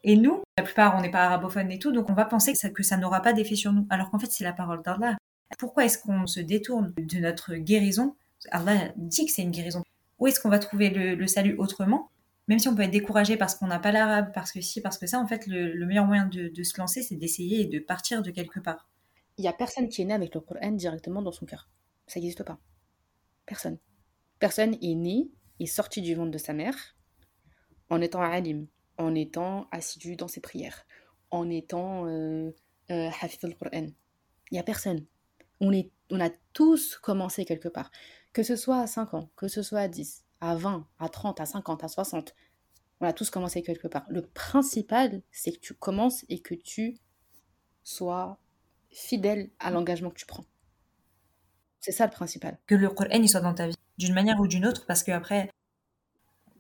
Et 0.02 0.16
nous, 0.16 0.42
la 0.58 0.64
plupart, 0.64 0.96
on 0.96 1.00
n'est 1.00 1.10
pas 1.10 1.24
arabophones 1.24 1.70
et 1.70 1.78
tout, 1.78 1.92
donc 1.92 2.10
on 2.10 2.14
va 2.14 2.26
penser 2.26 2.52
que 2.52 2.82
ça, 2.82 2.96
n'aura 2.96 3.22
pas 3.22 3.32
d'effet 3.32 3.56
sur 3.56 3.72
nous, 3.72 3.86
alors 3.88 4.10
qu'en 4.10 4.18
fait, 4.18 4.30
c'est 4.30 4.44
la 4.44 4.52
parole 4.52 4.82
d'Allah. 4.82 5.16
Pourquoi 5.58 5.84
est-ce 5.84 5.98
qu'on 5.98 6.26
se 6.26 6.40
détourne 6.40 6.92
de 6.98 7.18
notre 7.18 7.54
guérison? 7.54 8.16
Allah 8.50 8.92
dit 8.96 9.24
que 9.24 9.32
c'est 9.32 9.42
une 9.42 9.50
guérison. 9.50 9.82
Où 10.18 10.26
est-ce 10.26 10.40
qu'on 10.40 10.50
va 10.50 10.58
trouver 10.58 10.90
le, 10.90 11.26
salut 11.26 11.56
autrement? 11.56 12.10
Même 12.48 12.58
si 12.58 12.68
on 12.68 12.74
peut 12.74 12.82
être 12.82 12.90
découragé 12.90 13.36
parce 13.36 13.54
qu'on 13.54 13.66
n'a 13.66 13.78
pas 13.78 13.92
l'arabe, 13.92 14.30
parce 14.34 14.52
que 14.52 14.60
si, 14.60 14.82
parce 14.82 14.98
que 14.98 15.06
ça, 15.06 15.18
en 15.18 15.26
fait, 15.26 15.46
le, 15.46 15.86
meilleur 15.86 16.04
moyen 16.04 16.26
de, 16.26 16.62
se 16.62 16.78
lancer, 16.78 17.00
c'est 17.02 17.16
d'essayer 17.16 17.62
et 17.62 17.66
de 17.66 17.78
partir 17.78 18.22
de 18.22 18.30
quelque 18.30 18.60
part. 18.60 18.88
Il 19.38 19.42
n'y 19.42 19.48
a 19.48 19.52
personne 19.52 19.88
qui 19.88 20.02
est 20.02 20.04
né 20.04 20.14
avec 20.14 20.34
le 20.34 20.40
Coran 20.40 20.72
directement 20.72 21.22
dans 21.22 21.32
son 21.32 21.46
cœur. 21.46 21.68
Ça 22.06 22.20
n'existe 22.20 22.42
pas. 22.42 22.58
Personne. 23.46 23.78
Personne 24.38 24.76
est 24.82 24.94
né 24.94 25.30
et 25.60 25.66
sorti 25.66 26.02
du 26.02 26.14
ventre 26.14 26.30
de 26.30 26.38
sa 26.38 26.52
mère 26.52 26.93
en 27.90 28.00
étant 28.00 28.22
alim, 28.22 28.66
en 28.98 29.14
étant 29.14 29.68
assidu 29.70 30.16
dans 30.16 30.28
ses 30.28 30.40
prières, 30.40 30.86
en 31.30 31.50
étant 31.50 32.06
euh, 32.06 32.50
euh 32.90 33.10
al-Qur'an. 33.42 33.86
Il 34.50 34.54
n'y 34.54 34.58
a 34.58 34.62
personne. 34.62 35.04
On, 35.60 35.72
est, 35.72 35.90
on 36.10 36.20
a 36.20 36.30
tous 36.52 36.96
commencé 36.98 37.44
quelque 37.44 37.68
part. 37.68 37.90
Que 38.32 38.42
ce 38.42 38.56
soit 38.56 38.80
à 38.80 38.86
5 38.86 39.14
ans, 39.14 39.30
que 39.36 39.48
ce 39.48 39.62
soit 39.62 39.80
à 39.80 39.88
10, 39.88 40.24
à 40.40 40.56
20, 40.56 40.86
à 40.98 41.08
30, 41.08 41.40
à 41.40 41.46
50, 41.46 41.84
à 41.84 41.88
60. 41.88 42.34
On 43.00 43.06
a 43.06 43.12
tous 43.12 43.30
commencé 43.30 43.62
quelque 43.62 43.88
part. 43.88 44.04
Le 44.08 44.22
principal, 44.22 45.22
c'est 45.30 45.52
que 45.52 45.60
tu 45.60 45.74
commences 45.74 46.24
et 46.28 46.40
que 46.40 46.54
tu 46.54 46.98
sois 47.84 48.38
fidèle 48.90 49.50
à 49.58 49.70
l'engagement 49.70 50.10
que 50.10 50.18
tu 50.18 50.26
prends. 50.26 50.44
C'est 51.80 51.92
ça 51.92 52.06
le 52.06 52.12
principal. 52.12 52.58
Que 52.66 52.74
le 52.74 52.88
Coran 52.88 53.10
il 53.12 53.28
soit 53.28 53.40
dans 53.40 53.54
ta 53.54 53.68
vie, 53.68 53.76
d'une 53.98 54.14
manière 54.14 54.40
ou 54.40 54.46
d'une 54.46 54.66
autre, 54.66 54.86
parce 54.86 55.02
qu'après, 55.02 55.50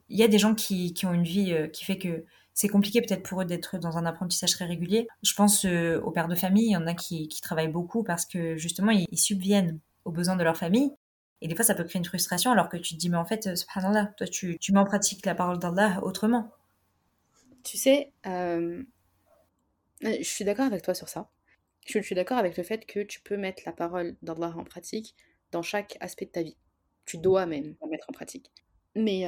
il 0.08 0.18
y 0.18 0.22
a 0.22 0.28
des 0.28 0.38
gens 0.38 0.54
qui, 0.54 0.92
qui 0.94 1.06
ont 1.06 1.14
une 1.14 1.24
vie 1.24 1.52
euh, 1.52 1.68
qui 1.68 1.84
fait 1.84 1.98
que 1.98 2.24
c'est 2.52 2.68
compliqué 2.68 3.00
peut-être 3.00 3.22
pour 3.22 3.42
eux 3.42 3.44
d'être 3.44 3.78
dans 3.78 3.96
un 3.98 4.06
apprentissage 4.06 4.52
très 4.52 4.66
régulier. 4.66 5.08
Je 5.22 5.34
pense 5.34 5.64
euh, 5.64 6.00
aux 6.02 6.10
pères 6.10 6.28
de 6.28 6.34
famille, 6.34 6.66
il 6.66 6.72
y 6.72 6.76
en 6.76 6.86
a 6.86 6.94
qui, 6.94 7.28
qui 7.28 7.40
travaillent 7.40 7.68
beaucoup 7.68 8.04
parce 8.04 8.26
que 8.26 8.56
justement, 8.56 8.92
ils, 8.92 9.18
subviennent 9.18 9.80
aux 10.04 10.12
besoins 10.12 10.36
de 10.36 10.44
leur 10.44 10.56
famille. 10.56 10.92
Et 11.40 11.48
des 11.48 11.56
fois, 11.56 11.64
ça 11.64 11.74
peut 11.74 11.84
créer 11.84 11.98
une 11.98 12.04
frustration 12.04 12.52
alors 12.52 12.68
que 12.68 12.76
tu 12.76 12.94
te 12.94 12.98
dis, 12.98 13.10
mais 13.10 13.16
en 13.16 13.24
fait, 13.24 13.48
euh, 13.48 13.56
subhanallah, 13.56 14.12
toi, 14.16 14.26
tu, 14.26 14.56
tu 14.60 14.72
mets 14.72 14.78
en 14.78 14.84
pratique 14.84 15.26
la 15.26 15.34
parole 15.34 15.58
d'Allah 15.58 16.00
autrement. 16.02 16.50
Tu 17.64 17.76
sais, 17.76 18.12
je 18.24 18.84
suis 20.22 20.44
d'accord 20.44 20.66
avec 20.66 20.82
toi 20.82 20.94
sur 20.94 21.08
ça. 21.08 21.30
Je 21.86 21.98
suis 21.98 22.14
d'accord 22.14 22.38
avec 22.38 22.56
le 22.56 22.62
fait 22.62 22.86
que 22.86 23.00
tu 23.00 23.20
peux 23.20 23.36
mettre 23.36 23.62
la 23.66 23.72
parole 23.72 24.16
d'Allah 24.22 24.54
en 24.56 24.64
pratique 24.64 25.16
dans 25.50 25.62
chaque 25.62 25.96
aspect 26.00 26.26
de 26.26 26.30
ta 26.30 26.42
vie. 26.42 26.56
Tu 27.04 27.18
dois 27.18 27.46
même 27.46 27.74
la 27.80 27.88
mettre 27.88 28.06
en 28.08 28.12
pratique. 28.12 28.50
Mais 28.94 29.26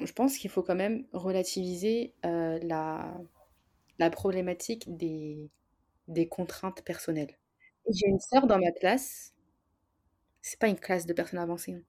je 0.00 0.12
pense 0.12 0.38
qu'il 0.38 0.50
faut 0.50 0.62
quand 0.62 0.74
même 0.74 1.06
relativiser 1.12 2.14
euh, 2.24 2.58
la, 2.62 3.20
la 3.98 4.10
problématique 4.10 4.96
des, 4.96 5.50
des 6.08 6.28
contraintes 6.28 6.82
personnelles. 6.82 7.38
J'ai 7.90 8.08
une 8.08 8.20
sœur 8.20 8.46
dans 8.46 8.58
ma 8.58 8.72
classe, 8.72 9.34
c'est 10.40 10.58
pas 10.58 10.68
une 10.68 10.78
classe 10.78 11.06
de 11.06 11.12
personnes 11.12 11.40
avancées, 11.40 11.74
hein. 11.74 11.82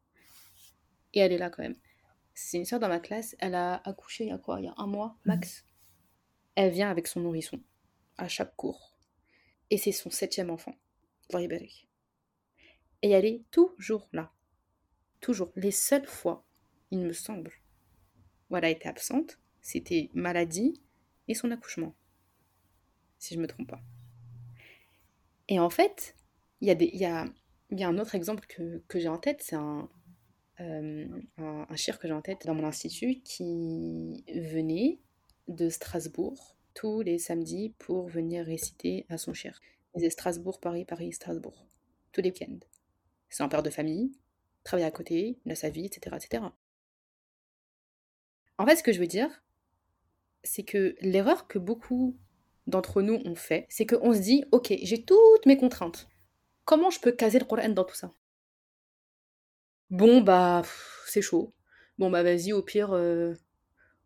et 1.13 1.19
elle 1.19 1.31
est 1.31 1.37
là 1.37 1.49
quand 1.49 1.63
même. 1.63 1.75
C'est 2.33 2.57
une 2.57 2.65
sœur 2.65 2.79
dans 2.79 2.89
ma 2.89 2.99
classe, 2.99 3.35
elle 3.39 3.55
a 3.55 3.75
accouché 3.87 4.25
il 4.25 4.29
y 4.29 4.33
a 4.33 4.37
quoi? 4.37 4.59
Il 4.59 4.65
y 4.65 4.67
a 4.67 4.73
un 4.77 4.87
mois 4.87 5.17
max. 5.25 5.61
Mmh. 5.61 5.65
Elle 6.55 6.71
vient 6.71 6.89
avec 6.89 7.07
son 7.07 7.21
nourrisson 7.21 7.61
à 8.17 8.27
chaque 8.27 8.55
cours 8.55 8.95
et 9.69 9.77
c'est 9.77 9.91
son 9.91 10.09
septième 10.09 10.49
enfant. 10.49 10.75
Et 13.01 13.09
elle 13.09 13.25
est 13.25 13.43
toujours 13.51 14.07
là. 14.13 14.31
Toujours. 15.19 15.51
Les 15.55 15.71
seules 15.71 16.05
fois, 16.07 16.45
il 16.91 16.99
me 16.99 17.13
semble, 17.13 17.51
elle 18.57 18.65
a 18.65 18.69
été 18.69 18.87
absente, 18.87 19.39
c'était 19.61 20.09
maladie 20.13 20.81
et 21.27 21.33
son 21.33 21.51
accouchement. 21.51 21.95
Si 23.19 23.33
je 23.33 23.39
ne 23.39 23.43
me 23.43 23.47
trompe 23.47 23.69
pas. 23.69 23.81
Et 25.47 25.59
en 25.59 25.69
fait, 25.69 26.15
il 26.61 26.67
y, 26.67 26.71
a 27.05 27.27
y, 27.71 27.83
a, 27.83 27.87
un 27.87 27.97
autre 27.97 28.15
exemple 28.15 28.45
que, 28.47 28.99
j'ai 28.99 29.07
en 29.07 29.17
tête, 29.17 29.41
c'est 29.41 29.55
un, 29.55 29.89
euh, 30.59 31.07
un, 31.37 31.65
un 31.69 31.75
chir 31.75 31.99
que 31.99 32.07
j'ai 32.07 32.13
en 32.13 32.21
tête 32.21 32.45
dans 32.45 32.55
mon 32.55 32.65
institut 32.65 33.21
qui 33.21 34.23
venait 34.27 34.99
de 35.47 35.69
Strasbourg 35.69 36.55
tous 36.73 37.01
les 37.01 37.19
samedis 37.19 37.73
pour 37.77 38.07
venir 38.07 38.45
réciter 38.45 39.05
à 39.09 39.17
son 39.17 39.33
cher. 39.33 39.59
Il 39.95 40.09
Strasbourg, 40.11 40.59
Paris, 40.59 40.85
Paris, 40.85 41.13
Strasbourg. 41.13 41.67
Tous 42.11 42.21
les 42.21 42.29
week-ends. 42.29 42.59
C'est 43.29 43.43
un 43.43 43.47
père 43.47 43.63
de 43.63 43.69
famille, 43.69 44.11
travaille 44.63 44.85
à 44.85 44.91
côté, 44.91 45.37
il 45.45 45.51
a 45.51 45.55
sa 45.55 45.69
vie, 45.69 45.85
etc., 45.85 46.15
etc. 46.15 46.43
En 48.57 48.65
fait, 48.65 48.75
ce 48.75 48.83
que 48.83 48.93
je 48.93 48.99
veux 48.99 49.07
dire, 49.07 49.43
c'est 50.43 50.63
que 50.63 50.95
l'erreur 51.01 51.47
que 51.47 51.59
beaucoup 51.59 52.17
d'entre 52.67 53.01
nous 53.01 53.21
ont 53.25 53.35
fait, 53.35 53.65
c'est 53.69 53.85
qu'on 53.85 54.13
se 54.13 54.19
dit, 54.19 54.45
ok, 54.51 54.73
j'ai 54.83 55.03
toutes 55.03 55.45
mes 55.45 55.57
contraintes. 55.57 56.07
Comment 56.65 56.89
je 56.89 56.99
peux 56.99 57.11
caser 57.11 57.39
le 57.39 57.45
Coran 57.45 57.69
dans 57.69 57.83
tout 57.83 57.95
ça? 57.95 58.13
Bon, 59.89 60.21
bah, 60.21 60.63
c'est 61.05 61.21
chaud. 61.21 61.53
Bon, 61.97 62.09
bah, 62.09 62.23
vas-y, 62.23 62.53
au 62.53 62.63
pire, 62.63 62.93
euh, 62.93 63.35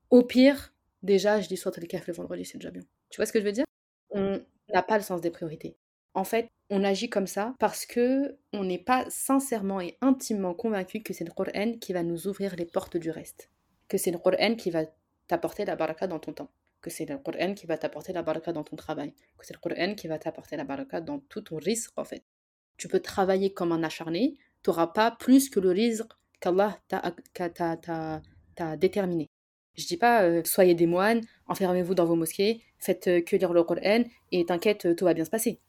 au 0.10 0.24
pire, 0.24 0.74
déjà, 1.04 1.40
je 1.42 1.48
dis 1.48 1.58
soit 1.58 1.78
le 1.78 1.88
café 1.88 2.12
le 2.12 2.18
vendredi, 2.18 2.46
c'est 2.46 2.58
déjà 2.58 2.72
bien. 2.72 2.84
Tu 3.10 3.18
vois 3.18 3.26
ce 3.26 3.32
que 3.34 3.40
je 3.40 3.46
veux 3.46 3.52
dire? 3.52 3.66
On 4.10 4.42
n'a 4.74 4.84
pas 4.84 4.98
le 4.98 5.04
sens 5.04 5.22
des 5.22 5.32
priorités. 5.32 5.78
En 6.14 6.24
fait, 6.24 6.50
on 6.70 6.84
agit 6.84 7.10
comme 7.10 7.28
ça 7.28 7.54
parce 7.60 7.86
que 7.86 8.38
on 8.52 8.64
n'est 8.64 8.84
pas 8.84 9.06
sincèrement 9.10 9.80
et 9.80 9.98
intimement 10.02 10.54
convaincu 10.54 11.04
que 11.04 11.14
c'est 11.14 11.24
le 11.26 11.32
Coran 11.32 11.74
qui 11.80 11.94
va 11.94 12.04
nous 12.04 12.28
ouvrir 12.28 12.56
les 12.56 12.66
portes 12.66 12.98
du 12.98 13.12
reste. 13.12 13.52
Que 13.88 13.98
c'est 13.98 14.12
le 14.12 14.18
Coran 14.18 14.56
qui 14.56 14.72
va 14.72 14.84
t'apporter 15.28 15.66
la 15.66 15.76
baraka 15.76 16.08
dans 16.08 16.20
ton 16.20 16.34
temps. 16.34 16.52
Que 16.82 16.90
c'est 16.90 17.06
le 17.06 17.18
Coran 17.18 17.54
qui 17.54 17.66
va 17.66 17.78
t'apporter 17.78 18.14
la 18.14 18.22
baraka 18.22 18.52
dans 18.52 18.64
ton 18.64 18.76
travail. 18.76 19.14
Que 19.38 19.46
c'est 19.46 19.54
le 19.54 19.60
Coran 19.60 19.96
qui 19.96 20.08
va 20.08 20.20
t'apporter 20.20 20.58
la 20.58 20.64
baraka 20.64 21.02
dans 21.02 21.20
tout 21.20 21.42
ton 21.42 21.58
risque, 21.58 21.92
en 21.98 22.06
fait. 22.06 22.24
Tu 22.78 22.88
peux 22.88 23.00
travailler 23.00 23.54
comme 23.54 23.72
un 23.72 23.84
acharné, 23.84 24.38
tu 24.64 24.70
n'auras 24.70 24.88
pas 24.88 25.12
plus 25.12 25.50
que 25.50 25.60
le 25.60 25.72
risque 25.72 26.12
qu'Allah 26.40 26.78
t'a 26.88 28.78
déterminé. 28.78 29.28
Je 29.76 29.86
dis 29.86 29.98
pas 29.98 30.24
euh, 30.24 30.42
soyez 30.44 30.74
des 30.74 30.88
moines, 30.88 31.22
enfermez-vous 31.48 31.94
dans 31.94 32.06
vos 32.06 32.16
mosquées, 32.16 32.64
faites 32.80 33.08
euh, 33.08 33.22
que 33.22 33.36
lire 33.36 33.54
le 33.54 33.64
Coran 33.64 34.04
et 34.32 34.46
t'inquiète, 34.46 34.88
euh, 34.88 34.96
tout 34.96 35.06
va 35.06 35.14
bien 35.14 35.24
se 35.26 35.30
passer. 35.30 35.60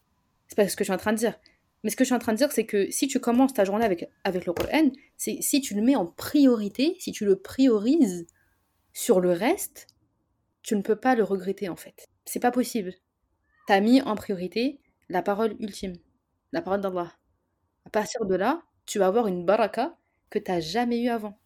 C'est 0.46 0.56
pas 0.56 0.66
ce 0.66 0.76
que 0.76 0.84
je 0.84 0.86
suis 0.86 0.94
en 0.94 0.98
train 0.98 1.12
de 1.12 1.18
dire. 1.18 1.38
Mais 1.84 1.90
ce 1.90 1.96
que 1.96 2.04
je 2.04 2.08
suis 2.08 2.14
en 2.14 2.18
train 2.18 2.32
de 2.32 2.38
dire, 2.38 2.50
c'est 2.50 2.66
que 2.66 2.90
si 2.90 3.06
tu 3.06 3.20
commences 3.20 3.54
ta 3.54 3.64
journée 3.64 3.84
avec, 3.84 4.10
avec 4.24 4.46
le 4.46 4.52
Coran, 4.52 4.90
c'est 5.16 5.40
si 5.40 5.60
tu 5.60 5.74
le 5.74 5.82
mets 5.82 5.96
en 5.96 6.06
priorité, 6.06 6.96
si 6.98 7.12
tu 7.12 7.24
le 7.24 7.36
priorises 7.36 8.26
sur 8.92 9.20
le 9.20 9.32
reste, 9.32 9.86
tu 10.62 10.74
ne 10.74 10.82
peux 10.82 10.96
pas 10.96 11.14
le 11.14 11.22
regretter 11.22 11.68
en 11.68 11.76
fait. 11.76 12.08
C'est 12.24 12.40
pas 12.40 12.50
possible. 12.50 12.94
Tu 13.66 13.72
as 13.72 13.80
mis 13.80 14.02
en 14.02 14.16
priorité 14.16 14.80
la 15.08 15.22
parole 15.22 15.56
ultime, 15.60 15.94
la 16.52 16.62
parole 16.62 16.80
d'Allah. 16.80 17.12
À 17.86 17.90
partir 17.90 18.26
de 18.26 18.34
là, 18.34 18.62
tu 18.86 18.98
vas 18.98 19.06
avoir 19.06 19.28
une 19.28 19.44
baraka 19.44 19.96
que 20.30 20.38
tu 20.38 20.50
n'as 20.50 20.60
jamais 20.60 21.00
eu 21.00 21.08
avant. 21.08 21.38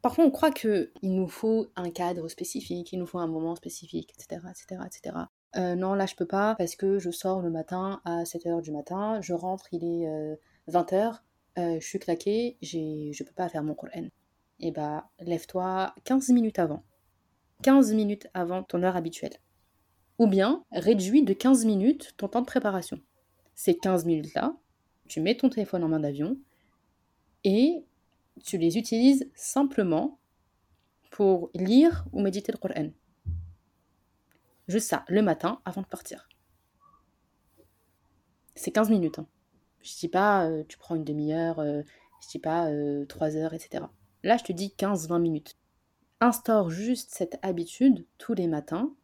Parfois, 0.00 0.24
on 0.24 0.30
croit 0.30 0.52
qu'il 0.52 0.90
nous 1.02 1.28
faut 1.28 1.66
un 1.74 1.90
cadre 1.90 2.28
spécifique, 2.28 2.92
il 2.92 2.98
nous 2.98 3.06
faut 3.06 3.18
un 3.18 3.26
moment 3.26 3.56
spécifique, 3.56 4.12
etc., 4.14 4.40
etc., 4.50 4.82
etc. 4.86 5.16
non, 5.54 5.94
là, 5.94 6.06
je 6.06 6.14
peux 6.14 6.26
pas 6.26 6.54
parce 6.56 6.76
que 6.76 6.98
je 6.98 7.10
sors 7.10 7.40
le 7.40 7.50
matin 7.50 8.00
à 8.04 8.24
7h 8.24 8.60
du 8.62 8.72
matin, 8.72 9.20
je 9.22 9.32
rentre, 9.32 9.66
il 9.72 9.84
est 9.84 10.06
20h, 10.68 10.94
euh, 10.94 11.12
euh, 11.58 11.80
je 11.80 11.86
suis 11.86 11.98
claquée, 11.98 12.58
je 12.62 13.22
peux 13.24 13.32
pas 13.32 13.48
faire 13.48 13.62
mon 13.62 13.74
Coran. 13.74 14.08
Et 14.58 14.68
eh 14.68 14.70
bah, 14.70 15.10
lève-toi 15.20 15.94
15 16.04 16.30
minutes 16.30 16.58
avant. 16.58 16.82
15 17.62 17.92
minutes 17.92 18.28
avant 18.34 18.62
ton 18.62 18.82
heure 18.82 18.96
habituelle. 18.96 19.34
Ou 20.18 20.26
bien, 20.26 20.64
réduis 20.72 21.22
de 21.22 21.34
15 21.34 21.66
minutes 21.66 22.14
ton 22.16 22.28
temps 22.28 22.40
de 22.40 22.46
préparation. 22.46 23.00
Ces 23.54 23.76
15 23.76 24.06
minutes-là, 24.06 24.56
tu 25.08 25.20
mets 25.20 25.36
ton 25.36 25.50
téléphone 25.50 25.84
en 25.84 25.88
main 25.88 26.00
d'avion 26.00 26.38
et 27.44 27.84
tu 28.44 28.58
les 28.58 28.78
utilises 28.78 29.30
simplement 29.34 30.18
pour 31.10 31.50
lire 31.54 32.04
ou 32.12 32.20
méditer 32.20 32.52
le 32.52 32.58
Coran. 32.58 32.90
Juste 34.68 34.88
ça, 34.88 35.04
le 35.08 35.22
matin, 35.22 35.60
avant 35.64 35.82
de 35.82 35.86
partir. 35.86 36.28
C'est 38.54 38.72
15 38.72 38.90
minutes. 38.90 39.18
Hein. 39.18 39.26
Je 39.82 39.96
dis 39.96 40.08
pas, 40.08 40.46
euh, 40.46 40.64
tu 40.68 40.78
prends 40.78 40.94
une 40.94 41.04
demi-heure, 41.04 41.60
euh, 41.60 41.82
je 42.22 42.28
dis 42.28 42.38
pas 42.38 42.68
euh, 42.68 43.04
3 43.06 43.36
heures, 43.36 43.54
etc. 43.54 43.84
Là, 44.22 44.36
je 44.36 44.44
te 44.44 44.52
dis 44.52 44.74
15-20 44.76 45.20
minutes. 45.20 45.56
Instaure 46.20 46.70
juste 46.70 47.10
cette 47.12 47.38
habitude 47.42 48.06
tous 48.18 48.34
les 48.34 48.48
matins. 48.48 48.94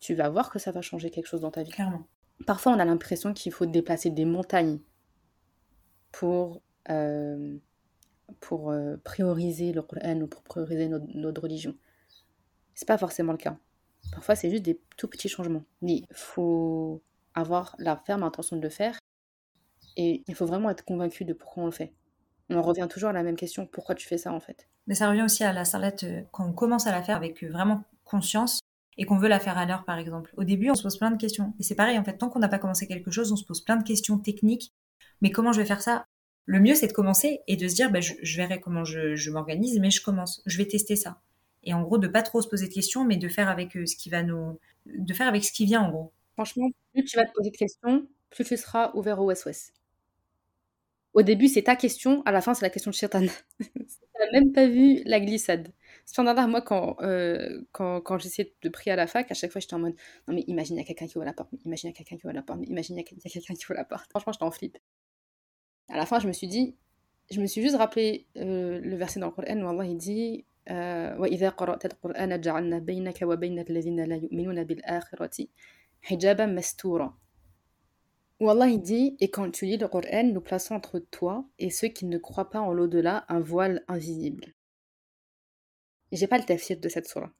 Tu 0.00 0.14
vas 0.14 0.28
voir 0.28 0.50
que 0.50 0.58
ça 0.58 0.72
va 0.72 0.82
changer 0.82 1.10
quelque 1.10 1.26
chose 1.26 1.42
dans 1.42 1.50
ta 1.50 1.62
vie. 1.62 1.70
Clairement. 1.70 2.06
Parfois, 2.46 2.72
on 2.72 2.78
a 2.78 2.84
l'impression 2.84 3.32
qu'il 3.32 3.52
faut 3.52 3.66
déplacer 3.66 4.10
des 4.10 4.24
montagnes 4.24 4.80
pour 6.12 6.62
euh, 6.90 7.58
pour 8.40 8.70
euh, 8.70 8.96
prioriser 9.04 9.72
le 9.72 9.82
Coran 9.82 10.20
ou 10.20 10.26
pour 10.26 10.42
prioriser 10.42 10.88
notre, 10.88 11.06
notre 11.14 11.42
religion. 11.42 11.74
C'est 12.74 12.88
pas 12.88 12.98
forcément 12.98 13.32
le 13.32 13.38
cas. 13.38 13.56
Parfois, 14.12 14.34
c'est 14.34 14.50
juste 14.50 14.62
des 14.62 14.80
tout 14.96 15.08
petits 15.08 15.28
changements. 15.28 15.64
Il 15.82 16.06
faut 16.12 17.02
avoir 17.34 17.74
la 17.78 17.96
ferme 17.96 18.22
intention 18.22 18.56
de 18.56 18.62
le 18.62 18.70
faire 18.70 18.98
et 19.96 20.22
il 20.26 20.34
faut 20.34 20.46
vraiment 20.46 20.70
être 20.70 20.84
convaincu 20.84 21.24
de 21.24 21.32
pourquoi 21.32 21.64
on 21.64 21.66
le 21.66 21.72
fait. 21.72 21.92
On 22.48 22.56
en 22.56 22.62
revient 22.62 22.86
toujours 22.88 23.10
à 23.10 23.12
la 23.12 23.22
même 23.22 23.36
question, 23.36 23.66
pourquoi 23.66 23.94
tu 23.94 24.06
fais 24.06 24.18
ça 24.18 24.32
en 24.32 24.40
fait? 24.40 24.68
Mais 24.86 24.94
ça 24.94 25.08
revient 25.08 25.22
aussi 25.22 25.42
à 25.42 25.52
la 25.52 25.64
salade 25.64 25.98
euh, 26.04 26.22
quand 26.32 26.46
on 26.46 26.52
commence 26.52 26.86
à 26.86 26.92
la 26.92 27.02
faire 27.02 27.16
avec 27.16 27.42
euh, 27.42 27.50
vraiment 27.50 27.82
conscience 28.04 28.60
et 28.98 29.04
qu'on 29.04 29.18
veut 29.18 29.28
la 29.28 29.40
faire 29.40 29.58
à 29.58 29.66
l'heure 29.66 29.84
par 29.84 29.98
exemple. 29.98 30.32
Au 30.36 30.44
début, 30.44 30.70
on 30.70 30.74
se 30.74 30.82
pose 30.82 30.96
plein 30.96 31.10
de 31.10 31.16
questions. 31.16 31.54
Et 31.58 31.62
c'est 31.62 31.74
pareil 31.74 31.98
en 31.98 32.04
fait, 32.04 32.16
tant 32.16 32.28
qu'on 32.28 32.38
n'a 32.38 32.48
pas 32.48 32.58
commencé 32.58 32.86
quelque 32.86 33.10
chose, 33.10 33.32
on 33.32 33.36
se 33.36 33.44
pose 33.44 33.62
plein 33.62 33.76
de 33.76 33.84
questions 33.84 34.18
techniques. 34.18 34.72
Mais 35.22 35.30
comment 35.30 35.52
je 35.52 35.60
vais 35.60 35.66
faire 35.66 35.82
ça? 35.82 36.04
Le 36.44 36.60
mieux 36.60 36.76
c'est 36.76 36.86
de 36.86 36.92
commencer 36.92 37.40
et 37.48 37.56
de 37.56 37.66
se 37.66 37.74
dire, 37.74 37.90
bah, 37.90 38.00
je, 38.00 38.36
verrai 38.36 38.60
comment 38.60 38.84
je, 38.84 39.30
m'organise, 39.30 39.80
mais 39.80 39.90
je 39.90 40.00
commence, 40.00 40.42
je 40.46 40.56
vais 40.58 40.66
tester 40.66 40.94
ça. 40.94 41.20
Et 41.66 41.74
en 41.74 41.82
gros, 41.82 41.98
de 41.98 42.08
pas 42.08 42.22
trop 42.22 42.40
se 42.40 42.48
poser 42.48 42.68
de 42.68 42.72
questions, 42.72 43.04
mais 43.04 43.16
de 43.16 43.28
faire 43.28 43.48
avec 43.48 43.76
euh, 43.76 43.84
ce 43.84 43.96
qui 43.96 44.08
va 44.08 44.22
nous, 44.22 44.58
de 44.86 45.12
faire 45.12 45.28
avec 45.28 45.44
ce 45.44 45.52
qui 45.52 45.66
vient 45.66 45.82
en 45.82 45.90
gros. 45.90 46.12
Franchement, 46.34 46.68
plus 46.92 47.04
tu 47.04 47.16
vas 47.16 47.26
te 47.26 47.32
poser 47.32 47.50
de 47.50 47.56
questions, 47.56 48.06
plus 48.30 48.44
tu 48.44 48.56
seras 48.56 48.92
ouvert 48.94 49.20
au 49.20 49.34
SOS. 49.34 49.72
Au 51.12 51.22
début, 51.22 51.48
c'est 51.48 51.62
ta 51.62 51.76
question, 51.76 52.22
à 52.24 52.30
la 52.30 52.40
fin, 52.40 52.54
c'est 52.54 52.64
la 52.64 52.70
question 52.70 52.90
de 52.90 52.94
Shaitan. 52.94 53.24
tu 53.58 53.68
n'as 54.20 54.30
même 54.32 54.52
pas 54.52 54.68
vu 54.68 55.02
la 55.06 55.18
glissade. 55.18 55.72
Standard, 56.04 56.46
moi, 56.46 56.60
quand, 56.60 56.96
euh, 57.00 57.62
quand, 57.72 58.00
quand 58.02 58.18
j'essayais 58.18 58.54
de 58.62 58.68
prier 58.68 58.92
à 58.92 58.96
la 58.96 59.06
fac, 59.06 59.28
à 59.30 59.34
chaque 59.34 59.50
fois, 59.50 59.60
j'étais 59.60 59.74
en 59.74 59.80
mode 59.80 59.94
Non, 60.28 60.34
mais 60.34 60.44
imagine, 60.46 60.76
il 60.76 60.80
y 60.80 60.82
a 60.82 60.86
quelqu'un 60.86 61.06
qui 61.06 61.16
ouvre 61.16 61.24
la 61.24 61.32
porte, 61.32 61.50
imagine, 61.64 61.88
il 61.88 61.92
y 61.92 61.96
a 61.96 61.96
quelqu'un 61.96 62.16
qui 62.16 62.26
ouvre 62.26 62.34
la 62.34 62.42
porte, 62.42 62.60
imagine, 62.68 62.96
il 62.96 63.00
y 63.00 63.02
a 63.02 63.04
quelqu'un 63.04 63.54
qui 63.54 63.64
ouvre 63.64 63.74
la 63.74 63.84
porte. 63.84 64.08
Franchement, 64.10 64.32
j'étais 64.32 64.44
en 64.44 64.50
flip. 64.50 64.78
À 65.88 65.96
la 65.96 66.06
fin, 66.06 66.20
je 66.20 66.28
me 66.28 66.32
suis 66.32 66.48
dit, 66.48 66.76
je 67.30 67.40
me 67.40 67.46
suis 67.46 67.62
juste 67.62 67.76
rappelé 67.76 68.26
euh, 68.36 68.78
le 68.80 68.96
verset 68.96 69.18
dans 69.18 69.26
le 69.26 69.32
Coran 69.32 69.60
où 69.60 69.68
Allah 69.68 69.84
il 69.84 69.96
dit 69.96 70.44
وإذا 71.19 71.49
قرأت 71.49 71.85
القرآن 71.85 72.41
جعلنا 72.41 72.79
بينك 72.79 73.19
وبين 73.21 73.59
الذين 73.59 74.03
لا 74.03 74.15
يؤمنون 74.15 74.63
بالآخرة 74.63 75.47
حجابا 76.01 76.45
مستورا 76.45 77.21
où 78.41 78.49
Allah 78.49 78.67
il 78.67 78.81
dit 78.81 79.15
Et 79.19 79.29
quand 79.29 79.51
tu 79.51 79.65
lis 79.65 79.77
le 79.77 79.87
Coran, 79.87 80.23
nous 80.23 80.41
plaçons 80.41 80.73
entre 80.73 80.97
toi 80.97 81.45
et 81.59 81.69
ceux 81.69 81.89
qui 81.89 82.07
ne 82.07 82.17
croient 82.17 82.49
pas 82.49 82.59
en 82.59 82.73
l'au-delà 82.73 83.23
un 83.29 83.39
voile 83.39 83.83
invisible. 83.87 84.55
J'ai 86.11 86.25
pas 86.25 86.39
le 86.39 86.43
tafsir 86.43 86.79
de 86.79 86.89
cette 86.89 87.07
surah. 87.07 87.31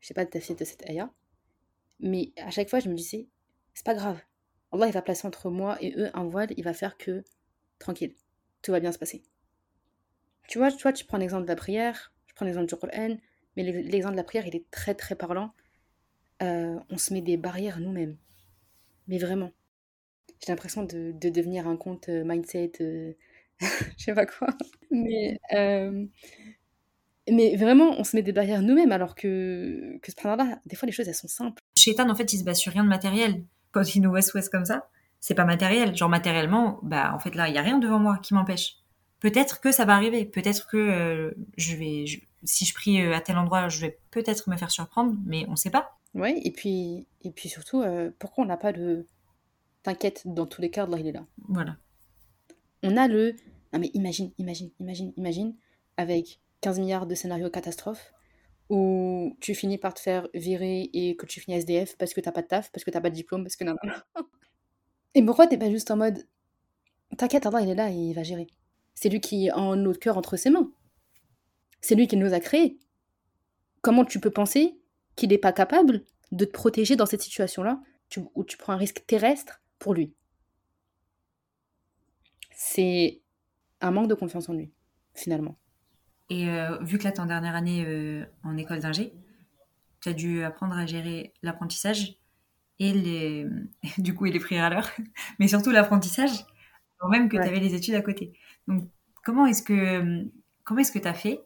J'ai 0.00 0.14
pas 0.14 0.24
le 0.24 0.30
tafsir 0.30 0.56
de 0.56 0.64
cette 0.64 0.88
ayah. 0.88 1.12
Mais 2.00 2.32
à 2.38 2.50
chaque 2.50 2.70
fois, 2.70 2.80
je 2.80 2.88
me 2.88 2.94
disais 2.94 3.28
C'est 3.74 3.84
pas 3.84 3.94
grave. 3.94 4.22
Allah 4.72 4.86
il 4.86 4.92
va 4.92 5.02
placer 5.02 5.26
entre 5.26 5.50
moi 5.50 5.76
et 5.82 5.94
eux 5.98 6.08
un 6.14 6.24
voile, 6.24 6.48
il 6.56 6.64
va 6.64 6.72
faire 6.72 6.96
que 6.96 7.24
tranquille, 7.78 8.14
tout 8.62 8.72
va 8.72 8.80
bien 8.80 8.92
se 8.92 8.98
passer. 8.98 9.22
Tu 10.48 10.56
vois, 10.56 10.72
toi, 10.72 10.94
tu 10.94 11.04
prends 11.04 11.18
l'exemple 11.18 11.44
de 11.44 11.48
la 11.48 11.56
prière, 11.56 12.11
je 12.33 12.35
prends 12.35 12.45
l'exemple 12.45 12.67
du 12.67 12.75
Coran, 12.75 13.17
mais 13.55 13.63
l'exemple 13.63 14.13
de 14.13 14.17
la 14.17 14.23
prière, 14.23 14.47
il 14.47 14.55
est 14.55 14.69
très 14.71 14.95
très 14.95 15.15
parlant. 15.15 15.53
Euh, 16.41 16.79
on 16.89 16.97
se 16.97 17.13
met 17.13 17.21
des 17.21 17.37
barrières 17.37 17.79
nous-mêmes. 17.79 18.17
Mais 19.07 19.19
vraiment 19.19 19.51
j'ai 20.45 20.51
l'impression 20.51 20.83
de, 20.83 21.13
de, 21.19 21.29
devenir 21.29 21.67
un 21.67 21.77
compte 21.77 22.09
euh, 22.09 22.23
mindset, 22.25 22.73
euh, 22.81 23.13
je 23.59 24.03
sais 24.03 24.13
pas 24.13 24.25
quoi. 24.25 24.47
Mais, 24.91 25.39
euh, 25.53 26.05
mais 27.29 27.55
vraiment, 27.55 27.95
on 27.97 28.03
se 28.03 28.15
met 28.15 28.21
des 28.21 28.33
barrières 28.33 28.61
nous-mêmes 28.61 28.91
alors 28.91 29.15
que, 29.15 29.97
que 30.01 30.11
là 30.23 30.59
des 30.65 30.75
fois, 30.75 30.85
les 30.85 30.91
choses, 30.91 31.07
elles 31.07 31.15
sont 31.15 31.27
simples. 31.27 31.61
Shaitan, 31.77 32.09
en 32.09 32.15
fait, 32.15 32.31
il 32.33 32.39
se 32.39 32.43
base 32.43 32.57
sur 32.57 32.73
rien 32.73 32.83
de 32.83 32.89
matériel. 32.89 33.43
Quand 33.71 33.95
il 33.95 34.01
nous 34.01 34.11
west-west 34.11 34.49
comme 34.49 34.65
ça, 34.65 34.89
c'est 35.19 35.35
pas 35.35 35.45
matériel. 35.45 35.95
Genre, 35.95 36.09
matériellement, 36.09 36.79
bah, 36.83 37.13
en 37.13 37.19
fait, 37.19 37.35
là, 37.35 37.47
il 37.47 37.55
y 37.55 37.57
a 37.57 37.61
rien 37.61 37.79
devant 37.79 37.99
moi 37.99 38.19
qui 38.21 38.33
m'empêche. 38.33 38.82
Peut-être 39.23 39.59
que 39.59 39.71
ça 39.71 39.85
va 39.85 39.95
arriver. 39.95 40.25
Peut-être 40.25 40.67
que 40.67 41.33
je 41.57 41.75
vais, 41.75 42.05
si 42.43 42.65
je 42.65 42.73
prie 42.75 43.01
à 43.01 43.21
tel 43.21 43.37
endroit, 43.37 43.69
je 43.69 43.79
vais 43.79 43.97
peut-être 44.11 44.49
me 44.49 44.57
faire 44.57 44.69
surprendre, 44.69 45.15
mais 45.25 45.45
on 45.47 45.55
sait 45.55 45.71
pas. 45.71 45.97
Ouais, 46.13 46.39
et 46.43 46.51
puis, 46.51 47.07
et 47.23 47.31
puis 47.31 47.49
surtout, 47.49 47.83
pourquoi 48.19 48.43
on 48.43 48.47
n'a 48.47 48.57
pas 48.57 48.73
de 48.73 49.07
T'inquiète, 49.83 50.21
dans 50.25 50.45
tous 50.45 50.61
les 50.61 50.71
cas, 50.71 50.83
Allah, 50.83 50.97
il 50.97 51.07
est 51.07 51.11
là. 51.11 51.25
Voilà. 51.49 51.75
On 52.83 52.95
a 52.95 53.07
le. 53.09 53.35
Non, 53.73 53.79
mais 53.79 53.91
imagine, 53.93 54.31
imagine, 54.37 54.71
imagine, 54.79 55.11
imagine, 55.17 55.55
avec 55.97 56.39
15 56.61 56.79
milliards 56.79 57.05
de 57.05 57.15
scénarios 57.15 57.49
catastrophes, 57.49 58.13
où 58.69 59.35
tu 59.41 59.53
finis 59.53 59.77
par 59.77 59.93
te 59.93 59.99
faire 59.99 60.29
virer 60.33 60.89
et 60.93 61.17
que 61.17 61.25
tu 61.25 61.41
finis 61.41 61.57
SDF 61.57 61.97
parce 61.97 62.13
que 62.13 62.21
t'as 62.21 62.31
pas 62.31 62.41
de 62.41 62.47
taf, 62.47 62.71
parce 62.71 62.85
que 62.85 62.91
t'as 62.91 63.01
pas 63.01 63.09
de 63.09 63.15
diplôme, 63.15 63.43
parce 63.43 63.57
que 63.57 63.65
non, 63.65 63.75
Et 65.15 65.23
pourquoi 65.23 65.47
t'es 65.47 65.57
pas 65.57 65.69
juste 65.69 65.91
en 65.91 65.97
mode. 65.97 66.25
T'inquiète, 67.17 67.45
Allah, 67.45 67.61
il 67.61 67.69
est 67.69 67.75
là 67.75 67.91
et 67.91 67.95
il 67.95 68.13
va 68.13 68.23
gérer. 68.23 68.47
C'est 68.95 69.09
lui 69.09 69.21
qui 69.21 69.49
a 69.49 69.75
notre 69.75 69.99
cœur 69.99 70.17
entre 70.17 70.37
ses 70.37 70.49
mains. 70.49 70.71
C'est 71.81 71.95
lui 71.95 72.07
qui 72.07 72.17
nous 72.17 72.33
a 72.33 72.39
créés. 72.39 72.79
Comment 73.81 74.05
tu 74.05 74.19
peux 74.19 74.31
penser 74.31 74.79
qu'il 75.15 75.29
n'est 75.29 75.37
pas 75.37 75.51
capable 75.51 76.05
de 76.31 76.45
te 76.45 76.51
protéger 76.51 76.95
dans 76.95 77.05
cette 77.05 77.21
situation-là, 77.21 77.81
où 78.35 78.43
tu 78.43 78.57
prends 78.57 78.73
un 78.73 78.77
risque 78.77 79.05
terrestre 79.05 79.61
pour 79.79 79.93
lui? 79.93 80.13
C'est 82.55 83.21
un 83.81 83.91
manque 83.91 84.07
de 84.07 84.15
confiance 84.15 84.47
en 84.47 84.53
lui, 84.53 84.71
finalement. 85.13 85.57
Et 86.29 86.49
euh, 86.49 86.77
vu 86.79 86.97
que 86.97 87.03
là, 87.03 87.11
t'es 87.11 87.19
en 87.19 87.25
dernière 87.25 87.55
année 87.55 87.83
euh, 87.85 88.25
en 88.43 88.55
école 88.57 88.79
d'ingé, 88.79 89.13
tu 90.01 90.09
as 90.09 90.13
dû 90.13 90.43
apprendre 90.43 90.75
à 90.75 90.85
gérer 90.85 91.33
l'apprentissage 91.41 92.17
et 92.79 92.93
les... 92.93 93.45
du 93.97 94.15
coup, 94.15 94.25
et 94.25 94.31
les 94.31 94.39
prières 94.39 94.65
à 94.65 94.69
l'heure, 94.69 94.89
mais 95.39 95.47
surtout 95.47 95.71
l'apprentissage, 95.71 96.45
quand 97.03 97.09
même 97.09 97.27
que 97.27 97.35
tu 97.35 97.43
avais 97.43 97.59
les 97.59 97.75
études 97.75 97.95
à 97.95 98.01
côté. 98.01 98.33
Donc, 98.67 98.87
comment 99.23 99.45
est-ce 99.45 99.61
que 99.61 100.25
comment 100.63 100.79
est-ce 100.79 100.91
que 100.91 100.99
tu 100.99 101.07
as 101.07 101.13
fait? 101.13 101.41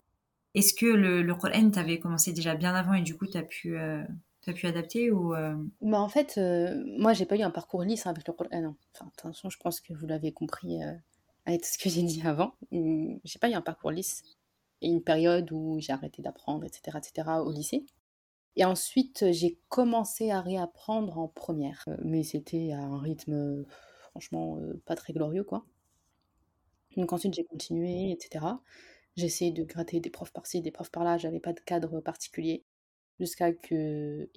Est-ce 0.54 0.74
que 0.74 0.86
le, 0.86 1.22
le 1.22 1.36
Coran 1.36 1.70
t'avait 1.70 2.00
commencé 2.00 2.32
déjà 2.32 2.56
bien 2.56 2.74
avant 2.74 2.94
et 2.94 3.02
du 3.02 3.16
coup, 3.18 3.28
tu 3.28 3.38
as 3.38 3.44
pu 3.44 3.78
euh, 3.78 4.04
tu 4.42 4.50
as 4.50 4.54
pu 4.54 4.68
adapter 4.68 5.12
ou 5.12 5.34
euh? 5.34 5.56
bah 5.82 6.00
En 6.00 6.10
fait, 6.10 6.38
euh, 6.38 6.84
moi, 6.98 7.14
j'ai 7.14 7.26
pas 7.26 7.36
eu 7.36 7.42
un 7.42 7.52
parcours 7.52 7.84
lisse 7.84 8.08
avec 8.08 8.28
le 8.28 8.34
Coran. 8.34 8.76
Enfin, 8.94 9.06
de 9.06 9.12
toute 9.12 9.22
façon, 9.22 9.50
je 9.50 9.58
pense 9.58 9.82
que 9.82 9.94
vous 9.94 10.08
l'avez 10.08 10.32
compris 10.32 10.82
euh, 10.82 10.94
avec 11.46 11.66
ce 11.66 11.78
que 11.78 11.90
j'ai 11.90 12.04
dit 12.04 12.22
avant. 12.26 12.54
J'ai 12.72 13.40
pas 13.40 13.50
eu 13.50 13.54
un 13.54 13.62
parcours 13.62 13.92
lisse. 13.92 14.24
Et 14.82 14.90
une 14.90 15.04
période 15.04 15.52
où 15.52 15.80
j'ai 15.80 15.92
arrêté 15.92 16.22
d'apprendre, 16.22 16.64
etc., 16.64 16.98
etc., 16.98 17.30
au 17.44 17.52
lycée. 17.52 17.84
Et 18.56 18.64
ensuite, 18.64 19.26
j'ai 19.32 19.58
commencé 19.70 20.30
à 20.30 20.40
réapprendre 20.40 21.18
en 21.18 21.28
première. 21.28 21.84
mais 22.04 22.24
c'était 22.24 22.74
à 22.74 22.80
un 22.80 23.00
rythme, 23.00 23.66
franchement, 24.18 24.60
pas 24.86 24.96
très 24.96 25.14
glorieux, 25.14 25.44
quoi. 25.44 25.64
Donc 26.96 27.14
ensuite, 27.14 27.36
j'ai 27.36 27.44
continué, 27.44 28.12
etc. 28.12 28.46
J'ai 29.16 29.28
essayé 29.28 29.52
de 29.52 29.64
gratter 29.64 30.00
des 30.00 30.10
profs 30.10 30.34
par-ci, 30.34 30.62
des 30.62 30.72
profs 30.72 30.90
par-là. 30.90 31.18
J'avais 31.20 31.40
pas 31.40 31.54
de 31.54 31.60
cadre 31.60 32.00
particulier 32.02 32.64
jusqu'à 33.20 33.52
que 33.52 34.30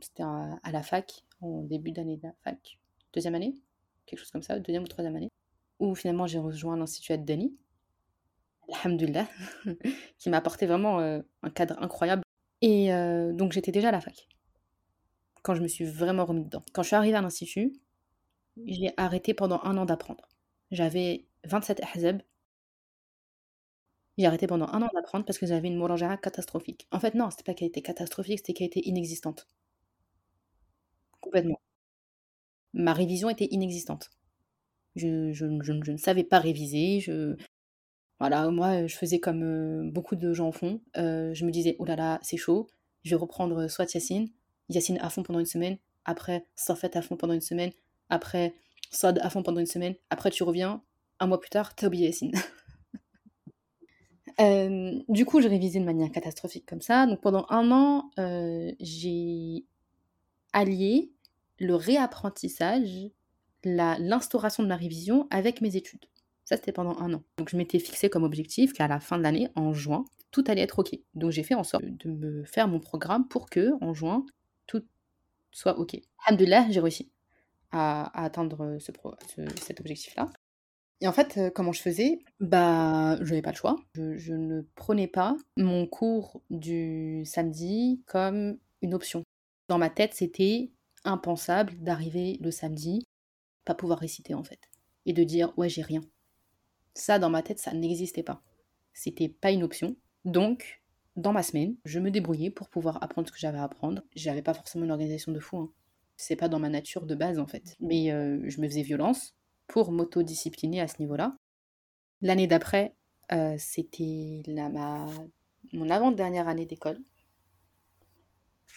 c'était 0.00 0.22
à, 0.22 0.72
la 0.72 0.82
fac, 0.82 1.24
en 1.40 1.62
début 1.62 1.92
d'année 1.92 2.16
de 2.16 2.24
la 2.24 2.34
fac, 2.44 2.78
deuxième 3.12 3.34
année, 3.34 3.54
quelque 4.04 4.20
chose 4.20 4.30
comme 4.30 4.42
ça, 4.42 4.58
deuxième 4.58 4.84
ou 4.84 4.88
troisième 4.88 5.16
année, 5.16 5.30
où 5.78 5.94
finalement 5.94 6.26
j'ai 6.26 6.38
rejoint 6.38 6.76
l'Institut 6.76 7.12
Ad-Dani, 7.12 7.56
alhamdulillah, 8.72 9.28
qui 10.18 10.30
m'a 10.30 10.38
apporté 10.38 10.66
vraiment 10.66 11.00
euh, 11.00 11.22
un 11.42 11.50
cadre 11.50 11.80
incroyable. 11.82 12.22
Et 12.62 12.92
euh, 12.92 13.32
donc 13.32 13.52
j'étais 13.52 13.72
déjà 13.72 13.88
à 13.88 13.92
la 13.92 14.00
fac, 14.00 14.28
quand 15.42 15.54
je 15.54 15.62
me 15.62 15.68
suis 15.68 15.84
vraiment 15.84 16.24
remis 16.24 16.44
dedans. 16.44 16.64
Quand 16.72 16.82
je 16.82 16.88
suis 16.88 16.96
arrivée 16.96 17.16
à 17.16 17.22
l'Institut, 17.22 17.74
j'ai 18.64 18.92
arrêté 18.96 19.34
pendant 19.34 19.60
un 19.62 19.76
an 19.76 19.84
d'apprendre. 19.84 20.28
J'avais 20.70 21.26
27 21.44 21.80
ahzab, 21.94 22.22
j'ai 24.18 24.26
arrêté 24.26 24.46
pendant 24.46 24.66
un 24.68 24.82
an 24.82 24.88
d'apprendre 24.94 25.24
parce 25.26 25.38
que 25.38 25.46
j'avais 25.46 25.68
une 25.68 25.76
mouraja'a 25.76 26.16
catastrophique. 26.16 26.88
En 26.90 27.00
fait, 27.00 27.14
non, 27.14 27.30
c'était 27.30 27.44
pas 27.44 27.54
qu'elle 27.54 27.68
était 27.68 27.82
catastrophique, 27.82 28.38
c'était 28.38 28.54
qu'elle 28.54 28.68
était 28.68 28.80
inexistante. 28.80 29.46
Complètement. 31.20 31.60
Ma 32.72 32.92
révision 32.94 33.28
était 33.28 33.48
inexistante. 33.50 34.10
Je, 34.94 35.08
ne 35.44 35.96
savais 35.98 36.24
pas 36.24 36.38
réviser. 36.38 37.04
Voilà, 38.18 38.50
moi, 38.50 38.86
je 38.86 38.96
faisais 38.96 39.20
comme 39.20 39.42
euh, 39.42 39.90
beaucoup 39.90 40.16
de 40.16 40.32
gens 40.32 40.50
font. 40.50 40.80
Euh, 40.96 41.34
je 41.34 41.44
me 41.44 41.50
disais, 41.50 41.76
oh 41.78 41.84
là 41.84 41.96
là, 41.96 42.18
c'est 42.22 42.38
chaud. 42.38 42.66
Je 43.04 43.10
vais 43.10 43.16
reprendre 43.20 43.68
soit 43.68 43.92
Yacine, 43.92 44.30
Yacine 44.70 44.98
à 45.02 45.10
fond 45.10 45.22
pendant 45.22 45.40
une 45.40 45.46
semaine. 45.46 45.76
Après, 46.06 46.46
Safet 46.54 46.96
à 46.96 47.02
fond 47.02 47.16
pendant 47.16 47.34
une 47.34 47.42
semaine. 47.42 47.72
Après, 48.08 48.54
Sad 48.90 49.18
à 49.22 49.30
fond 49.30 49.42
pendant 49.42 49.60
une 49.60 49.66
semaine. 49.66 49.94
Après, 50.10 50.30
tu 50.30 50.42
reviens. 50.42 50.82
Un 51.18 51.26
mois 51.26 51.40
plus 51.40 51.50
tard, 51.50 51.74
t'as 51.74 51.86
oublié 51.86 52.06
Yacine. 52.06 52.32
Euh, 54.38 55.00
du 55.08 55.24
coup, 55.24 55.40
j'ai 55.40 55.48
révisé 55.48 55.80
de 55.80 55.84
manière 55.86 56.12
catastrophique 56.12 56.66
comme 56.66 56.82
ça. 56.82 57.06
Donc 57.06 57.22
pendant 57.22 57.46
un 57.48 57.70
an, 57.70 58.10
euh, 58.18 58.70
j'ai 58.80 59.64
allié 60.52 61.10
le 61.58 61.74
réapprentissage, 61.74 63.08
l'instauration 63.64 64.62
de 64.62 64.68
ma 64.68 64.76
révision 64.76 65.26
avec 65.30 65.62
mes 65.62 65.76
études. 65.76 66.04
Ça, 66.44 66.56
c'était 66.56 66.72
pendant 66.72 66.98
un 66.98 67.14
an. 67.14 67.22
Donc 67.38 67.48
je 67.48 67.56
m'étais 67.56 67.78
fixé 67.78 68.10
comme 68.10 68.24
objectif 68.24 68.74
qu'à 68.74 68.88
la 68.88 69.00
fin 69.00 69.16
de 69.16 69.22
l'année, 69.22 69.48
en 69.54 69.72
juin, 69.72 70.04
tout 70.32 70.44
allait 70.48 70.60
être 70.60 70.80
OK. 70.80 70.98
Donc 71.14 71.30
j'ai 71.30 71.42
fait 71.42 71.54
en 71.54 71.64
sorte 71.64 71.86
de 71.86 72.10
me 72.10 72.44
faire 72.44 72.68
mon 72.68 72.78
programme 72.78 73.26
pour 73.28 73.48
que, 73.48 73.70
en 73.80 73.94
juin, 73.94 74.26
tout 74.66 74.84
soit 75.50 75.78
OK. 75.78 75.96
Alhamdulillah, 76.26 76.66
j'ai 76.68 76.80
réussi 76.80 77.10
à, 77.76 78.24
atteindre 78.24 78.78
ce, 78.78 78.92
cet 79.60 79.80
objectif-là. 79.80 80.28
Et 81.00 81.08
en 81.08 81.12
fait, 81.12 81.36
euh, 81.36 81.50
comment 81.50 81.72
je 81.72 81.82
faisais? 81.82 82.20
Bah, 82.40 83.16
je 83.20 83.30
n'avais 83.30 83.42
pas 83.42 83.50
le 83.50 83.56
choix. 83.56 83.76
Je, 83.94 84.32
ne 84.32 84.62
prenais 84.74 85.08
pas 85.08 85.36
mon 85.56 85.86
cours 85.86 86.40
du 86.48 87.24
samedi 87.26 88.02
comme 88.06 88.58
une 88.80 88.94
option. 88.94 89.22
Dans 89.68 89.78
ma 89.78 89.90
tête, 89.90 90.14
c'était 90.14 90.70
impensable 91.04 91.74
d'arriver 91.78 92.38
le 92.40 92.50
samedi, 92.50 93.04
pas 93.64 93.74
pouvoir 93.74 93.98
réciter 93.98 94.34
en 94.34 94.42
fait, 94.42 94.60
et 95.04 95.12
de 95.12 95.22
dire 95.22 95.52
ouais 95.56 95.68
j'ai 95.68 95.82
rien. 95.82 96.00
Ça, 96.94 97.18
dans 97.18 97.30
ma 97.30 97.42
tête, 97.42 97.58
ça 97.58 97.72
n'existait 97.72 98.22
pas. 98.22 98.42
C'était 98.94 99.28
pas 99.28 99.50
une 99.50 99.62
option. 99.62 99.96
Donc, 100.24 100.82
dans 101.14 101.32
ma 101.32 101.42
semaine, 101.42 101.76
je 101.84 102.00
me 102.00 102.10
débrouillais 102.10 102.50
pour 102.50 102.70
pouvoir 102.70 103.02
apprendre 103.02 103.28
ce 103.28 103.32
que 103.32 103.38
j'avais 103.38 103.58
à 103.58 103.64
apprendre. 103.64 104.02
J'avais 104.14 104.42
pas 104.42 104.54
forcément 104.54 104.86
une 104.86 104.90
organisation 104.90 105.32
de 105.32 105.40
fou. 105.40 105.58
Hein. 105.58 105.72
C'est 106.16 106.36
pas 106.36 106.48
dans 106.48 106.58
ma 106.58 106.70
nature 106.70 107.06
de 107.06 107.14
base, 107.14 107.38
en 107.38 107.46
fait. 107.46 107.76
Mais 107.80 108.10
euh, 108.10 108.40
je 108.48 108.60
me 108.60 108.68
faisais 108.68 108.82
violence 108.82 109.34
pour 109.66 109.92
m'autodiscipliner 109.92 110.80
à 110.80 110.88
ce 110.88 111.00
niveau-là. 111.00 111.36
L'année 112.22 112.46
d'après, 112.46 112.94
euh, 113.32 113.56
c'était 113.58 114.42
ma... 114.48 115.06
mon 115.72 115.90
avant-dernière 115.90 116.48
année 116.48 116.66
d'école. 116.66 116.98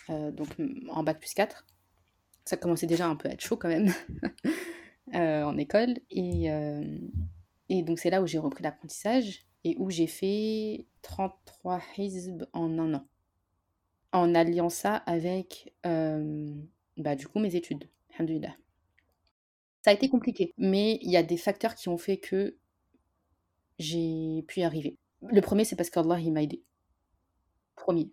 Euh, 0.09 0.31
donc 0.31 0.49
en 0.89 1.03
bac 1.03 1.19
plus 1.19 1.33
4. 1.33 1.65
Ça 2.45 2.57
commençait 2.57 2.87
déjà 2.87 3.07
un 3.07 3.15
peu 3.15 3.29
à 3.29 3.33
être 3.33 3.41
chaud 3.41 3.57
quand 3.57 3.69
même 3.69 3.93
en 5.13 5.57
école. 5.57 5.95
Et, 6.09 6.47
et 7.69 7.83
donc 7.83 7.99
c'est 7.99 8.09
là 8.09 8.21
où 8.21 8.27
j'ai 8.27 8.39
repris 8.39 8.63
l'apprentissage 8.63 9.45
et 9.63 9.75
où 9.77 9.91
j'ai 9.91 10.07
fait 10.07 10.87
33 11.03 11.81
hizb 11.97 12.43
en 12.53 12.79
un 12.79 12.95
an. 12.95 13.07
En 14.11 14.33
alliant 14.33 14.69
ça 14.69 14.95
avec 14.95 15.75
bah, 16.99 17.15
du 17.15 17.27
coup 17.27 17.39
mes 17.39 17.55
études. 17.55 17.89
Ça 19.81 19.91
a 19.91 19.93
été 19.93 20.09
compliqué, 20.09 20.53
mais 20.57 20.99
il 21.01 21.09
y 21.09 21.17
a 21.17 21.23
des 21.23 21.37
facteurs 21.37 21.75
qui 21.75 21.89
ont 21.89 21.97
fait 21.97 22.17
que 22.17 22.57
j'ai 23.77 24.43
pu 24.47 24.59
y 24.59 24.63
arriver. 24.63 24.97
Le 25.21 25.39
premier, 25.41 25.63
c'est 25.63 25.77
parce 25.77 25.89
qu'Allah 25.89 26.19
m'a 26.29 26.43
aidé. 26.43 26.63
Premier. 27.75 28.11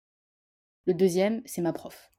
Le 0.86 0.94
deuxième, 0.94 1.42
c'est 1.44 1.62
ma 1.62 1.72
prof. 1.72 2.12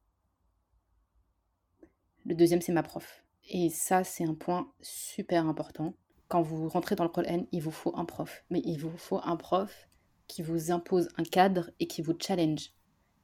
Le 2.25 2.35
deuxième, 2.35 2.59
c'est 2.59 2.73
ma 2.73 2.83
prof. 2.83 3.23
Et 3.49 3.69
ça, 3.69 4.03
c'est 4.03 4.25
un 4.25 4.33
point 4.33 4.69
super 4.81 5.47
important 5.47 5.93
quand 6.27 6.41
vous 6.41 6.67
rentrez 6.69 6.95
dans 6.95 7.03
le 7.03 7.09
Coran, 7.09 7.45
il 7.51 7.61
vous 7.61 7.71
faut 7.71 7.95
un 7.95 8.05
prof. 8.05 8.43
Mais 8.49 8.61
il 8.65 8.77
vous 8.77 8.95
faut 8.97 9.19
un 9.23 9.35
prof 9.35 9.87
qui 10.27 10.41
vous 10.41 10.71
impose 10.71 11.07
un 11.17 11.23
cadre 11.23 11.71
et 11.79 11.87
qui 11.87 12.01
vous 12.01 12.15
challenge. 12.19 12.71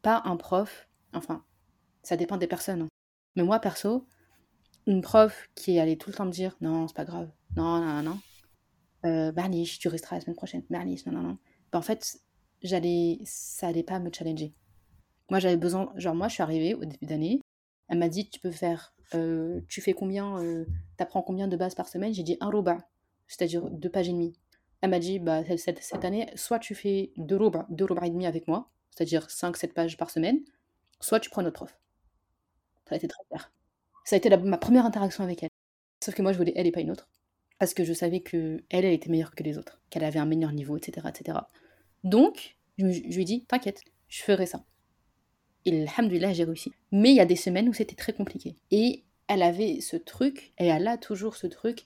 Pas 0.02 0.22
un 0.26 0.38
prof, 0.38 0.88
enfin, 1.14 1.44
ça 2.02 2.16
dépend 2.16 2.38
des 2.38 2.48
personnes. 2.48 2.84
Hein. 2.84 2.93
Mais 3.36 3.44
moi, 3.44 3.60
perso, 3.60 4.08
une 4.88 5.02
prof 5.02 5.50
qui 5.56 5.80
allait 5.80 5.96
tout 5.96 6.10
le 6.10 6.16
temps 6.16 6.26
me 6.26 6.32
dire 6.32 6.56
non, 6.62 6.88
c'est 6.88 6.96
pas 6.96 7.06
grave, 7.06 7.30
non, 7.56 7.80
non, 7.80 8.04
non. 8.04 8.20
Euh, 9.06 9.32
tu 9.80 9.88
resteras 9.88 10.16
la 10.16 10.22
semaine 10.22 10.36
prochaine, 10.36 10.64
Bernice, 10.70 11.06
non, 11.06 11.14
non, 11.14 11.24
non. 11.24 11.38
Ben, 11.72 11.80
en 11.80 11.82
fait, 11.82 12.20
j'allais, 12.62 13.20
ça 13.26 13.68
allait 13.68 13.84
pas 13.84 14.00
me 14.00 14.10
challenger. 14.12 14.54
Moi, 15.30 15.40
j'avais 15.40 15.58
besoin, 15.58 15.92
genre, 15.96 16.16
moi, 16.16 16.28
je 16.28 16.36
suis 16.36 16.44
arrivée 16.44 16.74
au 16.74 16.86
début 16.86 17.06
d'année, 17.06 17.42
elle 17.90 17.98
m'a 17.98 18.10
dit, 18.10 18.30
tu 18.30 18.40
peux 18.40 18.52
faire, 18.52 18.94
euh, 19.16 19.62
tu 19.68 19.82
fais 19.82 19.94
combien, 19.94 20.42
euh, 20.42 20.66
t'apprends 20.98 21.22
combien 21.22 21.48
de 21.48 21.58
bases 21.58 21.76
par 21.76 21.88
semaine? 21.88 22.14
J'ai 22.14 22.24
dit 22.24 22.38
un 22.40 22.50
roba 22.50 22.78
c'est-à-dire 23.28 23.70
deux 23.70 23.90
pages 23.90 24.10
et 24.10 24.14
demie. 24.14 24.34
Elle 24.82 24.90
m'a 24.90 25.00
dit, 25.00 25.20
bah, 25.20 25.44
cette, 25.58 25.82
cette 25.82 26.06
année, 26.06 26.30
soit 26.36 26.60
tu 26.60 26.76
fais 26.76 27.12
deux 27.18 27.38
robes, 27.38 27.66
deux 27.70 27.86
robes 27.86 28.04
et 28.04 28.10
demi 28.10 28.26
avec 28.26 28.48
moi, 28.48 28.70
c'est-à-dire 28.92 29.28
5-7 29.28 29.74
pages 29.74 29.98
par 29.98 30.10
semaine, 30.10 30.40
soit 31.00 31.20
tu 31.20 31.30
prends 31.30 31.42
notre 31.42 31.56
prof. 31.56 31.80
Ça 33.00 33.06
a 33.06 33.08
très 33.08 33.24
clair. 33.30 33.52
Ça 34.06 34.16
a 34.16 34.18
été 34.18 34.36
ma 34.38 34.58
première 34.58 34.86
interaction 34.86 35.24
avec 35.24 35.44
elle. 35.44 35.50
Sauf 36.04 36.16
que 36.16 36.22
moi, 36.22 36.34
je 36.34 36.38
voulais 36.38 36.54
elle 36.56 36.68
et 36.68 36.72
pas 36.72 36.82
une 36.82 36.92
autre. 36.92 37.08
Parce 37.60 37.74
que 37.74 37.84
je 37.84 37.94
savais 37.94 38.20
que 38.20 38.64
elle, 38.70 38.86
elle 38.86 38.94
était 38.94 39.10
meilleure 39.10 39.36
que 39.36 39.44
les 39.44 39.58
autres, 39.58 39.82
qu'elle 39.90 40.04
avait 40.04 40.20
un 40.20 40.26
meilleur 40.26 40.52
niveau, 40.52 40.76
etc. 40.76 41.08
etc. 41.10 41.40
Donc, 42.04 42.58
je, 42.78 42.86
lui 42.86 43.22
ai 43.22 43.24
dit, 43.24 43.46
t'inquiète, 43.46 43.82
je 44.10 44.22
ferai 44.22 44.46
ça. 44.46 44.66
Et 45.66 45.88
alhamdoulilah, 45.88 46.34
j'ai 46.34 46.44
réussi. 46.44 46.74
Mais 46.92 47.12
il 47.12 47.16
y 47.16 47.22
a 47.22 47.26
des 47.26 47.38
semaines 47.38 47.70
où 47.70 47.74
c'était 47.74 47.96
très 47.96 48.14
compliqué. 48.14 48.58
Et 48.72 49.04
elle 49.28 49.42
avait 49.42 49.80
ce 49.80 49.96
truc, 49.96 50.54
et 50.58 50.68
elle 50.68 50.88
a 50.88 50.98
toujours 50.98 51.38
ce 51.38 51.48
truc, 51.48 51.86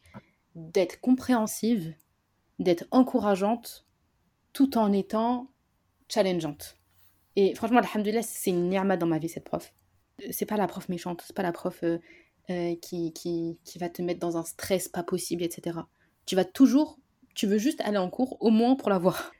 d'être 0.55 0.99
compréhensive, 0.99 1.93
d'être 2.58 2.86
encourageante, 2.89 3.86
tout 4.53 4.78
en 4.78 4.91
étant 4.91 5.51
challengeante. 6.10 6.78
Et 7.36 7.53
franchement, 7.53 7.80
alhamdoulilah, 7.80 8.24
c'est 8.24 8.49
une 8.49 8.70
ni'ma 8.70 8.97
dans 8.97 9.05
ma 9.05 9.20
vie, 9.20 9.30
cette 9.30 9.43
prof. 9.43 9.72
C'est 10.32 10.45
pas 10.45 10.57
la 10.57 10.68
prof 10.68 10.89
méchante, 10.89 11.24
c'est 11.26 11.36
pas 11.36 11.43
la 11.43 11.51
prof 11.51 11.80
euh, 11.84 11.99
euh, 12.49 12.76
qui, 12.82 13.13
qui, 13.13 13.59
qui, 13.63 13.78
va 13.78 13.89
te 13.89 14.01
mettre 14.01 14.20
dans 14.20 14.38
un 14.38 14.43
stress 14.43 14.88
pas 14.88 15.03
possible, 15.03 15.43
etc. 15.43 15.80
Tu 16.26 16.36
vas 16.36 16.45
toujours, 16.45 16.97
tu 17.36 17.45
veux 17.45 17.57
juste 17.57 17.82
aller 17.82 17.97
en 17.97 18.09
cours, 18.09 18.38
au 18.41 18.49
moins 18.49 18.76
pour 18.76 18.89
la 18.89 18.97
voir. 18.97 19.32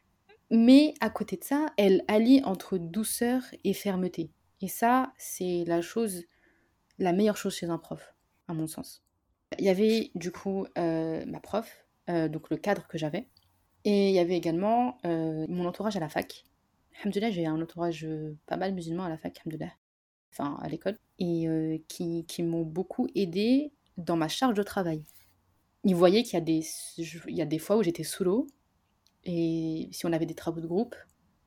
Mais 0.52 0.94
à 1.02 1.10
côté 1.10 1.36
de 1.38 1.44
ça, 1.44 1.68
elle 1.78 2.04
allie 2.08 2.42
entre 2.44 2.78
douceur 2.78 3.42
et 3.64 3.74
fermeté. 3.74 4.32
Et 4.62 4.68
ça, 4.68 5.14
c'est 5.18 5.64
la 5.68 5.82
chose, 5.82 6.24
la 7.00 7.12
meilleure 7.12 7.38
chose 7.38 7.56
chez 7.56 7.68
un 7.68 7.78
prof, 7.78 8.14
à 8.48 8.54
mon 8.54 8.68
sens. 8.68 9.04
Il 9.60 9.66
y 9.66 9.70
avait 9.70 10.12
du 10.16 10.32
coup 10.32 10.66
euh, 10.78 11.26
ma 11.26 11.40
prof, 11.40 11.86
donc 12.08 12.50
le 12.50 12.56
cadre 12.56 12.88
que 12.88 12.98
j'avais, 12.98 13.28
et 13.84 14.10
il 14.10 14.16
y 14.16 14.20
avait 14.20 14.38
également 14.38 14.98
mon 15.04 15.66
entourage 15.66 15.98
à 15.98 16.00
la 16.00 16.08
fac. 16.08 16.46
Alhamdoulilah, 17.00 17.32
j'ai 17.32 17.46
un 17.46 17.62
entourage 17.62 18.08
pas 18.46 18.56
mal 18.56 18.74
musulman 18.74 19.04
à 19.04 19.10
la 19.10 19.18
fac, 19.18 19.38
alhamdoulilah, 19.40 19.74
enfin 20.38 20.58
à 20.62 20.70
l'école, 20.70 20.98
et 21.20 21.84
qui, 21.88 22.26
qui 22.26 22.44
m'ont 22.44 22.64
beaucoup 22.64 23.08
aidé 23.16 23.72
dans 23.98 24.16
ma 24.16 24.28
charge 24.28 24.56
de 24.56 24.64
travail. 24.64 25.04
Ils 25.84 25.96
voyaient 25.96 26.24
qu'il 26.24 26.34
y, 26.34 26.38
a 26.38 26.42
des, 26.42 26.64
il 26.98 27.36
y 27.36 27.42
a 27.42 27.46
des 27.46 27.60
fois 27.60 27.78
où 27.78 27.84
j'étais 27.84 28.04
sous 28.04 28.24
l'eau, 28.24 28.48
et 29.24 29.90
si 29.92 30.06
on 30.06 30.14
avait 30.14 30.26
des 30.26 30.36
travaux 30.36 30.62
de 30.62 30.68
groupe, 30.68 30.96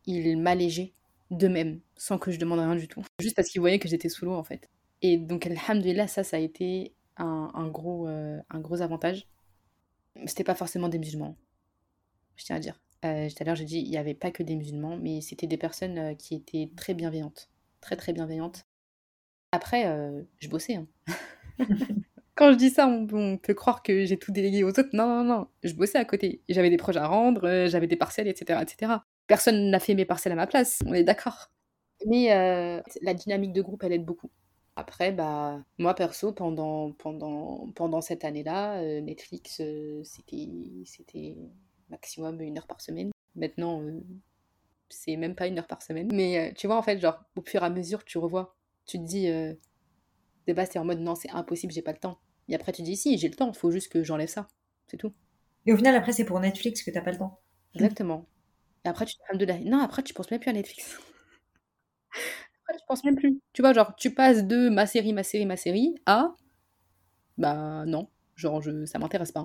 ils 0.07 0.37
m'allégeaient 0.39 0.93
d'eux-mêmes, 1.31 1.81
sans 1.97 2.19
que 2.19 2.31
je 2.31 2.39
demande 2.39 2.59
rien 2.59 2.75
du 2.75 2.89
tout. 2.89 3.03
Juste 3.21 3.37
parce 3.37 3.49
qu'ils 3.49 3.61
voyaient 3.61 3.79
que 3.79 3.89
j'étais 3.89 4.09
sous 4.09 4.25
l'eau 4.25 4.35
en 4.35 4.45
fait. 4.45 4.69
Et 5.03 5.17
donc, 5.17 5.47
alhamdoulilah, 5.47 6.09
ça, 6.09 6.25
ça 6.25 6.37
a 6.37 6.41
été 6.41 6.95
un, 7.17 7.69
gros, 7.69 8.09
euh, 8.09 8.41
un 8.51 8.61
gros 8.61 8.81
avantage. 8.81 9.27
C'était 10.27 10.45
pas 10.45 10.55
forcément 10.55 10.89
des 10.89 10.99
musulmans, 10.99 11.37
je 12.37 12.45
tiens 12.45 12.57
à 12.57 12.61
dire. 12.61 12.81
Euh, 13.05 13.29
tout 13.29 13.37
à 13.41 13.45
l'heure, 13.45 13.57
j'ai 13.57 13.65
dit 13.65 13.79
il 13.79 13.91
n'y 13.91 13.97
avait 13.97 14.15
pas 14.15 14.31
que 14.31 14.43
des 14.43 14.57
musulmans, 14.57 14.97
mais 14.97 15.21
c'était 15.21 15.47
des 15.47 15.57
personnes 15.57 15.99
euh, 15.99 16.15
qui 16.15 16.35
étaient 16.35 16.71
très 16.77 16.95
bienveillantes. 16.95 17.49
Très, 17.81 17.97
très 17.97 18.13
bienveillantes. 18.13 18.67
Après, 19.53 19.85
je 20.39 20.49
bossais. 20.49 20.77
Hein. 20.77 20.87
Quand 22.35 22.53
je 22.53 22.57
dis 22.57 22.71
ça, 22.71 22.87
on, 22.87 23.37
peut 23.37 23.55
croire 23.55 23.83
que 23.83 24.07
j'ai 24.07 24.17
tout 24.17 24.33
délégué 24.33 24.65
aux 24.65 24.69
autres. 24.69 24.91
Non, 24.93 25.07
non, 25.07 25.25
non. 25.25 25.47
Je 25.63 25.75
bossais 25.75 25.99
à 25.99 26.05
côté. 26.05 26.43
J'avais 26.49 26.71
des 26.71 26.79
projets 26.79 27.01
à 27.01 27.07
rendre, 27.07 27.67
j'avais 27.67 27.87
des 27.87 27.97
parcelles, 27.97 28.29
etc., 28.29 28.61
etc. 28.63 28.93
Personne 29.27 29.71
n'a 29.71 29.81
fait 29.81 29.95
mes 29.95 30.05
parcelles 30.05 30.33
à 30.33 30.37
ma 30.37 30.47
place, 30.47 30.81
on 30.87 30.95
est 30.95 31.05
d'accord. 31.05 31.51
Mais 32.07 32.29
la 33.03 33.15
dynamique 33.15 33.53
de 33.53 33.63
groupe, 33.63 33.83
elle 33.83 33.93
aide 33.93 34.05
beaucoup. 34.05 34.31
Après, 34.81 35.13
bah, 35.13 35.63
moi 35.77 35.95
perso, 35.95 36.33
pendant, 36.33 36.93
pendant, 36.93 37.71
pendant 37.75 38.01
cette 38.01 38.25
année-là, 38.25 38.81
euh, 38.81 39.03
Netflix, 39.03 39.61
euh, 39.61 40.01
c'était, 40.05 40.49
c'était 40.87 41.37
maximum 41.91 42.41
une 42.41 42.57
heure 42.57 42.67
par 42.67 42.81
semaine. 42.81 43.11
Maintenant, 43.35 43.83
euh, 43.83 44.01
c'est 44.89 45.17
même 45.17 45.35
pas 45.35 45.49
une 45.49 45.59
heure 45.59 45.67
par 45.67 45.83
semaine. 45.83 46.09
Mais 46.15 46.55
tu 46.57 46.67
vois, 46.67 46.77
en 46.77 46.83
fait, 46.83 46.99
genre, 46.99 47.23
au 47.37 47.43
fur 47.43 47.63
et 47.63 47.67
à 47.67 47.69
mesure, 47.69 48.05
tu 48.07 48.17
revois. 48.17 48.57
Tu 48.91 48.99
te 48.99 49.05
dis, 49.05 49.29
de 49.29 50.53
base, 50.53 50.71
t'es 50.71 50.81
en 50.81 50.85
mode 50.85 50.99
non, 50.99 51.15
c'est 51.15 51.31
impossible, 51.31 51.73
j'ai 51.73 51.81
pas 51.81 51.93
le 51.93 51.99
temps. 51.99 52.19
Et 52.49 52.57
après, 52.57 52.73
tu 52.73 52.83
te 52.83 52.87
dis, 52.87 52.97
si, 52.97 53.17
j'ai 53.19 53.29
le 53.29 53.37
temps, 53.37 53.53
faut 53.53 53.71
juste 53.71 53.93
que 53.93 54.03
j'enlève 54.03 54.29
ça. 54.29 54.49
C'est 54.89 54.97
tout. 54.97 55.13
Et 55.67 55.73
au 55.73 55.77
final, 55.77 55.95
après, 55.95 56.11
c'est 56.11 56.25
pour 56.25 56.41
Netflix 56.41 56.83
que 56.83 56.91
t'as 56.91 57.03
pas 57.03 57.13
le 57.13 57.19
temps. 57.19 57.39
Exactement. 57.75 58.27
Et 58.85 58.89
après, 58.89 59.07
tu 59.07 59.15
te 59.15 59.37
de 59.37 59.45
la... 59.45 59.59
Non, 59.61 59.79
après, 59.79 60.03
tu 60.03 60.13
penses 60.13 60.29
même 60.33 60.41
plus 60.41 60.51
à 60.51 60.55
Netflix 60.55 60.99
je 62.73 62.85
pense 62.89 63.05
même 63.05 63.17
plus. 63.17 63.41
Tu 63.53 63.63
vois, 63.63 63.73
genre, 63.73 63.95
tu 63.97 64.13
passes 64.13 64.45
de 64.45 64.69
ma 64.69 64.87
série, 64.87 65.13
ma 65.13 65.23
série, 65.23 65.47
ma 65.47 65.57
série 65.57 65.95
à. 66.07 66.35
Bah 67.39 67.85
non, 67.87 68.09
genre, 68.35 68.61
je, 68.61 68.85
ça 68.87 68.99
m'intéresse 68.99 69.33
pas. 69.33 69.45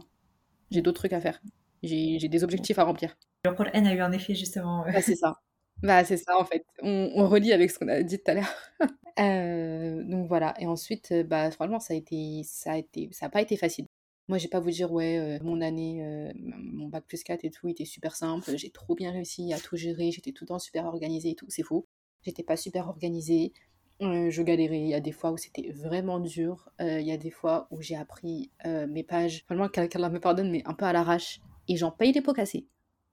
J'ai 0.71 0.81
d'autres 0.81 0.99
trucs 0.99 1.13
à 1.13 1.21
faire. 1.21 1.39
J'ai 1.83 2.17
des 2.27 2.43
objectifs 2.43 2.79
à 2.79 2.83
remplir. 2.83 3.15
Le 3.45 3.75
N 3.75 3.87
a 3.87 3.93
eu 3.93 3.99
un 4.01 4.11
effet, 4.11 4.33
justement. 4.33 4.83
Bah, 4.85 5.01
c'est 5.01 5.15
ça. 5.15 5.35
Bah, 5.83 6.03
c'est 6.03 6.17
ça, 6.17 6.37
en 6.37 6.45
fait. 6.45 6.65
On, 6.81 7.27
relie 7.27 7.53
avec 7.53 7.69
ce 7.69 7.77
qu'on 7.77 7.87
a 7.87 8.01
dit 8.01 8.17
tout 8.17 8.31
à 8.31 8.33
l'heure. 8.33 8.53
Euh, 9.19 10.03
donc 10.03 10.27
voilà. 10.27 10.53
Et 10.59 10.67
ensuite, 10.67 11.13
bah, 11.27 11.51
franchement, 11.51 11.79
ça 11.79 11.93
a 11.93 11.97
été, 11.97 12.41
ça 12.43 12.73
a 12.73 12.77
été, 12.77 13.09
ça 13.11 13.27
a 13.27 13.29
pas 13.29 13.41
été 13.41 13.57
facile. 13.57 13.85
Moi, 14.27 14.37
j'ai 14.37 14.47
pas 14.47 14.59
vous 14.59 14.71
dire, 14.71 14.91
ouais, 14.91 15.17
euh, 15.19 15.43
mon 15.43 15.61
année, 15.61 16.33
mon 16.35 16.87
bac 16.87 17.05
plus 17.07 17.23
4 17.23 17.45
et 17.45 17.51
tout 17.51 17.67
était 17.67 17.85
super 17.85 18.15
simple. 18.15 18.57
J'ai 18.57 18.71
trop 18.71 18.95
bien 18.95 19.11
réussi 19.11 19.53
à 19.53 19.59
tout 19.59 19.77
gérer. 19.77 20.11
J'étais 20.11 20.31
tout 20.31 20.45
le 20.45 20.49
temps 20.49 20.59
super 20.59 20.85
organisée 20.85 21.31
et 21.31 21.35
tout. 21.35 21.45
C'est 21.49 21.63
faux 21.63 21.87
j'étais 22.23 22.41
pas 22.41 22.57
super 22.57 22.89
organisée, 22.89 23.53
euh, 24.01 24.31
je 24.31 24.41
galérais. 24.41 24.79
Il 24.79 24.87
y 24.87 24.95
a 24.95 24.99
des 24.99 25.11
fois 25.11 25.31
où 25.31 25.37
c'était 25.37 25.69
vraiment 25.71 26.19
dur. 26.19 26.71
Il 26.79 27.01
y 27.01 27.11
a 27.11 27.17
des 27.17 27.29
fois 27.29 27.67
où 27.69 27.83
j'ai 27.83 27.95
appris 27.95 28.49
mes 28.65 29.03
pages, 29.03 29.45
vraiment 29.47 29.69
qu'Allah 29.69 30.09
me 30.09 30.19
pardonne, 30.19 30.49
mais 30.49 30.63
un 30.65 30.73
peu 30.73 30.85
à 30.85 30.93
l'arrache. 30.93 31.39
Et 31.67 31.77
j'en 31.77 31.91
paye 31.91 32.11
les 32.13 32.21
pots 32.21 32.33
cassés. 32.33 32.65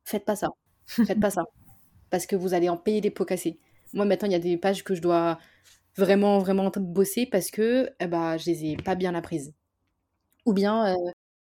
Faites 0.05 0.25
pas 0.25 0.37
ça. 0.37 0.49
Faites 0.87 1.21
pas 1.21 1.31
ça. 1.31 1.45
Parce 2.11 2.27
que 2.27 2.37
vous 2.37 2.55
allez 2.55 2.69
en 2.69 2.77
payer 2.77 3.01
les 3.01 3.11
pots 3.11 3.25
cassés. 3.25 3.59
Moi, 3.93 4.05
maintenant, 4.05 4.29
il 4.29 4.33
y 4.33 4.37
a 4.37 4.39
des 4.39 4.57
pages 4.57 4.85
que 4.85 4.95
je 4.95 5.03
dois 5.03 5.39
vraiment, 5.97 6.39
vraiment 6.39 6.71
bosser 6.77 7.27
parce 7.27 7.51
que 7.51 7.91
bah, 8.07 8.37
je 8.39 8.47
les 8.47 8.65
ai 8.67 8.77
pas 8.77 8.95
bien 8.95 9.15
apprises. 9.15 9.55
Ou 10.47 10.53
bien, 10.53 10.97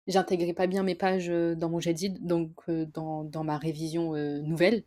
j'intégrais 0.07 0.55
pas 0.55 0.66
bien 0.66 0.82
mes 0.82 0.95
pages 0.95 1.28
dans 1.28 1.68
mon 1.68 1.80
Jadid, 1.80 2.26
donc 2.26 2.68
dans, 2.68 3.24
dans, 3.24 3.45
ma 3.45 3.57
révision 3.57 4.14
nouvelle 4.43 4.84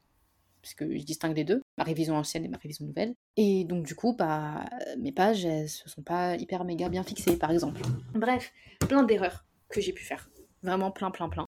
puisque 0.63 0.89
je 0.89 1.03
distingue 1.03 1.35
les 1.35 1.43
deux, 1.43 1.61
ma 1.77 1.83
révision 1.83 2.15
ancienne 2.15 2.45
et 2.45 2.47
ma 2.47 2.57
révision 2.57 2.85
nouvelle. 2.85 3.13
Et 3.35 3.65
donc 3.65 3.85
du 3.85 3.93
coup, 3.93 4.15
bah, 4.15 4.65
mes 4.97 5.11
pages, 5.11 5.45
elles 5.45 5.69
se 5.69 5.87
sont 5.89 6.01
pas 6.01 6.35
hyper 6.37 6.63
méga 6.63 6.89
bien 6.89 7.03
fixées, 7.03 7.37
par 7.37 7.51
exemple. 7.51 7.81
Bref, 8.15 8.51
plein 8.79 9.03
d'erreurs 9.03 9.45
que 9.69 9.81
j'ai 9.81 9.91
pu 9.91 10.03
faire. 10.03 10.29
Vraiment 10.63 10.89
plein, 10.89 11.11
plein, 11.11 11.29
plein. 11.29 11.45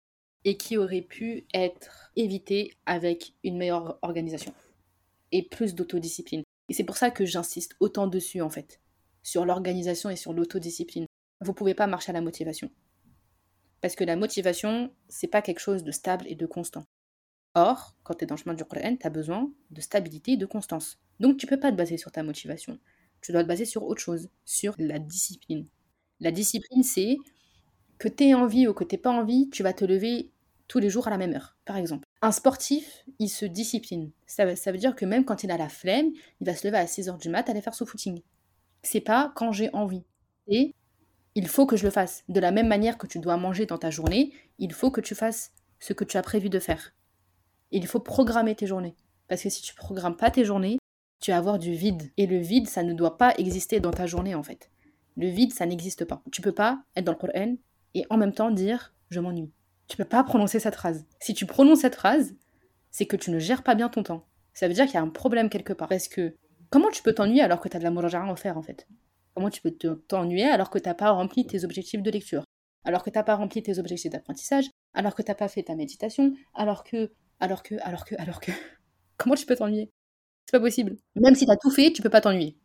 et 0.46 0.58
qui 0.58 0.78
aurait 0.78 1.02
pu 1.02 1.46
être 1.54 2.12
évité 2.16 2.74
avec 2.86 3.34
une 3.44 3.58
meilleure 3.58 4.00
organisation 4.02 4.54
et 5.32 5.44
plus 5.44 5.76
d'autodiscipline. 5.76 6.44
Et 6.72 6.74
c'est 6.74 6.86
pour 6.86 6.96
ça 6.96 7.12
que 7.12 7.26
j'insiste 7.26 7.76
autant 7.82 8.08
dessus 8.08 8.40
en 8.40 8.50
fait, 8.50 8.80
sur 9.24 9.44
l'organisation 9.44 10.10
et 10.10 10.16
sur 10.16 10.32
l'autodiscipline. 10.32 11.06
Vous 11.42 11.54
pouvez 11.54 11.74
pas 11.74 11.86
marcher 11.86 12.12
à 12.12 12.14
la 12.14 12.22
motivation. 12.22 12.72
Parce 13.82 13.98
que 13.98 14.06
la 14.06 14.16
motivation, 14.16 14.96
c'est 15.10 15.28
pas 15.28 15.42
quelque 15.42 15.60
chose 15.60 15.84
de 15.84 15.92
stable 15.92 16.24
et 16.30 16.36
de 16.36 16.46
constant. 16.46 16.86
Or, 17.56 17.98
quand 18.04 18.14
tu 18.14 18.24
es 18.24 18.26
dans 18.26 18.36
le 18.36 18.40
chemin 18.40 18.54
du 18.54 18.64
Coran, 18.64 18.96
tu 18.96 19.06
as 19.06 19.10
besoin 19.10 19.52
de 19.70 19.82
stabilité 19.82 20.32
et 20.32 20.38
de 20.38 20.46
constance. 20.46 20.98
Donc 21.20 21.36
tu 21.36 21.46
peux 21.46 21.60
pas 21.60 21.74
te 21.74 21.76
baser 21.76 21.98
sur 21.98 22.10
ta 22.10 22.24
motivation. 22.24 22.80
Tu 23.20 23.34
dois 23.34 23.44
te 23.44 23.50
baser 23.50 23.66
sur 23.66 23.84
autre 23.84 24.02
chose, 24.02 24.30
sur 24.46 24.74
la 24.78 24.98
discipline. 24.98 25.68
La 26.22 26.32
discipline, 26.32 26.84
c'est 26.84 27.18
que 27.98 28.08
tu 28.08 28.30
aies 28.30 28.34
envie 28.34 28.70
ou 28.70 28.74
que 28.74 28.86
tu 28.86 28.98
pas 28.98 29.12
envie, 29.12 29.50
tu 29.50 29.62
vas 29.62 29.74
te 29.74 29.84
lever 29.84 30.32
tous 30.70 30.80
les 30.80 30.90
jours 30.90 31.10
à 31.10 31.10
la 31.10 31.18
même 31.18 31.34
heure, 31.34 31.58
par 31.66 31.76
exemple. 31.76 32.08
Un 32.24 32.32
sportif, 32.32 33.04
il 33.18 33.30
se 33.30 33.46
discipline. 33.46 34.12
Ça, 34.28 34.46
veut 34.46 34.78
dire 34.78 34.96
que 34.96 35.06
même 35.06 35.26
quand 35.26 35.44
il 35.44 35.52
a 35.52 35.58
la 35.58 35.70
flemme, 35.70 36.12
il 36.40 36.46
va 36.46 36.56
se 36.56 36.68
lever 36.68 36.78
à 36.78 36.86
6h 36.86 37.18
du 37.20 37.30
mat, 37.30 37.50
aller 37.50 37.62
faire 37.62 37.74
son 37.74 37.86
footing. 37.86 38.22
C'est 38.84 39.02
pas 39.02 39.32
quand 39.36 39.52
j'ai 39.52 39.74
envie. 39.74 40.04
Et 40.48 40.76
il 41.34 41.48
faut 41.48 41.66
que 41.66 41.78
je 41.78 41.84
le 41.84 41.90
fasse. 41.90 42.24
De 42.30 42.40
la 42.40 42.52
même 42.52 42.68
manière 42.68 43.00
que 43.00 43.08
tu 43.08 43.20
dois 43.20 43.38
manger 43.38 43.66
dans 43.66 43.80
ta 43.80 43.90
journée, 43.90 44.34
il 44.60 44.72
faut 44.72 44.92
que 44.92 45.02
tu 45.02 45.16
fasses 45.16 45.52
ce 45.80 45.94
que 45.94 46.04
tu 46.04 46.18
as 46.18 46.22
prévu 46.22 46.50
de 46.50 46.60
faire. 46.60 46.94
Il 47.72 47.88
faut 47.88 48.00
programmer 48.00 48.54
tes 48.54 48.68
journées. 48.68 48.96
Parce 49.28 49.42
que 49.42 49.50
si 49.50 49.64
tu 49.64 49.74
programmes 49.74 50.18
pas 50.18 50.30
tes 50.30 50.46
journées, 50.46 50.78
tu 51.22 51.32
vas 51.32 51.38
avoir 51.38 51.58
du 51.58 51.74
vide. 51.74 52.12
Et 52.18 52.28
le 52.28 52.38
vide, 52.38 52.68
ça 52.68 52.84
ne 52.84 52.94
doit 52.94 53.18
pas 53.18 53.34
exister 53.38 53.80
dans 53.80 53.92
ta 53.92 54.06
journée, 54.06 54.36
en 54.36 54.44
fait. 54.44 54.70
Le 55.18 55.28
vide, 55.28 55.54
ça 55.54 55.66
n'existe 55.66 56.06
pas. 56.06 56.22
Tu 56.32 56.42
peux 56.42 56.52
pas 56.52 56.84
être 56.96 57.06
dans 57.06 57.14
le 57.14 57.18
Coran 57.18 57.56
et 57.94 58.06
en 58.10 58.18
même 58.18 58.34
temps 58.34 58.52
dire 58.52 58.94
je 59.10 59.20
m'ennuie. 59.20 59.52
Tu 59.92 59.98
peux 59.98 60.06
pas 60.06 60.24
prononcer 60.24 60.62
cette 60.62 60.76
phrase. 60.76 61.06
Si 61.20 61.34
tu 61.34 61.46
prononces 61.46 61.82
cette 61.82 61.96
phrase, 61.96 62.34
c'est 62.92 63.06
que 63.06 63.18
tu 63.18 63.30
ne 63.30 63.40
gères 63.40 63.62
pas 63.62 63.76
bien 63.76 63.90
ton 63.90 64.04
temps. 64.04 64.26
Ça 64.54 64.70
veut 64.70 64.74
dire 64.74 64.86
qu'il 64.86 64.94
y 64.94 64.98
a 64.98 65.02
un 65.02 65.10
problème 65.10 65.50
quelque 65.50 65.74
part. 65.74 65.90
Parce 65.90 66.08
que 66.08 66.34
comment 66.70 66.90
tu 66.92 67.04
peux 67.04 67.12
t'ennuyer 67.12 67.42
alors 67.42 67.60
que 67.60 67.68
tu 67.68 67.76
as 67.76 67.80
de 67.82 67.84
la 67.84 67.92
à 67.92 68.36
faire, 68.38 68.58
en 68.58 68.62
fait? 68.62 68.88
Comment 69.36 69.50
tu 69.50 69.62
peux 69.62 69.72
t'ennuyer 70.08 70.46
alors 70.46 70.70
que 70.70 70.80
tu 70.80 70.88
n'as 70.88 70.96
pas 70.96 71.12
rempli 71.12 71.46
tes 71.46 71.66
objectifs 71.66 72.02
de 72.02 72.10
lecture? 72.10 72.46
Alors 72.86 73.04
que 73.04 73.10
tu 73.10 73.18
n'as 73.18 73.26
pas 73.26 73.36
rempli 73.36 73.62
tes 73.64 73.80
objectifs 73.80 74.10
d'apprentissage? 74.10 74.70
Alors 74.94 75.14
que 75.14 75.24
tu 75.24 75.30
n'as 75.30 75.36
pas 75.36 75.50
fait 75.50 75.64
ta 75.64 75.76
méditation? 75.76 76.36
Alors 76.54 76.86
que 76.86 77.12
alors 77.42 77.62
que, 77.62 77.76
alors 77.82 78.06
que, 78.06 78.16
alors 78.18 78.40
que. 78.40 78.52
Comment 79.18 79.36
tu 79.36 79.46
peux 79.46 79.58
t'ennuyer? 79.58 79.92
C'est 80.46 80.58
pas 80.58 80.62
possible. 80.62 80.96
Même 81.16 81.36
si 81.36 81.46
t'as 81.46 81.58
tout 81.58 81.70
fait, 81.70 81.92
tu 81.92 82.02
peux 82.02 82.10
pas 82.10 82.22
t'ennuyer. 82.22 82.58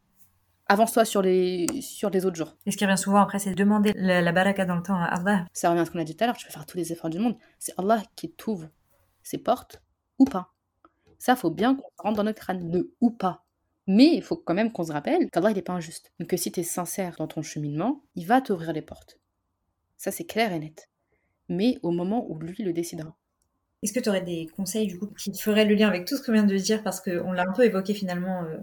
Avance-toi 0.68 1.04
sur 1.04 1.22
les, 1.22 1.66
sur 1.80 2.10
les 2.10 2.26
autres 2.26 2.36
jours. 2.36 2.56
Et 2.66 2.72
ce 2.72 2.76
qui 2.76 2.84
revient 2.84 2.98
souvent 2.98 3.20
après, 3.20 3.38
c'est 3.38 3.54
demander 3.54 3.92
la, 3.94 4.32
baraka 4.32 4.64
dans 4.64 4.74
le 4.74 4.82
temps 4.82 4.96
à 4.96 5.04
Allah. 5.04 5.46
Ça 5.52 5.70
revient 5.70 5.82
à 5.82 5.84
ce 5.84 5.92
qu'on 5.92 6.00
a 6.00 6.04
dit 6.04 6.16
tout 6.16 6.24
à 6.24 6.26
l'heure, 6.26 6.36
tu 6.36 6.46
peux 6.46 6.52
faire 6.52 6.66
tous 6.66 6.76
les 6.76 6.92
efforts 6.92 7.10
du 7.10 7.20
monde. 7.20 7.36
C'est 7.58 7.72
Allah 7.78 8.02
qui 8.16 8.32
t'ouvre 8.32 8.68
ses 9.22 9.38
portes 9.38 9.80
ou 10.18 10.24
pas. 10.24 10.52
Ça, 11.18 11.36
faut 11.36 11.50
bien 11.50 11.76
qu'on 11.76 11.90
rentre 11.98 12.16
dans 12.16 12.24
notre 12.24 12.40
crâne, 12.40 12.70
le 12.72 12.92
ou 13.00 13.10
pas. 13.10 13.44
Mais 13.86 14.14
il 14.14 14.22
faut 14.22 14.36
quand 14.36 14.54
même 14.54 14.72
qu'on 14.72 14.84
se 14.84 14.92
rappelle 14.92 15.30
qu'Allah, 15.30 15.50
il 15.50 15.54
n'est 15.54 15.62
pas 15.62 15.72
injuste. 15.72 16.12
Donc 16.18 16.30
que 16.30 16.36
si 16.36 16.50
tu 16.50 16.60
es 16.60 16.64
sincère 16.64 17.14
dans 17.16 17.28
ton 17.28 17.42
cheminement, 17.42 18.02
il 18.16 18.26
va 18.26 18.40
t'ouvrir 18.40 18.72
les 18.72 18.82
portes. 18.82 19.20
Ça, 19.96 20.10
c'est 20.10 20.24
clair 20.24 20.52
et 20.52 20.58
net. 20.58 20.90
Mais 21.48 21.78
au 21.82 21.92
moment 21.92 22.28
où 22.28 22.38
lui 22.40 22.64
le 22.64 22.72
décidera. 22.72 23.16
Est-ce 23.82 23.92
que 23.92 24.00
tu 24.00 24.08
aurais 24.08 24.22
des 24.22 24.48
conseils 24.56 24.88
du 24.88 24.98
coup 24.98 25.06
qui 25.06 25.32
feraient 25.38 25.64
le 25.64 25.76
lien 25.76 25.86
avec 25.86 26.06
tout 26.06 26.16
ce 26.16 26.22
qu'on 26.22 26.32
vient 26.32 26.42
de 26.42 26.56
dire? 26.56 26.82
Parce 26.82 27.00
qu'on 27.00 27.30
l'a 27.32 27.44
un 27.48 27.52
peu 27.52 27.64
évoqué 27.64 27.94
finalement 27.94 28.42
euh, 28.42 28.56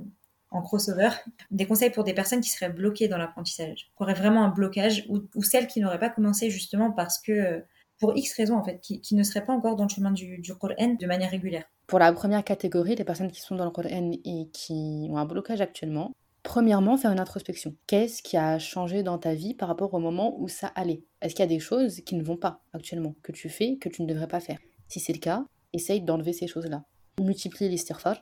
en 0.54 0.62
crossover 0.62 1.10
Des 1.51 1.66
conseils 1.66 1.89
pour 1.89 2.04
des 2.04 2.14
personnes 2.14 2.41
qui 2.41 2.49
seraient 2.49 2.72
bloquées 2.72 3.08
dans 3.08 3.18
l'apprentissage, 3.18 3.91
qui 3.95 4.04
auraient 4.04 4.14
vraiment 4.14 4.43
un 4.43 4.49
blocage 4.49 5.06
ou, 5.10 5.43
celles 5.43 5.68
qui 5.68 5.80
n'auraient 5.80 5.99
pas 5.99 6.10
commencé 6.10 6.49
justement 6.49 6.91
parce 6.91 7.20
que 7.20 7.64
pour 7.99 8.16
X 8.18 8.36
raisons 8.36 8.58
en 8.58 8.64
fait, 8.64 8.80
qui, 8.80 9.16
ne 9.16 9.24
seraient 9.24 9.45
pas 9.45 9.54
encore 9.54 9.76
dans 9.76 9.84
le 9.86 9.89
chemin 9.89 10.12
du, 10.12 10.39
du 10.39 10.56
Coran 10.56 10.95
de 10.99 11.06
manière 11.06 11.32
régulière. 11.32 11.66
Pour 11.88 11.99
la 11.99 12.12
première 12.12 12.43
catégorie, 12.43 12.95
les 12.95 13.04
personnes 13.04 13.32
qui 13.32 13.41
sont 13.41 13.56
dans 13.56 13.66
le 13.66 13.72
Coran 13.72 14.12
et 14.26 14.49
qui 14.51 15.08
ont 15.10 15.18
un 15.18 15.26
blocage 15.26 15.62
actuellement, 15.62 16.12
Premièrement, 16.43 16.97
faire 16.97 17.12
une 17.12 17.22
introspection. 17.22 17.74
Qu'est-ce 17.88 18.22
qui 18.22 18.36
a 18.36 18.60
changé 18.60 19.01
dans 19.01 19.18
ta 19.18 19.34
vie 19.34 19.54
par 19.54 19.70
rapport 19.70 19.93
au 19.93 19.99
moment 19.99 20.36
où 20.39 20.49
ça 20.49 20.68
allait? 20.76 21.04
Est-ce 21.22 21.34
qu'il 21.34 21.43
y 21.43 21.47
a 21.47 21.47
des 21.47 21.62
choses 21.62 22.01
qui 22.01 22.16
ne 22.16 22.24
vont 22.24 22.36
pas 22.36 22.62
actuellement, 22.74 23.16
que 23.24 23.32
tu 23.32 23.47
fais, 23.47 23.78
que 23.78 23.88
tu 23.88 24.01
ne 24.01 24.08
devrais 24.08 24.28
pas 24.28 24.41
faire? 24.41 24.60
Si 24.89 24.99
c'est 24.99 25.14
le 25.14 25.20
cas, 25.20 25.45
essaye 25.72 26.01
d'enlever 26.01 26.34
ces 26.34 26.47
choses-là. 26.47 26.84
Multiplie 27.22 27.70
les 27.70 27.78
stirfars. 27.78 28.22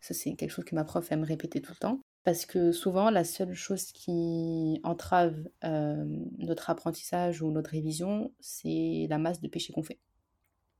Ça, 0.00 0.14
c'est 0.14 0.34
quelque 0.34 0.50
chose 0.50 0.64
que 0.64 0.74
ma 0.74 0.84
prof 0.84 1.10
aime 1.12 1.24
répéter 1.24 1.60
tout 1.60 1.72
le 1.72 1.78
temps. 1.78 2.00
Parce 2.24 2.44
que 2.44 2.72
souvent, 2.72 3.10
la 3.10 3.24
seule 3.24 3.54
chose 3.54 3.92
qui 3.92 4.80
entrave 4.82 5.36
euh, 5.64 6.04
notre 6.38 6.70
apprentissage 6.70 7.40
ou 7.40 7.50
notre 7.52 7.70
révision, 7.70 8.32
c'est 8.40 9.06
la 9.08 9.18
masse 9.18 9.40
de 9.40 9.48
péchés 9.48 9.72
qu'on 9.72 9.84
fait. 9.84 10.00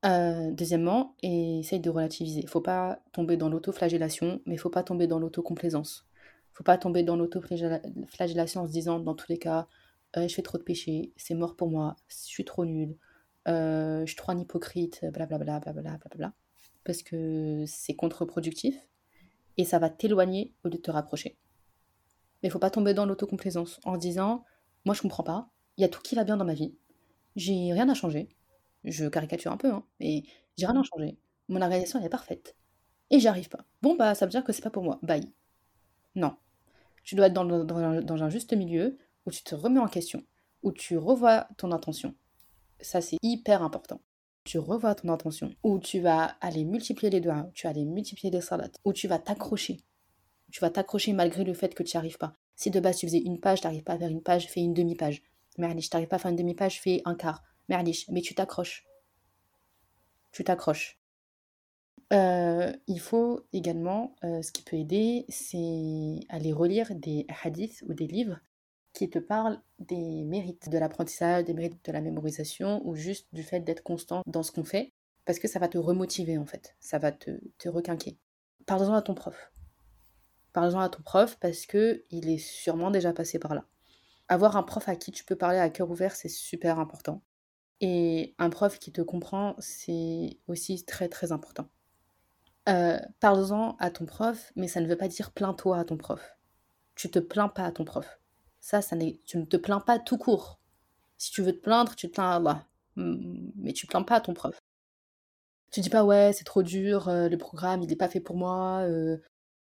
Euh, 0.05 0.51
deuxièmement, 0.51 1.15
essaye 1.23 1.79
de 1.79 1.89
relativiser. 1.89 2.41
Il 2.41 2.49
faut 2.49 2.61
pas 2.61 2.99
tomber 3.13 3.37
dans 3.37 3.49
l'autoflagellation, 3.49 4.41
mais 4.45 4.55
il 4.55 4.57
faut 4.57 4.69
pas 4.69 4.83
tomber 4.83 5.07
dans 5.07 5.19
l'autocomplaisance. 5.19 6.05
faut 6.53 6.63
pas 6.63 6.77
tomber 6.77 7.03
dans 7.03 7.15
l'autoflagellation 7.15 8.61
en 8.61 8.67
se 8.67 8.71
disant, 8.71 8.99
dans 8.99 9.15
tous 9.15 9.29
les 9.29 9.39
cas, 9.39 9.67
euh, 10.17 10.27
je 10.27 10.33
fais 10.33 10.41
trop 10.41 10.57
de 10.57 10.63
péchés, 10.63 11.13
c'est 11.17 11.35
mort 11.35 11.55
pour 11.55 11.69
moi, 11.69 11.95
je 12.07 12.15
suis 12.15 12.45
trop 12.45 12.65
nul, 12.65 12.97
euh, 13.47 14.01
je 14.01 14.07
suis 14.07 14.15
trop 14.15 14.31
un 14.31 14.39
hypocrite, 14.39 15.01
blablabla, 15.13 15.59
blablabla, 15.59 15.97
blablabla, 15.97 16.33
parce 16.83 17.03
que 17.03 17.63
c'est 17.67 17.95
contre-productif 17.95 18.75
et 19.57 19.65
ça 19.65 19.79
va 19.79 19.89
t'éloigner 19.89 20.53
au 20.63 20.67
lieu 20.67 20.77
de 20.77 20.81
te 20.81 20.91
rapprocher. 20.91 21.37
Mais 22.41 22.49
il 22.49 22.51
faut 22.51 22.59
pas 22.59 22.69
tomber 22.69 22.93
dans 22.93 23.05
l'autocomplaisance 23.05 23.79
en 23.83 23.95
se 23.95 23.99
disant 23.99 24.43
Moi 24.85 24.95
je 24.95 25.01
comprends 25.01 25.23
pas, 25.23 25.49
il 25.77 25.81
y 25.81 25.85
a 25.85 25.89
tout 25.89 26.01
qui 26.01 26.15
va 26.15 26.23
bien 26.23 26.37
dans 26.37 26.45
ma 26.45 26.53
vie, 26.53 26.75
j'ai 27.35 27.73
rien 27.73 27.89
à 27.89 27.93
changer. 27.93 28.29
Je 28.83 29.05
caricature 29.07 29.51
un 29.51 29.57
peu, 29.57 29.71
hein, 29.71 29.83
mais 29.99 30.23
j'ai 30.57 30.65
rien 30.65 30.79
à 30.79 30.83
changer. 30.83 31.17
Mon 31.49 31.61
organisation 31.61 32.01
est 32.03 32.09
parfaite 32.09 32.55
et 33.09 33.19
j'y 33.19 33.27
arrive 33.27 33.49
pas. 33.49 33.65
Bon 33.81 33.95
bah 33.95 34.15
ça 34.15 34.25
veut 34.25 34.31
dire 34.31 34.43
que 34.43 34.53
c'est 34.53 34.61
pas 34.61 34.69
pour 34.69 34.83
moi, 34.83 34.99
bye. 35.01 35.31
Non. 36.15 36.35
Tu 37.03 37.15
dois 37.15 37.27
être 37.27 37.33
dans 37.33 38.23
un 38.23 38.29
juste 38.29 38.53
milieu 38.53 38.97
où 39.25 39.31
tu 39.31 39.43
te 39.43 39.55
remets 39.55 39.79
en 39.79 39.87
question, 39.87 40.23
où 40.61 40.71
tu 40.71 40.97
revois 40.97 41.47
ton 41.57 41.71
intention, 41.71 42.15
ça, 42.79 43.01
c'est 43.01 43.17
hyper 43.21 43.63
important. 43.63 44.01
Tu 44.47 44.59
revois 44.59 44.95
ton 44.95 45.09
intention, 45.09 45.53
ou 45.61 45.77
tu 45.77 45.99
vas 45.99 46.37
aller 46.39 46.63
multiplier 46.63 47.09
les 47.09 47.19
doigts, 47.19 47.51
tu 47.53 47.67
vas 47.67 47.71
aller 47.71 47.83
multiplier 47.83 48.31
les 48.31 48.39
salades, 48.39 48.77
ou 48.85 48.93
tu 48.93 49.09
vas 49.09 49.19
t'accrocher. 49.19 49.81
Tu 50.53 50.61
vas 50.61 50.69
t'accrocher 50.69 51.11
malgré 51.11 51.43
le 51.43 51.53
fait 51.53 51.75
que 51.75 51.83
tu 51.83 51.97
n'y 51.97 51.99
arrives 51.99 52.17
pas. 52.17 52.37
Si 52.55 52.71
de 52.71 52.79
base 52.79 52.95
tu 52.95 53.07
faisais 53.07 53.17
une 53.17 53.41
page, 53.41 53.59
tu 53.59 53.67
n'arrives 53.67 53.83
pas 53.83 53.95
à 53.95 53.97
faire 53.97 54.07
une 54.07 54.23
page, 54.23 54.47
fais 54.47 54.61
une 54.61 54.73
demi-page. 54.73 55.21
Merlich, 55.57 55.89
tu 55.89 55.97
n'arrives 55.97 56.07
pas 56.07 56.15
à 56.15 56.19
faire 56.19 56.31
une 56.31 56.37
demi-page, 56.37 56.79
fais 56.79 57.01
un 57.03 57.15
quart. 57.15 57.43
Merlich, 57.67 58.07
mais 58.09 58.21
tu 58.21 58.35
t'accroches. 58.35 58.85
Tu 60.31 60.45
t'accroches. 60.45 60.97
Euh, 62.13 62.71
il 62.87 63.01
faut 63.01 63.41
également, 63.51 64.15
euh, 64.23 64.41
ce 64.41 64.53
qui 64.53 64.61
peut 64.61 64.77
aider, 64.77 65.25
c'est 65.27 66.21
aller 66.29 66.53
relire 66.53 66.95
des 66.95 67.27
hadiths 67.43 67.83
ou 67.85 67.93
des 67.93 68.07
livres 68.07 68.39
qui 68.97 69.11
te 69.11 69.19
parle 69.19 69.61
des 69.77 70.23
mérites 70.23 70.69
de 70.69 70.77
l'apprentissage, 70.79 71.45
des 71.45 71.53
mérites 71.53 71.85
de 71.85 71.91
la 71.91 72.01
mémorisation 72.01 72.81
ou 72.83 72.95
juste 72.95 73.27
du 73.31 73.43
fait 73.43 73.59
d'être 73.59 73.83
constant 73.83 74.23
dans 74.25 74.41
ce 74.41 74.51
qu'on 74.51 74.63
fait 74.63 74.91
parce 75.23 75.37
que 75.37 75.47
ça 75.47 75.59
va 75.59 75.67
te 75.67 75.77
remotiver 75.77 76.39
en 76.39 76.47
fait, 76.47 76.75
ça 76.79 76.97
va 76.97 77.11
te, 77.11 77.29
te 77.59 77.69
requinquer. 77.69 78.17
Parle-en 78.65 78.95
à 78.95 79.03
ton 79.03 79.13
prof. 79.13 79.51
Parle-en 80.51 80.79
à 80.79 80.89
ton 80.89 81.03
prof 81.03 81.37
parce 81.39 81.67
que 81.67 82.05
il 82.09 82.27
est 82.27 82.39
sûrement 82.39 82.89
déjà 82.89 83.13
passé 83.13 83.37
par 83.37 83.53
là. 83.53 83.65
Avoir 84.29 84.57
un 84.57 84.63
prof 84.63 84.89
à 84.89 84.95
qui 84.95 85.11
tu 85.11 85.23
peux 85.23 85.35
parler 85.35 85.59
à 85.59 85.69
cœur 85.69 85.91
ouvert, 85.91 86.15
c'est 86.15 86.27
super 86.27 86.79
important. 86.79 87.21
Et 87.81 88.33
un 88.39 88.49
prof 88.49 88.79
qui 88.79 88.91
te 88.91 89.01
comprend, 89.01 89.55
c'est 89.59 90.39
aussi 90.47 90.85
très 90.85 91.07
très 91.07 91.31
important. 91.31 91.69
Euh, 92.67 92.97
Parle-en 93.19 93.75
à 93.77 93.91
ton 93.91 94.07
prof, 94.07 94.51
mais 94.55 94.67
ça 94.67 94.81
ne 94.81 94.87
veut 94.87 94.97
pas 94.97 95.07
dire 95.07 95.33
plains-toi 95.33 95.77
à 95.77 95.85
ton 95.85 95.97
prof. 95.97 96.35
Tu 96.95 97.11
te 97.11 97.19
plains 97.19 97.47
pas 97.47 97.65
à 97.65 97.71
ton 97.71 97.85
prof. 97.85 98.19
Ça, 98.67 98.81
tu 99.25 99.37
ne 99.37 99.45
te 99.45 99.55
plains 99.55 99.79
pas 99.79 99.97
tout 99.97 100.17
court. 100.17 100.59
Si 101.17 101.31
tu 101.31 101.41
veux 101.41 101.53
te 101.53 101.61
plaindre, 101.61 101.95
tu 101.95 102.09
te 102.09 102.15
plains 102.15 102.31
à 102.31 102.35
Allah. 102.35 102.65
Mais 102.97 103.71
tu 103.71 103.85
ne 103.85 103.89
plains 103.89 104.03
pas 104.03 104.15
à 104.15 104.19
ton 104.19 104.33
prof. 104.33 104.59
Tu 105.71 105.79
dis 105.79 105.89
pas, 105.89 106.03
ouais, 106.03 106.33
c'est 106.33 106.43
trop 106.43 106.63
dur, 106.63 107.07
euh, 107.07 107.29
le 107.29 107.37
programme, 107.37 107.81
il 107.81 107.87
n'est 107.87 107.95
pas 107.95 108.09
fait 108.09 108.19
pour 108.19 108.35
moi, 108.35 108.79
euh, 108.81 109.19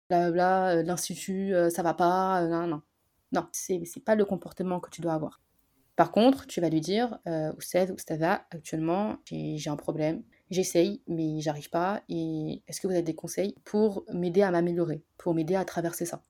bla, 0.09 0.71
euh, 0.71 0.83
l'institut, 0.83 1.55
ça 1.71 1.85
va 1.85 1.95
pas, 1.95 2.45
non, 2.49 2.67
non. 2.67 2.83
Non, 3.31 3.47
c'est, 3.53 3.81
pas 4.05 4.17
le 4.17 4.25
comportement 4.25 4.81
que 4.81 4.91
tu 4.91 5.01
dois 5.03 5.13
avoir. 5.15 5.41
Par 5.95 6.11
contre, 6.11 6.49
tu 6.49 6.61
vas 6.61 6.69
lui 6.69 6.81
dire, 6.81 7.21
euh, 7.29 7.53
Oussed, 7.59 7.93
Oustada, 7.93 8.45
actuellement, 8.51 9.19
j'ai, 9.25 9.69
un 9.69 9.77
problème, 9.77 10.25
j'essaye, 10.51 11.01
mais 11.07 11.41
j'arrive 11.41 11.71
pas, 11.71 12.03
est-ce 12.09 12.81
que 12.81 12.89
vous 12.89 12.95
avez 12.95 13.03
des 13.03 13.15
conseils 13.15 13.55
pour 13.65 14.05
m'aider 14.13 14.43
à 14.43 14.51
m'améliorer, 14.51 15.05
pour 15.17 15.33
m'aider 15.33 15.55
à 15.55 15.65
traverser 15.65 16.07
ça? 16.07 16.25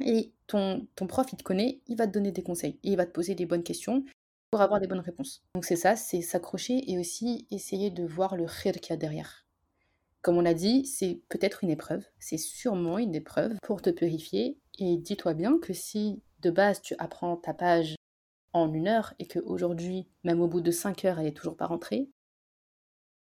Et 0.00 0.32
ton, 0.46 0.86
ton 0.94 1.06
prof, 1.06 1.26
il 1.32 1.36
te 1.36 1.42
connaît, 1.42 1.80
il 1.86 1.96
va 1.96 2.06
te 2.06 2.12
donner 2.12 2.32
des 2.32 2.42
conseils 2.42 2.78
et 2.82 2.90
il 2.90 2.96
va 2.96 3.06
te 3.06 3.12
poser 3.12 3.34
des 3.34 3.46
bonnes 3.46 3.62
questions 3.62 4.04
pour 4.50 4.60
avoir 4.60 4.80
des 4.80 4.86
bonnes 4.86 5.00
réponses. 5.00 5.42
Donc 5.54 5.64
c'est 5.64 5.76
ça, 5.76 5.96
c'est 5.96 6.22
s'accrocher 6.22 6.90
et 6.90 6.98
aussi 6.98 7.46
essayer 7.50 7.90
de 7.90 8.04
voir 8.04 8.36
le 8.36 8.46
khir 8.46 8.74
qu'il 8.74 8.90
y 8.90 8.92
a 8.94 8.96
derrière. 8.96 9.46
Comme 10.22 10.36
on 10.36 10.42
l'a 10.42 10.54
dit, 10.54 10.86
c'est 10.86 11.20
peut-être 11.28 11.62
une 11.62 11.70
épreuve, 11.70 12.04
c'est 12.18 12.38
sûrement 12.38 12.98
une 12.98 13.14
épreuve 13.14 13.56
pour 13.62 13.82
te 13.82 13.90
purifier. 13.90 14.58
Et 14.78 14.96
dis-toi 14.96 15.34
bien 15.34 15.58
que 15.58 15.72
si 15.72 16.22
de 16.40 16.50
base 16.50 16.80
tu 16.82 16.94
apprends 16.98 17.36
ta 17.36 17.54
page 17.54 17.96
en 18.52 18.72
une 18.72 18.88
heure 18.88 19.14
et 19.18 19.26
qu'aujourd'hui, 19.26 20.08
même 20.24 20.40
au 20.40 20.48
bout 20.48 20.60
de 20.60 20.70
cinq 20.70 21.04
heures, 21.04 21.18
elle 21.18 21.26
n'est 21.26 21.32
toujours 21.32 21.56
pas 21.56 21.66
rentrée, 21.66 22.08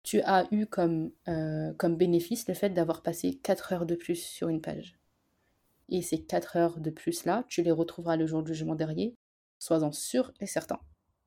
tu 0.02 0.20
as 0.22 0.46
eu 0.50 0.66
comme, 0.66 1.12
euh, 1.28 1.72
comme 1.74 1.96
bénéfice 1.96 2.48
le 2.48 2.54
fait 2.54 2.70
d'avoir 2.70 3.02
passé 3.02 3.38
4 3.42 3.72
heures 3.72 3.86
de 3.86 3.94
plus 3.94 4.16
sur 4.16 4.48
une 4.48 4.60
page. 4.60 4.98
Et 5.88 6.02
ces 6.02 6.22
4 6.22 6.56
heures 6.56 6.80
de 6.80 6.90
plus-là, 6.90 7.44
tu 7.48 7.62
les 7.62 7.70
retrouveras 7.70 8.16
le 8.16 8.26
jour 8.26 8.42
du 8.42 8.54
jugement 8.54 8.74
dernier, 8.74 9.14
sois-en 9.58 9.92
sûr 9.92 10.32
et 10.40 10.46
certain. 10.46 10.78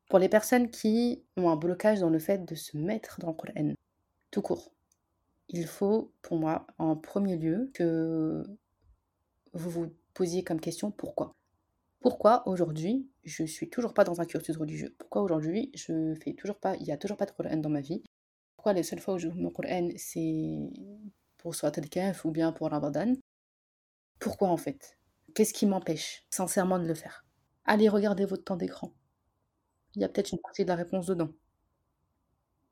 Pour 0.09 0.19
les 0.19 0.29
personnes 0.29 0.69
qui 0.69 1.23
ont 1.37 1.49
un 1.49 1.55
blocage 1.55 1.99
dans 1.99 2.09
le 2.09 2.19
fait 2.19 2.45
de 2.45 2.55
se 2.55 2.77
mettre 2.77 3.19
dans 3.19 3.29
le 3.29 3.33
Coran, 3.33 3.73
tout 4.31 4.41
court, 4.41 4.71
il 5.49 5.65
faut, 5.67 6.11
pour 6.21 6.37
moi, 6.37 6.67
en 6.77 6.95
premier 6.95 7.37
lieu, 7.37 7.69
que 7.73 8.43
vous 9.53 9.69
vous 9.69 9.93
posiez 10.13 10.43
comme 10.43 10.59
question 10.59 10.91
pourquoi? 10.91 11.31
Pourquoi 12.01 12.47
aujourd'hui 12.47 13.09
je 13.23 13.43
suis 13.45 13.69
toujours 13.69 13.93
pas 13.93 14.03
dans 14.03 14.21
un 14.21 14.25
cursus 14.25 14.57
religieux? 14.57 14.95
Pourquoi 14.99 15.23
aujourd'hui 15.23 15.71
je 15.73 16.13
fais 16.23 16.33
toujours 16.33 16.57
pas, 16.59 16.75
il 16.77 16.83
y 16.85 16.91
a 16.91 16.97
toujours 16.97 17.17
pas 17.17 17.25
de 17.25 17.31
Coran 17.31 17.57
dans 17.57 17.69
ma 17.69 17.81
vie? 17.81 18.03
Pourquoi 18.55 18.73
les 18.73 18.83
seules 18.83 18.99
fois 18.99 19.15
où 19.15 19.17
je 19.17 19.27
mon 19.29 19.49
Coran 19.49 19.89
c'est 19.97 20.69
pour 21.37 21.55
soit 21.55 21.75
al 21.77 21.85
ou 22.23 22.31
bien 22.31 22.51
pour 22.51 22.69
Ramadan? 22.69 23.13
Pourquoi 24.19 24.49
en 24.49 24.57
fait? 24.57 24.97
Qu'est-ce 25.33 25.53
qui 25.53 25.65
m'empêche 25.65 26.25
sincèrement 26.29 26.79
de 26.79 26.87
le 26.87 26.93
faire? 26.93 27.25
Allez 27.65 27.89
regarder 27.89 28.25
votre 28.25 28.43
temps 28.43 28.55
d'écran. 28.55 28.93
Il 29.95 30.01
y 30.01 30.05
a 30.05 30.09
peut-être 30.09 30.31
une 30.31 30.39
partie 30.39 30.63
de 30.63 30.69
la 30.69 30.75
réponse 30.75 31.07
dedans. 31.07 31.31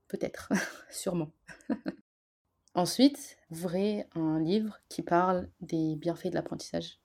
Peut-être, 0.08 0.50
sûrement. 0.92 1.32
Ensuite, 2.76 3.38
ouvrez 3.52 4.08
un 4.16 4.40
livre 4.40 4.80
qui 4.90 5.02
parle 5.02 5.50
des 5.62 5.96
bienfaits 5.96 6.30
de 6.30 6.36
l'apprentissage 6.36 7.00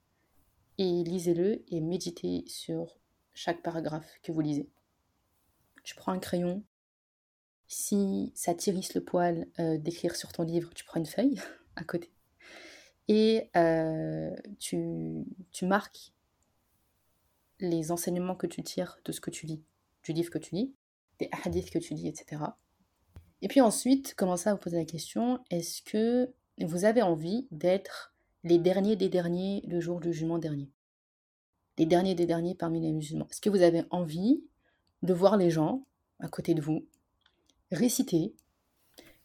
et 0.77 1.03
lisez-le 1.03 1.63
et 1.67 1.81
méditez 1.81 2.43
sur 2.47 2.97
chaque 3.33 3.61
paragraphe 3.61 4.19
que 4.23 4.31
vous 4.31 4.41
lisez. 4.41 4.69
Tu 5.83 5.95
prends 5.95 6.11
un 6.11 6.19
crayon. 6.19 6.63
Si 7.67 8.31
ça 8.33 8.55
t'irrisse 8.55 8.95
le 8.95 9.03
poil 9.03 9.47
euh, 9.59 9.77
d'écrire 9.77 10.15
sur 10.15 10.31
ton 10.31 10.43
livre, 10.43 10.73
tu 10.73 10.85
prends 10.85 10.99
une 10.99 11.05
feuille 11.05 11.39
à 11.75 11.83
côté 11.83 12.11
et 13.09 13.49
euh, 13.57 14.29
tu, 14.59 15.25
marques 15.63 16.13
les 17.59 17.91
enseignements 17.91 18.35
que 18.35 18.45
tu 18.45 18.61
tires 18.61 18.99
de 19.03 19.11
ce 19.11 19.19
que 19.19 19.31
tu 19.31 19.47
lis, 19.47 19.63
du 20.03 20.13
livre 20.13 20.29
que 20.29 20.37
tu 20.37 20.53
lis, 20.53 20.73
des 21.17 21.27
hadiths 21.43 21.71
que 21.71 21.79
tu 21.79 21.95
lis, 21.95 22.07
etc. 22.07 22.43
Et 23.41 23.47
puis 23.47 23.61
ensuite, 23.61 24.13
commencez 24.13 24.47
à 24.47 24.53
vous 24.53 24.59
poser 24.59 24.77
la 24.77 24.85
question, 24.85 25.43
est-ce 25.49 25.81
que 25.81 26.31
vous 26.61 26.85
avez 26.85 27.01
envie 27.01 27.47
d'être 27.49 28.13
les 28.43 28.59
derniers 28.59 28.95
des 28.95 29.09
derniers 29.09 29.63
le 29.67 29.79
jour 29.79 29.99
du 29.99 30.13
jugement 30.13 30.37
dernier? 30.37 30.69
Les 31.79 31.87
derniers 31.87 32.13
des 32.13 32.27
derniers 32.27 32.53
parmi 32.53 32.79
les 32.79 32.91
musulmans. 32.91 33.27
Est-ce 33.31 33.41
que 33.41 33.49
vous 33.49 33.63
avez 33.63 33.85
envie 33.89 34.43
de 35.01 35.13
voir 35.13 35.35
les 35.35 35.49
gens 35.49 35.83
à 36.19 36.27
côté 36.27 36.53
de 36.53 36.61
vous 36.61 36.85
réciter, 37.71 38.35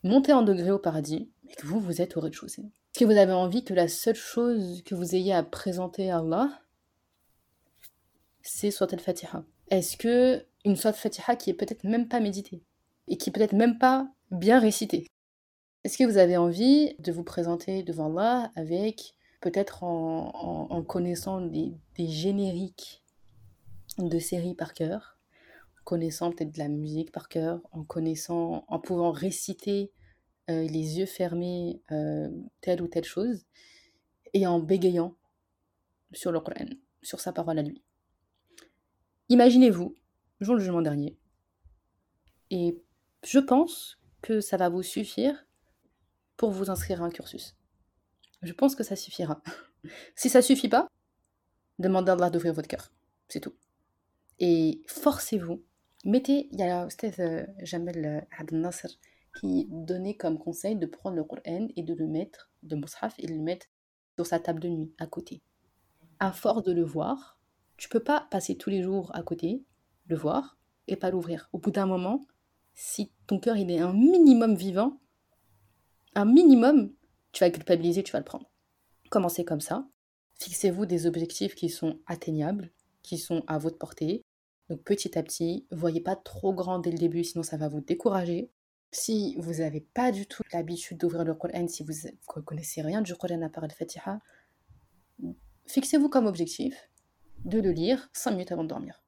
monter 0.05 0.33
en 0.33 0.43
degré 0.43 0.71
au 0.71 0.79
paradis, 0.79 1.29
et 1.51 1.55
que 1.55 1.67
vous, 1.67 1.81
vous 1.81 2.01
êtes 2.01 2.17
au 2.17 2.21
rez-de-chaussée? 2.21 2.71
Est-ce 2.95 3.05
que 3.05 3.11
vous 3.11 3.19
avez 3.19 3.33
envie 3.33 3.65
que 3.65 3.75
la 3.75 3.89
seule 3.89 4.15
chose 4.15 4.83
que 4.85 4.95
vous 4.95 5.17
ayez 5.17 5.33
à 5.33 5.43
présenter 5.43 6.11
à 6.11 6.19
Allah, 6.19 6.63
c'est 8.43 8.71
soit 8.71 8.93
al-Fatiha? 8.93 9.45
Est-ce 9.69 9.97
que 9.97 10.47
une 10.65 10.77
soit 10.77 10.91
al-Fatiha 10.91 11.35
qui 11.35 11.51
est 11.51 11.55
peut-être 11.55 11.85
même 11.85 12.07
pas 12.07 12.21
méditée 12.21 12.63
et 13.09 13.17
qui 13.17 13.31
peut-être 13.31 13.53
même 13.53 13.79
pas 13.79 14.09
bien 14.31 14.61
récitée 14.61 15.09
est-ce 15.85 15.99
que 15.99 16.05
vous 16.05 16.17
avez 16.17 16.39
envie 16.39 16.95
de 16.99 17.13
vous 17.13 17.25
présenter 17.25 17.83
devant 17.83 18.07
Allah 18.07 18.51
avec 18.57 19.15
peut-être 19.43 19.83
en, 19.85 20.83
connaissant 20.83 21.43
des, 21.43 21.75
génériques 21.99 23.05
de 23.99 24.19
séries 24.19 24.55
par 24.55 24.73
cœur, 24.73 25.19
en 25.79 25.85
connaissant 25.85 26.31
peut-être 26.31 26.53
de 26.53 26.59
la 26.59 26.69
musique 26.69 27.13
par 27.13 27.29
cœur, 27.29 27.61
en 27.73 27.85
connaissant, 27.85 28.65
en 28.67 28.79
pouvant 28.79 29.11
réciter 29.11 29.93
euh, 30.51 30.63
les 30.63 30.99
yeux 30.99 31.07
fermés 31.07 31.83
euh, 31.91 32.31
telle 32.61 32.83
ou 32.83 32.89
telle 32.89 33.05
chose, 33.05 33.45
et 34.33 34.47
en 34.47 34.59
bégayant 34.61 35.17
sur 36.13 36.33
le 36.33 36.41
Coran, 36.41 36.67
sur 37.03 37.21
sa 37.21 37.33
parole 37.33 37.59
à 37.59 37.63
lui. 37.63 37.83
Imaginez-vous, 39.29 39.95
le 40.39 40.47
jour 40.47 40.57
du 40.57 40.63
jugement 40.63 40.83
dernier, 40.83 41.17
et 42.51 42.83
je 43.25 43.39
pense 43.39 43.99
que 44.23 44.41
ça 44.41 44.57
va 44.57 44.69
vous 44.69 44.83
suffire 44.83 45.47
pour 46.37 46.51
vous 46.51 46.71
inscrire 46.71 47.03
à 47.03 47.07
un 47.07 47.11
cursus. 47.11 47.57
Je 48.43 48.53
pense 48.53 48.75
que 48.75 48.83
ça 48.83 48.97
suffira. 48.97 49.43
si 50.15 50.29
ça 50.29 50.43
suffit 50.43 50.69
pas, 50.69 50.89
demandez 51.79 52.11
à 52.11 52.15
Allah 52.15 52.31
d'ouvrir 52.31 52.53
votre 52.53 52.69
cœur. 52.69 52.93
C'est 53.29 53.41
tout. 53.41 53.55
Et 54.39 54.83
forcez-vous. 54.87 55.63
Mettez, 56.05 56.49
il 56.53 56.59
y 56.59 56.63
a 56.63 56.87
euh, 56.87 57.47
Jamel 57.63 58.27
Abdel 58.39 58.61
qui 59.35 59.67
donnait 59.71 60.17
comme 60.17 60.39
conseil 60.39 60.77
de 60.77 60.87
prendre 60.87 61.17
le 61.17 61.25
Coran 61.25 61.69
et 61.77 61.83
de 61.83 61.95
le 61.95 62.07
mettre, 62.07 62.51
de 62.63 62.77
Mus'haf, 62.77 63.15
et 63.19 63.27
de 63.27 63.35
le 63.35 63.43
mettre 63.43 63.67
sur 64.17 64.27
sa 64.27 64.39
table 64.39 64.61
de 64.61 64.69
nuit, 64.69 64.95
à 64.99 65.07
côté. 65.07 65.43
À 66.21 66.33
force 66.33 66.63
de 66.63 66.73
le 66.73 66.85
voir, 66.85 67.39
tu 67.77 67.89
peux 67.89 68.03
pas 68.03 68.29
passer 68.31 68.57
tous 68.57 68.71
les 68.71 68.83
jours 68.83 69.11
à 69.15 69.23
côté, 69.23 69.65
le 70.07 70.17
voir, 70.17 70.57
et 70.87 70.97
pas 70.97 71.11
l'ouvrir. 71.11 71.49
Au 71.53 71.59
bout 71.59 71.71
d'un 71.71 71.87
moment, 71.87 72.21
si 72.75 73.13
ton 73.27 73.39
cœur 73.39 73.57
il 73.57 73.71
est 73.71 73.81
un 73.81 73.93
minimum 73.93 74.55
vivant, 74.55 75.01
un 76.15 76.25
minimum, 76.25 76.93
tu 77.33 77.41
vas 77.41 77.51
culpabiliser, 77.51 78.03
tu 78.03 78.13
vas 78.13 78.21
le 78.21 78.25
prendre. 78.25 78.51
Commencez 79.11 79.45
comme 79.45 79.61
ça. 79.61 79.89
Fixez-vous 80.39 80.87
des 80.87 81.07
objectifs 81.07 81.55
qui 81.55 81.69
sont 81.69 81.99
atteignables, 82.07 82.73
qui 83.03 83.19
sont 83.19 83.43
à 83.47 83.59
votre 83.59 83.79
portée. 83.79 84.23
Donc 84.69 84.83
petit 84.83 85.19
à 85.19 85.23
petit, 85.23 85.67
voyez 85.71 86.01
pas 86.01 86.17
trop 86.17 86.53
grand 86.53 86.79
dès 86.79 86.91
le 86.91 86.99
début, 86.99 87.25
sinon 87.25 87.43
ça 87.43 87.57
va 87.57 87.69
vous 87.69 87.81
décourager. 87.81 88.51
Si 88.95 89.35
vous 89.39 89.55
n'avez 89.55 89.81
pas 89.81 90.13
du 90.13 90.27
tout 90.27 90.43
l'habitude 90.53 90.99
d'ouvrir 90.99 91.25
le 91.25 91.35
Coran, 91.35 91.67
si 91.67 91.83
vous 91.83 91.93
ne 91.93 92.41
connaissez 92.43 92.81
rien 92.81 93.03
du 93.03 93.15
Coran 93.17 93.43
à 93.43 93.49
part 93.49 93.65
le 93.65 93.75
Fatiha, 93.75 94.21
fixez-vous 95.67 96.09
comme 96.09 96.27
objectif 96.27 96.89
de 97.45 97.61
le 97.61 97.73
lire 97.73 98.09
5 98.13 98.31
minutes 98.31 98.53
avant 98.53 98.63
de 98.63 98.69
dormir. 98.69 99.03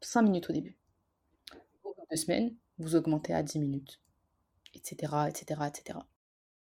5 0.00 0.22
minutes 0.22 0.48
au 0.48 0.52
début. 0.52 0.78
Au 1.84 1.92
bout 1.94 2.00
de 2.00 2.06
deux 2.10 2.16
semaines, 2.16 2.56
vous 2.78 2.96
augmentez 2.96 3.34
à 3.34 3.42
10 3.42 3.58
minutes, 3.58 4.00
etc., 4.74 5.12
etc., 5.28 5.60
etc 5.68 5.98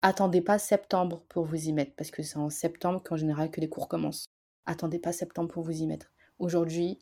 attendez 0.03 0.41
pas 0.41 0.59
septembre 0.59 1.23
pour 1.29 1.45
vous 1.45 1.69
y 1.69 1.73
mettre, 1.73 1.95
parce 1.97 2.11
que 2.11 2.23
c'est 2.23 2.37
en 2.37 2.51
septembre 2.51 3.03
qu'en 3.03 3.17
général 3.17 3.51
que 3.51 3.61
les 3.61 3.69
cours 3.69 3.89
commencent. 3.89 4.27
Attendez 4.67 4.99
pas 4.99 5.13
septembre 5.13 5.51
pour 5.53 5.63
vous 5.63 5.83
y 5.83 5.87
mettre. 5.87 6.13
Aujourd'hui, 6.39 6.99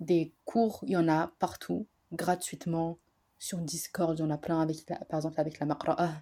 des 0.00 0.34
cours, 0.44 0.80
il 0.86 0.92
y 0.92 0.96
en 0.96 1.08
a 1.08 1.32
partout, 1.38 1.86
gratuitement, 2.12 2.98
sur 3.42 3.58
Discord, 3.58 4.16
il 4.16 4.22
y 4.22 4.24
en 4.24 4.30
a 4.30 4.38
plein, 4.38 4.60
avec 4.60 4.86
par 4.86 5.18
exemple 5.18 5.40
avec 5.40 5.58
la 5.58 5.66
Maqra'a. 5.66 6.12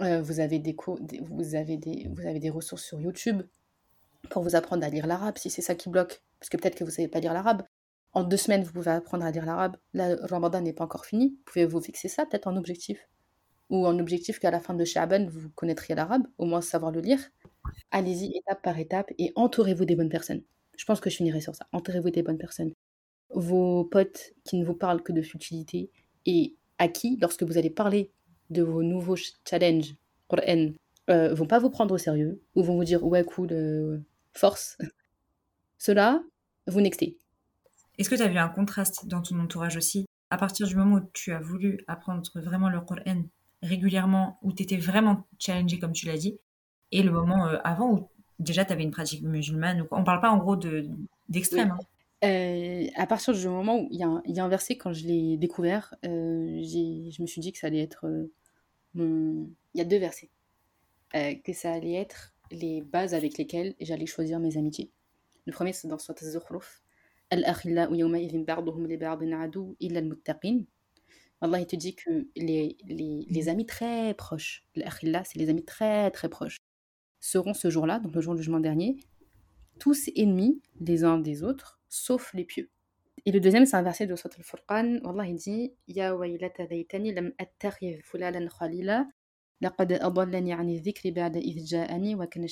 Euh, 0.00 0.20
vous, 0.22 0.40
avez 0.40 0.58
des 0.58 0.74
cours, 0.74 0.98
vous, 1.30 1.54
avez 1.54 1.76
des, 1.76 2.08
vous 2.12 2.26
avez 2.26 2.40
des 2.40 2.50
ressources 2.50 2.82
sur 2.82 3.00
YouTube 3.00 3.42
pour 4.28 4.42
vous 4.42 4.56
apprendre 4.56 4.84
à 4.84 4.88
lire 4.88 5.06
l'arabe, 5.06 5.38
si 5.38 5.50
c'est 5.50 5.62
ça 5.62 5.76
qui 5.76 5.88
bloque. 5.88 6.20
Parce 6.40 6.48
que 6.48 6.56
peut-être 6.56 6.74
que 6.74 6.82
vous 6.82 6.90
ne 6.90 6.94
savez 6.94 7.06
pas 7.06 7.20
lire 7.20 7.32
l'arabe. 7.32 7.62
En 8.12 8.24
deux 8.24 8.36
semaines, 8.36 8.64
vous 8.64 8.72
pouvez 8.72 8.90
apprendre 8.90 9.24
à 9.24 9.30
lire 9.30 9.46
l'arabe. 9.46 9.76
Le 9.94 10.16
Ramadan 10.26 10.60
n'est 10.60 10.72
pas 10.72 10.82
encore 10.82 11.06
fini. 11.06 11.38
Pouvez-vous 11.44 11.80
fixer 11.80 12.08
ça, 12.08 12.26
peut-être 12.26 12.48
en 12.48 12.56
objectif? 12.56 13.08
Ou 13.70 13.86
un 13.86 14.00
objectif 14.00 14.40
qu'à 14.40 14.50
la 14.50 14.58
fin 14.58 14.74
de 14.74 14.84
Sha'ban, 14.84 15.28
vous 15.28 15.48
connaîtriez 15.50 15.94
l'arabe, 15.94 16.26
au 16.38 16.44
moins 16.44 16.60
savoir 16.60 16.90
le 16.90 17.00
lire? 17.00 17.20
Allez-y 17.92 18.36
étape 18.36 18.62
par 18.62 18.80
étape 18.80 19.12
et 19.16 19.32
entourez-vous 19.36 19.84
des 19.84 19.94
bonnes 19.94 20.08
personnes. 20.08 20.42
Je 20.76 20.84
pense 20.86 20.98
que 20.98 21.08
je 21.08 21.16
finirai 21.16 21.40
sur 21.40 21.54
ça. 21.54 21.68
Entourez-vous 21.70 22.10
des 22.10 22.24
bonnes 22.24 22.38
personnes. 22.38 22.72
Vos 23.30 23.84
potes 23.84 24.32
qui 24.44 24.56
ne 24.56 24.64
vous 24.64 24.74
parlent 24.74 25.02
que 25.04 25.12
de 25.12 25.22
futilité 25.22 25.90
et 26.26 26.54
à 26.78 26.88
qui, 26.88 27.18
lorsque 27.20 27.42
vous 27.42 27.58
allez 27.58 27.70
parler 27.70 28.10
de 28.50 28.62
vos 28.62 28.82
nouveaux 28.82 29.16
challenges, 29.48 29.94
Qur'an, 30.28 30.72
euh, 31.10 31.34
vont 31.34 31.46
pas 31.46 31.58
vous 31.58 31.70
prendre 31.70 31.94
au 31.94 31.98
sérieux 31.98 32.40
ou 32.54 32.62
vont 32.62 32.76
vous 32.76 32.84
dire 32.84 33.04
ouais 33.04 33.24
cool, 33.24 33.48
euh, 33.52 33.98
force. 34.32 34.78
Cela, 35.78 36.22
vous 36.66 36.80
nextez. 36.80 37.18
Est-ce 37.98 38.08
que 38.08 38.14
tu 38.14 38.22
as 38.22 38.28
vu 38.28 38.38
un 38.38 38.48
contraste 38.48 39.06
dans 39.06 39.20
ton 39.20 39.38
entourage 39.40 39.76
aussi? 39.76 40.06
À 40.30 40.38
partir 40.38 40.66
du 40.66 40.76
moment 40.76 40.96
où 40.96 41.10
tu 41.12 41.32
as 41.32 41.40
voulu 41.40 41.84
apprendre 41.86 42.22
vraiment 42.34 42.68
le 42.68 42.80
Qur'an 42.80 43.24
régulièrement, 43.62 44.38
où 44.42 44.52
tu 44.52 44.62
étais 44.62 44.76
vraiment 44.76 45.26
challengé, 45.38 45.78
comme 45.78 45.92
tu 45.92 46.06
l'as 46.06 46.16
dit, 46.16 46.38
et 46.90 47.02
le 47.02 47.10
moment 47.10 47.46
euh, 47.46 47.58
avant 47.64 47.92
où 47.92 48.08
déjà 48.38 48.64
tu 48.64 48.72
avais 48.72 48.82
une 48.82 48.90
pratique 48.90 49.22
musulmane. 49.22 49.86
On 49.90 50.04
parle 50.04 50.20
pas 50.20 50.30
en 50.30 50.38
gros 50.38 50.56
d'extrême. 51.28 51.68
De, 51.68 51.72
hein. 51.72 51.78
Euh, 52.24 52.86
à 52.94 53.06
partir 53.06 53.34
du 53.34 53.48
moment 53.48 53.80
où 53.80 53.88
il 53.90 53.98
y, 53.98 54.40
a 54.40 54.44
un 54.44 54.48
verset, 54.48 54.76
quand 54.76 54.92
je 54.92 55.06
l'ai 55.06 55.36
découvert, 55.36 55.94
euh, 56.04 56.62
je 56.62 57.22
me 57.22 57.26
suis 57.26 57.40
dit 57.40 57.52
que 57.52 57.58
ça 57.58 57.66
allait 57.66 57.82
être 57.82 58.06
mon... 58.94 59.50
Il 59.74 59.78
y 59.78 59.80
a 59.80 59.84
deux 59.84 59.98
versets. 59.98 60.30
que 61.12 61.52
ça 61.52 61.72
allait 61.72 61.94
être 61.94 62.34
les 62.50 62.82
bases 62.82 63.14
avec 63.14 63.38
lesquelles 63.38 63.74
j'allais 63.80 64.06
choisir 64.06 64.38
mes 64.38 64.56
amitiés. 64.56 64.90
Le 65.46 65.52
premier, 65.52 65.72
c'est 65.72 65.88
dans 65.88 65.98
Surat 65.98 66.16
Az-Zukhruf. 66.20 66.82
Al-akhilla 67.30 67.88
yawma 67.90 68.18
li 68.18 68.28
illa. 69.80 70.02
Allah, 71.40 71.58
il 71.58 71.66
te 71.66 71.74
dit 71.74 71.96
que 71.96 72.28
les 72.36 73.48
amis 73.48 73.66
très 73.66 74.14
proches, 74.14 74.64
l'akhilla, 74.76 75.24
c'est 75.24 75.40
les 75.40 75.48
amis 75.48 75.64
très 75.64 76.10
très 76.12 76.28
proches, 76.28 76.58
seront 77.18 77.54
ce 77.54 77.68
jour-là, 77.68 77.98
donc 77.98 78.14
le 78.14 78.20
jour 78.20 78.34
du 78.34 78.42
jugement 78.42 78.60
dernier, 78.60 78.96
tous 79.80 80.08
ennemis 80.14 80.62
les 80.80 81.02
uns 81.02 81.18
des 81.18 81.42
autres, 81.42 81.80
sauf 81.92 82.32
les 82.32 82.44
pieux. 82.44 82.70
Et 83.26 83.32
le 83.32 83.38
deuxième, 83.38 83.66
c'est 83.66 83.76
un 83.76 83.82
verset 83.82 84.06
de 84.06 84.16
Surat 84.16 84.34
al-Furqan. 84.38 85.00
Allah, 85.04 85.26
il 85.26 85.36
dit 85.36 85.74
Ya 85.86 86.10
lam 86.12 87.32
fulalan 88.02 88.48
khalila 88.48 89.06
laqad 89.60 89.92
ani 89.92 90.80
dhikri 90.80 91.12
ba'da 91.12 91.38
wa 92.16 92.26
kana 92.26 92.46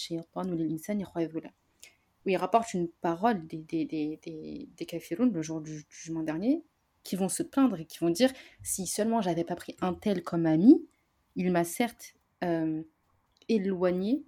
il 2.27 2.37
rapporte 2.37 2.75
une 2.75 2.89
parole 2.89 3.47
des, 3.47 3.63
des, 3.63 3.87
des, 3.87 4.21
des, 4.23 4.69
des 4.77 4.87
kafiroun 4.87 5.33
le 5.33 5.43
jour 5.43 5.63
du, 5.63 5.73
du 5.79 5.87
jugement 5.89 6.23
dernier 6.23 6.63
qui 7.03 7.17
vont 7.17 7.31
se 7.31 7.43
plaindre 7.43 7.81
et 7.81 7.87
qui 7.87 7.99
vont 7.99 8.11
dire 8.11 8.31
si 8.63 8.87
seulement 8.87 9.23
j'avais 9.23 9.45
pas 9.45 9.57
pris 9.57 9.75
un 9.81 9.95
tel 9.95 10.23
comme 10.23 10.45
ami, 10.45 10.87
il 11.35 11.51
m'a 11.51 11.65
certes 11.65 12.15
euh, 12.45 12.83
éloigné, 13.49 14.23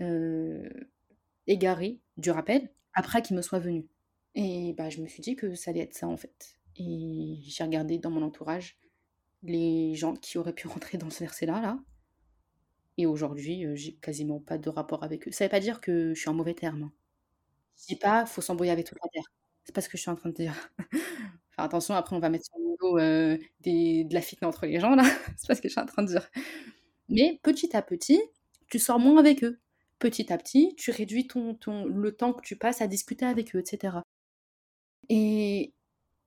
euh, 0.00 0.68
égaré 1.46 2.00
du 2.16 2.30
rappel 2.30 2.70
après 2.94 3.20
qu'il 3.20 3.36
me 3.36 3.42
soit 3.42 3.58
venu. 3.58 3.86
Et 4.34 4.74
bah, 4.74 4.90
je 4.90 5.00
me 5.00 5.06
suis 5.08 5.22
dit 5.22 5.36
que 5.36 5.54
ça 5.54 5.70
allait 5.70 5.80
être 5.80 5.94
ça 5.94 6.06
en 6.08 6.16
fait. 6.16 6.58
Et 6.76 7.38
j'ai 7.42 7.64
regardé 7.64 7.98
dans 7.98 8.10
mon 8.10 8.22
entourage 8.22 8.78
les 9.42 9.94
gens 9.94 10.14
qui 10.16 10.38
auraient 10.38 10.54
pu 10.54 10.68
rentrer 10.68 10.98
dans 10.98 11.10
ce 11.10 11.20
verset-là. 11.20 11.60
Là. 11.60 11.78
Et 12.96 13.06
aujourd'hui, 13.06 13.64
euh, 13.66 13.74
j'ai 13.74 13.94
quasiment 13.96 14.40
pas 14.40 14.58
de 14.58 14.68
rapport 14.70 15.02
avec 15.04 15.26
eux. 15.28 15.32
Ça 15.32 15.44
veut 15.44 15.50
pas 15.50 15.60
dire 15.60 15.80
que 15.80 16.14
je 16.14 16.20
suis 16.20 16.28
en 16.30 16.34
mauvais 16.34 16.54
terme. 16.54 16.84
hein. 16.84 16.92
Je 17.80 17.86
dis 17.88 17.96
pas 17.96 18.26
faut 18.26 18.42
s'embrouiller 18.42 18.72
avec 18.72 18.86
toute 18.86 18.98
la 19.02 19.08
terre. 19.12 19.24
C'est 19.64 19.74
pas 19.74 19.80
ce 19.82 19.88
que 19.88 19.96
je 19.98 20.02
suis 20.02 20.10
en 20.10 20.16
train 20.16 20.30
de 20.30 20.34
dire. 20.34 20.54
Attention, 21.58 21.94
après 21.94 22.16
on 22.16 22.20
va 22.20 22.30
mettre 22.30 22.46
sur 22.46 22.58
le 22.58 22.64
niveau 22.66 22.98
de 23.00 24.14
la 24.14 24.20
fitna 24.20 24.48
entre 24.48 24.66
les 24.66 24.80
gens 24.80 24.94
là. 24.96 25.04
C'est 25.38 25.48
pas 25.48 25.54
ce 25.54 25.62
que 25.62 25.68
je 25.68 25.72
suis 25.72 25.80
en 25.80 25.86
train 25.86 26.02
de 26.02 26.08
dire. 26.08 26.28
Mais 27.08 27.40
petit 27.42 27.76
à 27.76 27.82
petit, 27.82 28.20
tu 28.68 28.78
sors 28.78 28.98
moins 29.00 29.18
avec 29.18 29.44
eux. 29.44 29.60
Petit 30.00 30.32
à 30.32 30.38
petit, 30.38 30.74
tu 30.76 30.90
réduis 30.90 31.26
ton, 31.28 31.54
ton, 31.54 31.86
le 31.86 32.12
temps 32.16 32.32
que 32.34 32.42
tu 32.42 32.56
passes 32.56 32.82
à 32.82 32.88
discuter 32.88 33.26
avec 33.26 33.56
eux, 33.56 33.60
etc. 33.60 33.98
Et 35.08 35.72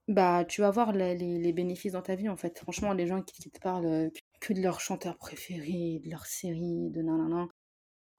bah, 0.08 0.46
tu 0.46 0.62
vas 0.62 0.72
voir 0.72 0.94
les, 0.94 1.16
les- 1.16 1.54
bénéfices 1.54 1.94
dans 1.94 2.02
ta 2.02 2.16
vie, 2.16 2.30
en 2.30 2.38
fait. 2.38 2.60
Franchement, 2.60 2.94
les 2.94 3.08
gens 3.08 3.22
qui, 3.22 3.50
te 3.50 3.60
parlent 3.60 3.86
euh, 3.86 4.10
que 4.40 4.54
de 4.54 4.62
leur 4.62 4.80
chanteur 4.80 5.18
préféré, 5.18 6.02
de 6.04 6.10
leur 6.10 6.26
série, 6.26 6.90
de 6.92 7.02
nanana, 7.02 7.48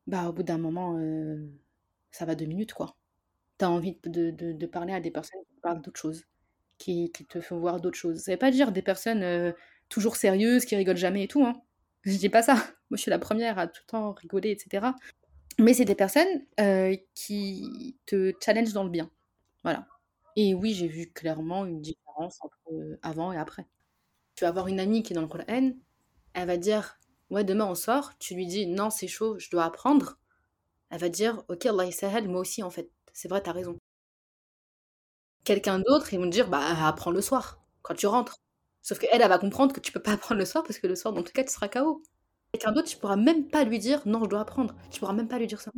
bah, 0.07 0.29
au 0.29 0.33
bout 0.33 0.43
d'un 0.43 0.59
moment, 0.59 0.99
euh, 0.99 1.49
ça 2.11 2.27
va 2.27 2.35
deux 2.35 2.47
minutes, 2.47 2.75
quoi. 2.75 2.97
T'as 3.59 3.69
envie 3.69 3.99
de, 4.05 4.67
parler 4.67 4.93
à 4.95 5.01
des 5.01 5.11
personnes 5.11 5.41
qui 5.49 5.57
te 5.57 5.61
parlent 5.61 5.83
d'autres 5.83 6.01
choses, 6.01 6.25
qui, 6.79 7.13
te 7.13 7.41
font 7.41 7.59
voir 7.59 7.81
d'autres 7.81 7.99
choses. 7.99 8.21
Ça 8.21 8.33
veut 8.33 8.39
pas 8.39 8.51
dire 8.51 8.73
des 8.73 8.83
personnes 8.83 9.23
euh, 9.23 9.53
toujours 9.89 10.17
sérieuses, 10.17 10.65
qui 10.67 10.77
rigolent 10.77 10.97
jamais 10.97 11.25
et 11.25 11.29
tout, 11.29 11.45
hein. 11.45 11.63
Je 12.05 12.17
dis 12.17 12.29
pas 12.29 12.43
ça. 12.43 12.55
Moi, 12.91 12.97
je 12.97 13.03
suis 13.03 13.11
la 13.11 13.19
première 13.19 13.59
à 13.59 13.67
tout 13.67 13.83
le 13.87 13.91
temps 13.91 14.13
rigoler, 14.13 14.51
etc. 14.51 14.95
Mais 15.59 15.75
c'est 15.75 15.85
des 15.85 15.97
personnes 15.97 16.47
qui 17.15 17.97
te 18.07 18.33
challengent 18.41 18.73
dans 18.73 18.85
le 18.85 18.91
bien. 18.91 19.11
Voilà. 19.65 19.87
Et 20.41 20.55
oui, 20.55 20.73
j'ai 20.73 20.87
vu 20.87 21.11
clairement 21.11 21.67
une 21.67 21.83
différence 21.83 22.39
entre 22.43 22.57
avant 23.03 23.33
et 23.33 23.37
après. 23.37 23.67
Tu 24.37 24.45
vas 24.45 24.51
avoir 24.51 24.69
une 24.69 24.79
amie 24.79 25.03
qui 25.03 25.13
est 25.13 25.17
dans 25.17 25.23
le 25.23 25.27
Coran, 25.27 25.73
elle 26.33 26.47
va 26.47 26.57
dire 26.57 27.01
Ouais, 27.31 27.43
demain 27.43 27.67
on 27.67 27.75
sort. 27.75 28.17
Tu 28.21 28.35
lui 28.37 28.47
dis 28.47 28.69
Non, 28.69 28.89
c'est 28.91 29.09
chaud, 29.09 29.37
je 29.41 29.51
dois 29.51 29.65
apprendre. 29.65 30.17
Elle 30.91 31.01
va 31.01 31.09
dire 31.09 31.43
Ok, 31.49 31.67
Allah 31.67 31.87
yasahal, 31.87 32.29
moi 32.29 32.41
aussi 32.43 32.63
en 32.63 32.71
fait. 32.71 32.89
C'est 33.13 33.27
vrai, 33.29 33.43
t'as 33.43 33.51
raison. 33.51 33.77
Quelqu'un 35.45 35.81
d'autre, 35.81 36.13
ils 36.15 36.21
vont 36.21 36.27
te 36.27 36.31
dire 36.31 36.49
Bah, 36.49 36.87
apprends 36.87 37.11
le 37.11 37.21
soir, 37.21 37.61
quand 37.83 37.95
tu 37.95 38.07
rentres. 38.07 38.37
Sauf 38.83 39.01
qu'elle, 39.01 39.21
elle 39.21 39.29
va 39.29 39.39
comprendre 39.41 39.75
que 39.75 39.81
tu 39.81 39.91
peux 39.91 40.01
pas 40.03 40.13
apprendre 40.15 40.39
le 40.39 40.45
soir 40.47 40.63
parce 40.63 40.79
que 40.79 40.87
le 40.87 40.95
soir, 40.95 41.13
dans 41.13 41.25
tout 41.25 41.33
cas, 41.33 41.43
tu 41.43 41.53
seras 41.53 41.67
KO. 41.69 42.01
Quelqu'un 42.53 42.71
d'autre, 42.71 42.87
tu 42.89 42.97
pourras 42.97 43.17
même 43.17 43.49
pas 43.49 43.65
lui 43.65 43.81
dire 43.81 44.03
Non, 44.07 44.23
je 44.23 44.31
dois 44.31 44.41
apprendre. 44.43 44.77
Tu 44.93 45.01
pourras 45.01 45.15
même 45.15 45.27
pas 45.29 45.41
lui 45.41 45.49
dire 45.49 45.61
ça. 45.61 45.73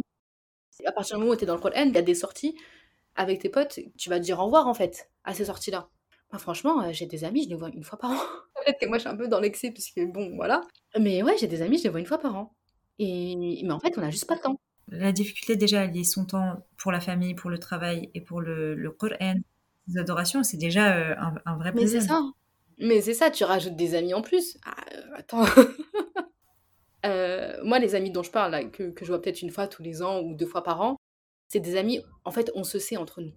À 0.86 0.92
partir 0.92 1.16
du 1.16 1.22
moment 1.22 1.34
où 1.34 1.36
tu 1.36 1.44
es 1.44 1.46
dans 1.46 1.54
le 1.54 1.61
Coran, 1.62 1.84
il 1.86 1.94
y 1.94 1.98
a 1.98 2.02
des 2.02 2.14
sorties 2.14 2.56
avec 3.16 3.40
tes 3.40 3.48
potes, 3.48 3.78
tu 3.98 4.08
vas 4.11 4.18
te 4.18 4.24
dire 4.24 4.38
au 4.40 4.44
revoir 4.46 4.66
en 4.68 4.74
fait 4.74 5.11
à 5.24 5.34
ces 5.34 5.46
sorties-là. 5.46 5.88
Moi, 6.32 6.38
franchement, 6.38 6.82
euh, 6.82 6.92
j'ai 6.92 7.06
des 7.06 7.24
amis, 7.24 7.44
je 7.44 7.48
les 7.48 7.54
vois 7.56 7.70
une 7.70 7.82
fois 7.82 7.98
par 7.98 8.12
an. 8.12 8.16
Peut-être 8.64 8.78
que 8.80 8.86
moi, 8.86 8.98
je 8.98 9.00
suis 9.02 9.08
un 9.11 9.16
peu 9.16 9.26
dans 9.28 9.40
l'excès, 9.40 9.70
parce 9.72 9.90
que 9.90 10.04
bon, 10.06 10.36
voilà. 10.36 10.62
Mais 10.98 11.22
ouais, 11.22 11.36
j'ai 11.38 11.48
des 11.48 11.62
amis, 11.62 11.78
je 11.78 11.84
les 11.84 11.88
vois 11.90 12.00
une 12.00 12.06
fois 12.06 12.18
par 12.18 12.36
an. 12.36 12.54
Et... 12.98 13.62
Mais 13.64 13.72
en 13.72 13.80
fait, 13.80 13.96
on 13.98 14.02
a 14.02 14.11
juste 14.11 14.26
pas 14.26 14.34
le 14.36 14.40
temps. 14.40 14.61
La 14.88 15.12
difficulté 15.12 15.56
déjà 15.56 15.82
à 15.82 15.86
lier 15.86 16.04
son 16.04 16.24
temps 16.26 16.66
pour 16.76 16.92
la 16.92 17.00
famille, 17.00 17.34
pour 17.34 17.50
le 17.50 17.58
travail 17.58 18.11
et 18.14 18.20
pour 18.20 18.40
le, 18.40 18.74
le 18.74 18.90
Coran, 18.90 19.34
les 19.88 19.98
adorations, 19.98 20.42
c'est 20.42 20.56
déjà 20.56 20.96
euh, 20.96 21.14
un, 21.18 21.34
un 21.46 21.56
vrai 21.56 21.72
Mais 21.74 21.86
c'est 21.86 21.98
problème. 21.98 22.08
ça. 22.08 22.22
Mais 22.78 23.00
c'est 23.00 23.14
ça, 23.14 23.30
tu 23.30 23.44
rajoutes 23.44 23.76
des 23.76 23.94
amis 23.94 24.14
en 24.14 24.22
plus. 24.22 24.56
Ah, 24.64 24.74
euh, 24.94 25.02
attends. 25.16 25.44
Euh, 27.06 27.56
moi, 27.64 27.78
les 27.78 27.94
amis 27.94 28.11
dont 28.11 28.22
je 28.22 28.30
parle, 28.30 28.52
là, 28.52 28.64
que, 28.64 28.90
que 28.90 29.04
je 29.04 29.11
vois 29.11 29.22
peut-être 29.22 29.40
une 29.40 29.50
fois 29.50 29.66
tous 29.66 29.82
les 29.82 30.02
ans 30.02 30.20
ou 30.20 30.34
deux 30.34 30.46
fois 30.46 30.62
par 30.62 30.82
an, 30.82 30.99
c'est 31.51 31.59
des 31.59 31.76
amis, 31.76 32.01
en 32.24 32.30
fait, 32.30 32.53
on 32.55 32.62
se 32.62 32.78
sait 32.78 32.96
entre 32.96 33.20
nous. 33.20 33.32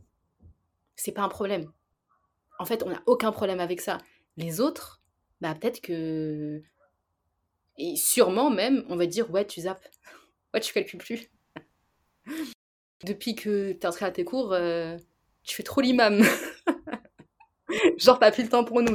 C'est 0.95 1.13
pas 1.13 1.23
un 1.23 1.29
problème. 1.29 1.71
En 2.59 2.65
fait, 2.65 2.83
on 2.83 2.89
n'a 2.91 3.01
aucun 3.07 3.31
problème 3.31 3.59
avec 3.59 3.81
ça. 3.81 3.97
Les 4.37 4.61
autres, 4.61 5.01
bah 5.41 5.55
peut-être 5.55 5.81
que... 5.81 6.61
Et 7.79 7.95
sûrement 7.95 8.51
même, 8.51 8.85
on 8.87 8.97
va 8.97 9.07
dire, 9.07 9.31
ouais, 9.31 9.45
tu 9.45 9.61
zappes. 9.61 9.83
Ouais, 10.53 10.59
tu 10.59 10.71
calcules 10.71 10.99
plus. 10.99 11.31
Depuis 13.03 13.33
que 13.33 13.71
t'es 13.71 13.87
inscrit 13.87 14.05
à 14.05 14.11
tes 14.11 14.23
cours, 14.23 14.53
euh, 14.53 14.95
tu 15.41 15.55
fais 15.55 15.63
trop 15.63 15.81
l'imam. 15.81 16.21
Genre, 17.97 18.19
t'as 18.19 18.31
plus 18.31 18.43
le 18.43 18.49
temps 18.49 18.63
pour 18.63 18.83
nous. 18.83 18.93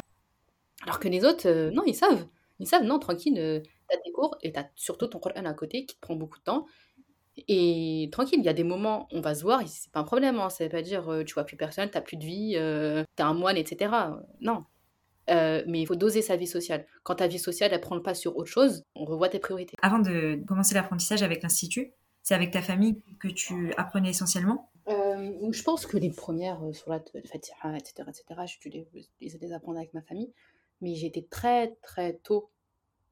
Alors 0.82 1.00
que 1.00 1.08
les 1.08 1.24
autres, 1.24 1.48
euh, 1.48 1.72
non, 1.72 1.82
ils 1.84 1.96
savent. 1.96 2.28
Ils 2.60 2.68
savent, 2.68 2.84
non, 2.84 3.00
tranquille, 3.00 3.40
euh, 3.40 3.60
t'as 3.88 3.96
tes 3.96 4.12
cours 4.12 4.38
et 4.44 4.52
t'as 4.52 4.66
surtout 4.76 5.08
ton 5.08 5.18
Coran 5.18 5.44
à 5.44 5.54
côté 5.54 5.84
qui 5.84 5.96
te 5.96 6.00
prend 6.00 6.14
beaucoup 6.14 6.38
de 6.38 6.44
temps. 6.44 6.66
Et 7.46 8.08
tranquille, 8.10 8.40
il 8.40 8.44
y 8.44 8.48
a 8.48 8.54
des 8.54 8.64
moments, 8.64 9.06
on 9.12 9.20
va 9.20 9.34
se 9.34 9.42
voir, 9.42 9.62
c'est 9.66 9.92
pas 9.92 10.00
un 10.00 10.04
problème, 10.04 10.38
hein, 10.38 10.50
ça 10.50 10.64
veut 10.64 10.70
pas 10.70 10.82
dire 10.82 11.08
euh, 11.08 11.24
tu 11.24 11.34
vois 11.34 11.44
plus 11.44 11.56
personne, 11.56 11.88
t'as 11.90 12.00
plus 12.00 12.16
de 12.16 12.24
vie, 12.24 12.54
euh, 12.56 13.04
t'es 13.16 13.22
un 13.22 13.34
moine, 13.34 13.56
etc. 13.56 13.92
Non. 14.40 14.64
Euh, 15.30 15.62
mais 15.66 15.80
il 15.80 15.86
faut 15.86 15.94
doser 15.94 16.22
sa 16.22 16.36
vie 16.36 16.46
sociale. 16.46 16.86
Quand 17.02 17.16
ta 17.16 17.26
vie 17.26 17.38
sociale, 17.38 17.70
elle 17.72 17.80
prend 17.80 17.94
le 17.94 18.02
pas 18.02 18.14
sur 18.14 18.36
autre 18.36 18.50
chose, 18.50 18.82
on 18.94 19.04
revoit 19.04 19.28
tes 19.28 19.38
priorités. 19.38 19.76
Avant 19.82 19.98
de 19.98 20.42
commencer 20.46 20.74
l'apprentissage 20.74 21.22
avec 21.22 21.42
l'Institut, 21.42 21.92
c'est 22.22 22.34
avec 22.34 22.50
ta 22.50 22.62
famille 22.62 23.02
que 23.20 23.28
tu 23.28 23.72
apprenais 23.76 24.10
essentiellement? 24.10 24.70
Euh, 24.88 25.52
je 25.52 25.62
pense 25.62 25.86
que 25.86 25.98
les 25.98 26.10
premières 26.10 26.60
sur 26.72 26.90
la 26.90 27.00
Fatiha, 27.30 27.76
etc., 27.76 28.08
etc., 28.08 28.24
je 28.62 28.70
les, 29.20 29.52
apprendre 29.52 29.78
avec 29.78 29.92
ma 29.92 30.02
famille. 30.02 30.32
Mais 30.80 30.94
j'étais 30.94 31.26
très, 31.28 31.76
très 31.82 32.14
tôt 32.14 32.50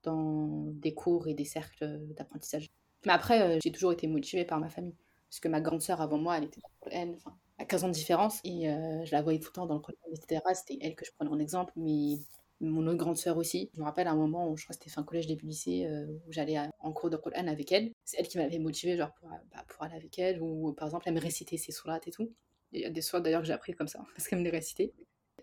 dans 0.02 0.66
des 0.68 0.94
cours 0.94 1.28
et 1.28 1.34
des 1.34 1.44
cercles 1.44 2.00
d'apprentissage. 2.16 2.68
Mais 3.06 3.12
après, 3.12 3.40
euh, 3.40 3.58
j'ai 3.62 3.70
toujours 3.70 3.92
été 3.92 4.06
motivée 4.08 4.44
par 4.44 4.58
ma 4.60 4.68
famille. 4.68 4.96
Parce 5.30 5.40
que 5.40 5.48
ma 5.48 5.60
grande 5.60 5.80
sœur, 5.80 6.00
avant 6.00 6.18
moi, 6.18 6.36
elle 6.36 6.44
était 6.44 6.60
dans 6.60 6.68
le 6.68 6.90
Coran, 6.90 7.14
enfin, 7.14 7.36
à 7.58 7.64
15 7.64 7.84
ans 7.84 7.88
de 7.88 7.94
différence. 7.94 8.40
Et 8.44 8.68
euh, 8.68 9.04
je 9.04 9.12
la 9.12 9.22
voyais 9.22 9.38
tout 9.38 9.48
le 9.50 9.52
temps 9.52 9.66
dans 9.66 9.74
le 9.74 9.80
Coran, 9.80 9.96
etc. 10.12 10.42
C'était 10.54 10.78
elle 10.82 10.96
que 10.96 11.04
je 11.04 11.12
prenais 11.12 11.30
en 11.30 11.38
exemple. 11.38 11.72
Mais 11.76 12.18
mon 12.60 12.86
autre 12.86 12.98
grande 12.98 13.16
sœur 13.16 13.36
aussi. 13.36 13.70
Je 13.74 13.80
me 13.80 13.84
rappelle 13.84 14.08
un 14.08 14.16
moment 14.16 14.50
où 14.50 14.56
je 14.56 14.64
crois 14.64 14.74
que 14.74 14.82
c'était 14.82 14.92
fin 14.92 15.04
collège, 15.04 15.28
début 15.28 15.46
lycée, 15.46 15.86
euh, 15.86 16.06
où 16.26 16.32
j'allais 16.32 16.58
en 16.80 16.92
cours 16.92 17.08
de 17.08 17.16
Coran 17.16 17.46
avec 17.46 17.70
elle. 17.70 17.92
C'est 18.04 18.18
elle 18.18 18.26
qui 18.26 18.38
m'avait 18.38 18.58
motivée 18.58 18.96
genre, 18.96 19.12
pour, 19.14 19.28
bah, 19.28 19.64
aller 19.80 19.94
avec 19.94 20.18
elle. 20.18 20.42
Ou 20.42 20.72
par 20.72 20.88
exemple, 20.88 21.04
elle 21.06 21.14
me 21.14 21.20
récitait 21.20 21.58
ses 21.58 21.70
sourates 21.70 22.08
et 22.08 22.10
tout. 22.10 22.32
Il 22.72 22.80
y 22.80 22.84
a 22.84 22.90
des 22.90 23.02
sourates 23.02 23.22
d'ailleurs 23.22 23.40
que 23.40 23.46
j'ai 23.46 23.52
appris 23.52 23.72
comme 23.72 23.88
ça, 23.88 24.00
parce 24.16 24.26
qu'elle 24.26 24.40
me 24.40 24.44
les 24.44 24.50
récitait. 24.50 24.92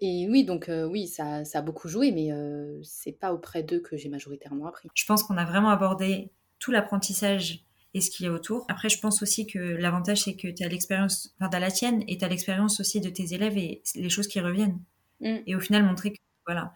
Et 0.01 0.27
oui, 0.29 0.43
donc 0.43 0.69
oui, 0.89 1.07
ça, 1.07 1.45
ça 1.45 1.59
a 1.59 1.61
beaucoup 1.61 1.87
joué, 1.87 2.11
mais 2.11 2.33
euh, 2.33 2.81
c'est 2.83 3.13
pas 3.13 3.31
auprès 3.31 3.63
d'eux 3.63 3.79
que 3.79 3.95
j'ai 3.95 4.09
majoritairement 4.09 4.65
appris. 4.65 4.89
Je 4.93 5.05
pense 5.05 5.23
qu'on 5.23 5.37
a 5.37 5.45
vraiment 5.45 5.69
abordé 5.69 6.31
tout 6.63 6.71
l'apprentissage 6.71 7.65
et 7.93 7.99
ce 7.99 8.09
qu'il 8.09 8.25
y 8.25 8.29
a 8.29 8.31
autour. 8.31 8.65
Après, 8.69 8.87
je 8.87 8.97
pense 8.99 9.21
aussi 9.21 9.45
que 9.45 9.59
l'avantage, 9.59 10.21
c'est 10.23 10.35
que 10.35 10.47
tu 10.47 10.63
as 10.63 10.69
l'expérience, 10.69 11.35
enfin, 11.37 11.49
tu 11.49 11.57
as 11.57 11.59
la 11.59 11.69
tienne 11.71 12.03
et 12.07 12.17
tu 12.17 12.23
as 12.23 12.29
l'expérience 12.29 12.79
aussi 12.79 13.01
de 13.01 13.09
tes 13.09 13.33
élèves 13.33 13.57
et 13.57 13.83
les 13.95 14.09
choses 14.09 14.27
qui 14.27 14.39
reviennent. 14.39 14.79
Mm. 15.19 15.37
Et 15.45 15.55
au 15.55 15.59
final, 15.59 15.83
montrer 15.83 16.13
que 16.13 16.19
voilà, 16.47 16.73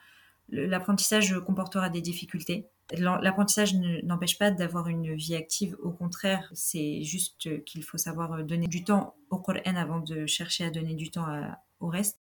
l'apprentissage 0.50 1.40
comportera 1.40 1.90
des 1.90 2.02
difficultés. 2.02 2.68
L'apprentissage 2.98 3.74
ne- 3.76 4.02
n'empêche 4.06 4.38
pas 4.38 4.52
d'avoir 4.52 4.88
une 4.90 5.16
vie 5.16 5.36
active. 5.36 5.76
Au 5.82 5.92
contraire, 5.92 6.50
c'est 6.54 7.02
juste 7.04 7.64
qu'il 7.66 7.84
faut 7.84 7.98
savoir 7.98 8.44
donner 8.44 8.68
du 8.68 8.84
temps 8.84 9.16
au 9.30 9.38
Coran 9.38 9.76
avant 9.78 10.00
de 10.00 10.26
chercher 10.26 10.66
à 10.66 10.70
donner 10.70 10.96
du 10.96 11.10
temps 11.12 11.26
à- 11.26 11.60
au 11.80 11.88
reste. 11.88 12.20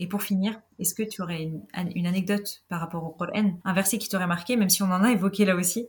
Et 0.00 0.08
pour 0.08 0.22
finir, 0.22 0.60
est-ce 0.80 0.94
que 0.94 1.04
tu 1.04 1.22
aurais 1.22 1.42
une, 1.42 1.62
une 1.94 2.06
anecdote 2.06 2.64
par 2.68 2.80
rapport 2.80 3.04
au 3.04 3.10
Coran? 3.10 3.60
Un 3.64 3.72
verset 3.72 3.98
qui 3.98 4.08
t'aurait 4.08 4.26
marqué, 4.26 4.56
même 4.56 4.68
si 4.70 4.82
on 4.82 4.90
en 4.90 5.02
a 5.04 5.12
évoqué 5.12 5.44
là 5.44 5.54
aussi? 5.54 5.88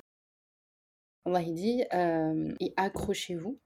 Allah 1.25 1.41
il 1.41 1.53
dit 1.53 1.83
euh, 1.93 2.53
et 2.59 2.73
accrochez-vous 2.77 3.59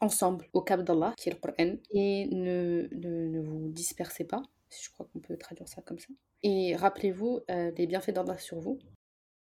ensemble 0.00 0.46
au 0.52 0.62
cap 0.62 0.82
d'Allah 0.82 1.14
qui 1.16 1.28
est 1.28 1.32
le 1.32 1.38
Coran 1.38 1.76
et 1.92 2.26
ne, 2.32 2.88
ne, 2.92 3.28
ne 3.28 3.40
vous 3.40 3.68
dispersez 3.68 4.24
pas 4.24 4.42
Je 4.70 4.90
crois 4.90 5.06
qu'on 5.12 5.20
peut 5.20 5.36
traduire 5.36 5.68
ça 5.68 5.80
comme 5.82 5.98
ça. 5.98 6.08
Et 6.42 6.74
rappelez-vous 6.76 7.40
les 7.48 7.86
bienfaits 7.86 8.10
d'Allah 8.10 8.36
sur 8.38 8.58
vous 8.58 8.80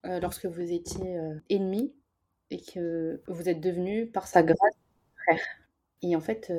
lorsque 0.04 0.46
vous 0.46 0.72
étiez 0.72 1.20
ennemi 1.48 1.94
et 2.50 2.60
que 2.60 3.22
vous 3.28 3.48
êtes 3.48 3.60
devenu 3.60 4.08
par 4.10 4.26
sa 4.26 4.42
grâce 4.42 4.76
frère. 5.14 5.40
Et 6.02 6.16
en 6.16 6.20
fait, 6.20 6.52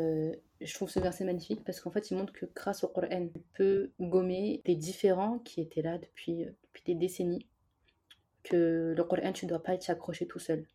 je 0.62 0.74
trouve 0.74 0.90
ce 0.90 1.00
verset 1.00 1.26
magnifique 1.26 1.64
parce 1.66 1.82
qu'en 1.82 1.92
fait, 1.92 2.12
il 2.12 2.18
montre 2.18 2.34
que 2.34 2.46
grâce 2.56 2.84
au 2.84 2.88
Coran, 2.88 3.08
on 3.12 3.42
peut 3.54 3.92
gommer 4.00 4.62
des 4.66 4.76
différents 4.76 5.40
qui 5.40 5.62
étaient 5.62 5.82
là 5.82 5.98
depuis, 5.98 6.46
depuis 6.46 6.84
des 6.86 6.96
décennies. 6.96 7.46
Que 8.44 8.94
le 8.96 9.04
Coran, 9.04 9.34
tu 9.34 9.46
ne 9.46 9.50
dois 9.50 9.62
pas 9.62 9.74
être 9.74 9.90
accroché 9.90 10.28
tout 10.28 10.40
seul. 10.40 10.66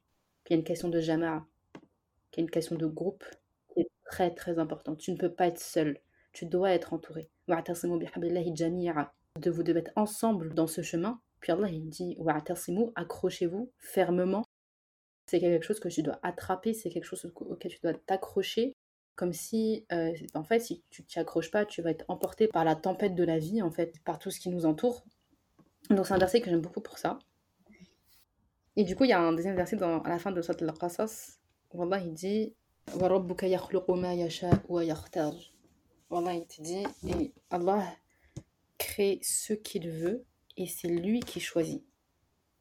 Qu'il 0.44 0.54
y 0.54 0.56
a 0.56 0.60
une 0.60 0.64
question 0.64 0.88
de 0.88 1.00
jama'a, 1.00 1.46
qu'il 2.30 2.40
y 2.40 2.42
a 2.42 2.44
une 2.44 2.50
question 2.50 2.76
de 2.76 2.86
groupe 2.86 3.24
qui 3.68 3.80
est 3.80 3.90
très 4.04 4.34
très 4.34 4.58
importante. 4.58 4.98
Tu 4.98 5.12
ne 5.12 5.16
peux 5.16 5.32
pas 5.32 5.48
être 5.48 5.60
seul. 5.60 5.98
Tu 6.32 6.46
dois 6.46 6.72
être 6.72 6.92
entouré. 6.92 7.28
De 7.48 9.50
vous 9.50 9.62
devez 9.62 9.80
être 9.80 9.92
ensemble 9.96 10.54
dans 10.54 10.66
ce 10.66 10.82
chemin. 10.82 11.20
Puis 11.40 11.52
Allah, 11.52 11.68
il 11.68 11.88
dit 11.88 12.16
accrochez-vous 12.94 13.72
fermement. 13.78 14.44
C'est 15.26 15.40
quelque 15.40 15.64
chose 15.64 15.80
que 15.80 15.88
tu 15.88 16.02
dois 16.02 16.18
attraper, 16.22 16.72
c'est 16.72 16.88
quelque 16.88 17.04
chose 17.04 17.30
auquel 17.34 17.72
tu 17.72 17.80
dois 17.82 17.94
t'accrocher 17.94 18.76
comme 19.16 19.32
si, 19.32 19.86
euh, 19.92 20.12
en 20.34 20.44
fait, 20.44 20.60
si 20.60 20.84
tu 20.90 21.02
t'y 21.02 21.18
accroches 21.18 21.50
pas, 21.50 21.64
tu 21.64 21.80
vas 21.80 21.90
être 21.90 22.04
emporté 22.08 22.48
par 22.48 22.64
la 22.64 22.76
tempête 22.76 23.14
de 23.14 23.24
la 23.24 23.38
vie, 23.38 23.62
en 23.62 23.70
fait, 23.70 23.98
par 24.04 24.18
tout 24.18 24.30
ce 24.30 24.38
qui 24.38 24.50
nous 24.50 24.66
entoure. 24.66 25.04
Donc 25.88 26.06
c'est 26.06 26.14
un 26.14 26.18
verset 26.18 26.40
que 26.40 26.50
j'aime 26.50 26.60
beaucoup 26.60 26.82
pour 26.82 26.98
ça. 26.98 27.18
Et 28.76 28.84
du 28.84 28.94
coup, 28.94 29.04
il 29.04 29.10
y 29.10 29.12
a 29.12 29.20
un 29.20 29.32
deuxième 29.32 29.56
verset 29.56 29.82
à 29.82 30.08
la 30.08 30.18
fin 30.18 30.30
de 30.30 30.42
Surat 30.42 30.56
al-Qasas, 30.60 31.38
où 31.72 31.82
Allah 31.82 32.00
il 32.00 32.12
dit 32.12 32.54
Wallah, 32.94 33.24
il 36.34 36.46
te 36.46 36.62
dit, 36.62 36.84
Allah 37.50 37.96
crée 38.78 39.18
ce 39.22 39.54
qu'il 39.54 39.90
veut, 39.90 40.24
et 40.56 40.66
c'est 40.66 40.88
lui 40.88 41.20
qui 41.20 41.40
choisit. 41.40 41.84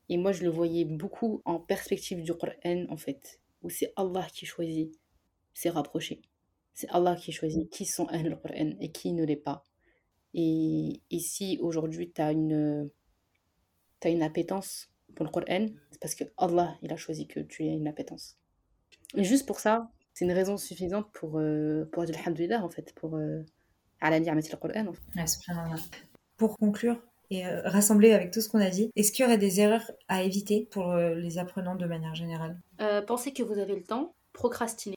Et 0.09 0.17
moi, 0.17 0.31
je 0.31 0.43
le 0.43 0.49
voyais 0.49 0.85
beaucoup 0.85 1.41
en 1.45 1.59
perspective 1.59 2.23
du 2.23 2.33
Coran, 2.33 2.85
en 2.89 2.97
fait, 2.97 3.39
où 3.61 3.69
c'est 3.69 3.93
Allah 3.95 4.27
qui 4.33 4.45
choisit, 4.45 4.99
c'est 5.53 5.69
rapproché. 5.69 6.21
C'est 6.73 6.89
Allah 6.89 7.15
qui 7.15 7.31
choisit 7.31 7.69
qui 7.69 7.85
sont 7.85 8.07
Ahl 8.07 8.39
Qur'an 8.41 8.75
et 8.79 8.91
qui 8.91 9.13
ne 9.13 9.23
l'est 9.23 9.35
pas. 9.35 9.65
Et 10.33 11.01
ici, 11.09 11.57
aujourd'hui, 11.61 12.11
tu 12.11 12.21
as 12.21 12.31
une, 12.31 12.89
as 14.03 14.09
une 14.09 14.23
appétence 14.23 14.89
pour 15.15 15.25
le 15.25 15.31
Coran, 15.31 15.67
c'est 15.91 15.99
parce 15.99 16.15
que 16.15 16.25
Allah, 16.37 16.75
il 16.81 16.91
a 16.91 16.97
choisi 16.97 17.27
que 17.27 17.39
tu 17.39 17.65
aies 17.65 17.73
une 17.73 17.87
appétence. 17.87 18.37
Et 19.15 19.23
juste 19.23 19.45
pour 19.45 19.59
ça, 19.59 19.89
c'est 20.13 20.25
une 20.25 20.31
raison 20.31 20.57
suffisante 20.57 21.07
pour, 21.13 21.39
euh, 21.39 21.85
pour 21.91 22.03
dire 22.03 22.15
Alhamdulillah, 22.19 22.63
en 22.63 22.69
fait, 22.69 22.93
pour 22.95 23.15
euh, 23.15 23.43
le 24.01 24.55
Coran. 24.57 24.95
Pour 26.37 26.57
conclure 26.57 27.01
et 27.31 27.47
euh, 27.47 27.61
rassembler 27.65 28.13
avec 28.13 28.31
tout 28.31 28.41
ce 28.41 28.49
qu'on 28.49 28.59
a 28.59 28.69
dit, 28.69 28.91
est-ce 28.95 29.11
qu'il 29.11 29.23
y 29.23 29.27
aurait 29.27 29.37
des 29.37 29.59
erreurs 29.59 29.89
à 30.07 30.21
éviter 30.23 30.67
pour 30.69 30.91
euh, 30.91 31.15
les 31.15 31.37
apprenants 31.37 31.75
de 31.75 31.85
manière 31.85 32.13
générale? 32.13 32.59
Pensez 33.07 33.33
que 33.33 33.41
vous 33.41 33.57
avez 33.57 33.75
le 33.75 33.83
temps, 33.83 34.13
procrastiner 34.33 34.95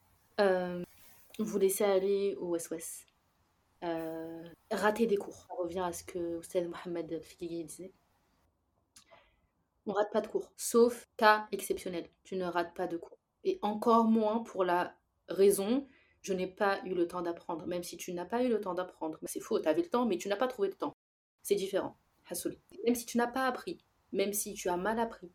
vous 1.38 1.58
laissez 1.58 1.84
aller 1.84 2.36
au. 2.40 2.56
Euh, 3.84 4.48
rater 4.72 5.06
des 5.06 5.16
cours. 5.16 5.46
On 5.50 5.62
revient 5.62 5.84
à 5.84 5.92
ce 5.92 6.02
que 6.02 6.36
Oustad 6.38 6.68
Mohamed 6.68 7.20
Fikigi 7.22 7.64
disait. 7.64 7.92
On 9.88 9.94
rate 9.94 10.12
pas 10.12 10.20
de 10.20 10.26
cours, 10.26 10.52
sauf 10.58 11.08
cas 11.16 11.48
exceptionnel. 11.50 12.10
Tu 12.22 12.36
ne 12.36 12.44
rates 12.44 12.74
pas 12.74 12.86
de 12.86 12.98
cours. 12.98 13.18
Et 13.42 13.58
encore 13.62 14.04
moins 14.04 14.40
pour 14.40 14.62
la 14.62 14.94
raison, 15.28 15.88
je 16.20 16.34
n'ai 16.34 16.46
pas 16.46 16.84
eu 16.84 16.92
le 16.92 17.08
temps 17.08 17.22
d'apprendre. 17.22 17.66
Même 17.66 17.82
si 17.82 17.96
tu 17.96 18.12
n'as 18.12 18.26
pas 18.26 18.44
eu 18.44 18.50
le 18.50 18.60
temps 18.60 18.74
d'apprendre. 18.74 19.18
C'est 19.24 19.40
faux, 19.40 19.58
tu 19.58 19.66
avais 19.66 19.80
le 19.80 19.88
temps, 19.88 20.04
mais 20.04 20.18
tu 20.18 20.28
n'as 20.28 20.36
pas 20.36 20.46
trouvé 20.46 20.68
le 20.68 20.74
temps. 20.74 20.94
C'est 21.42 21.54
différent. 21.54 21.96
Hassouli. 22.28 22.58
Même 22.84 22.94
si 22.94 23.06
tu 23.06 23.16
n'as 23.16 23.26
pas 23.26 23.46
appris, 23.46 23.82
même 24.12 24.34
si 24.34 24.52
tu 24.52 24.68
as 24.68 24.76
mal 24.76 25.00
appris, 25.00 25.32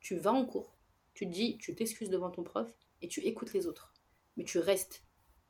tu 0.00 0.16
vas 0.16 0.32
en 0.32 0.44
cours, 0.44 0.76
tu 1.14 1.24
dis, 1.24 1.56
tu 1.56 1.74
t'excuses 1.74 2.10
devant 2.10 2.30
ton 2.30 2.42
prof 2.42 2.70
et 3.00 3.08
tu 3.08 3.20
écoutes 3.20 3.54
les 3.54 3.66
autres. 3.66 3.94
Mais 4.36 4.44
tu 4.44 4.58
restes 4.58 5.02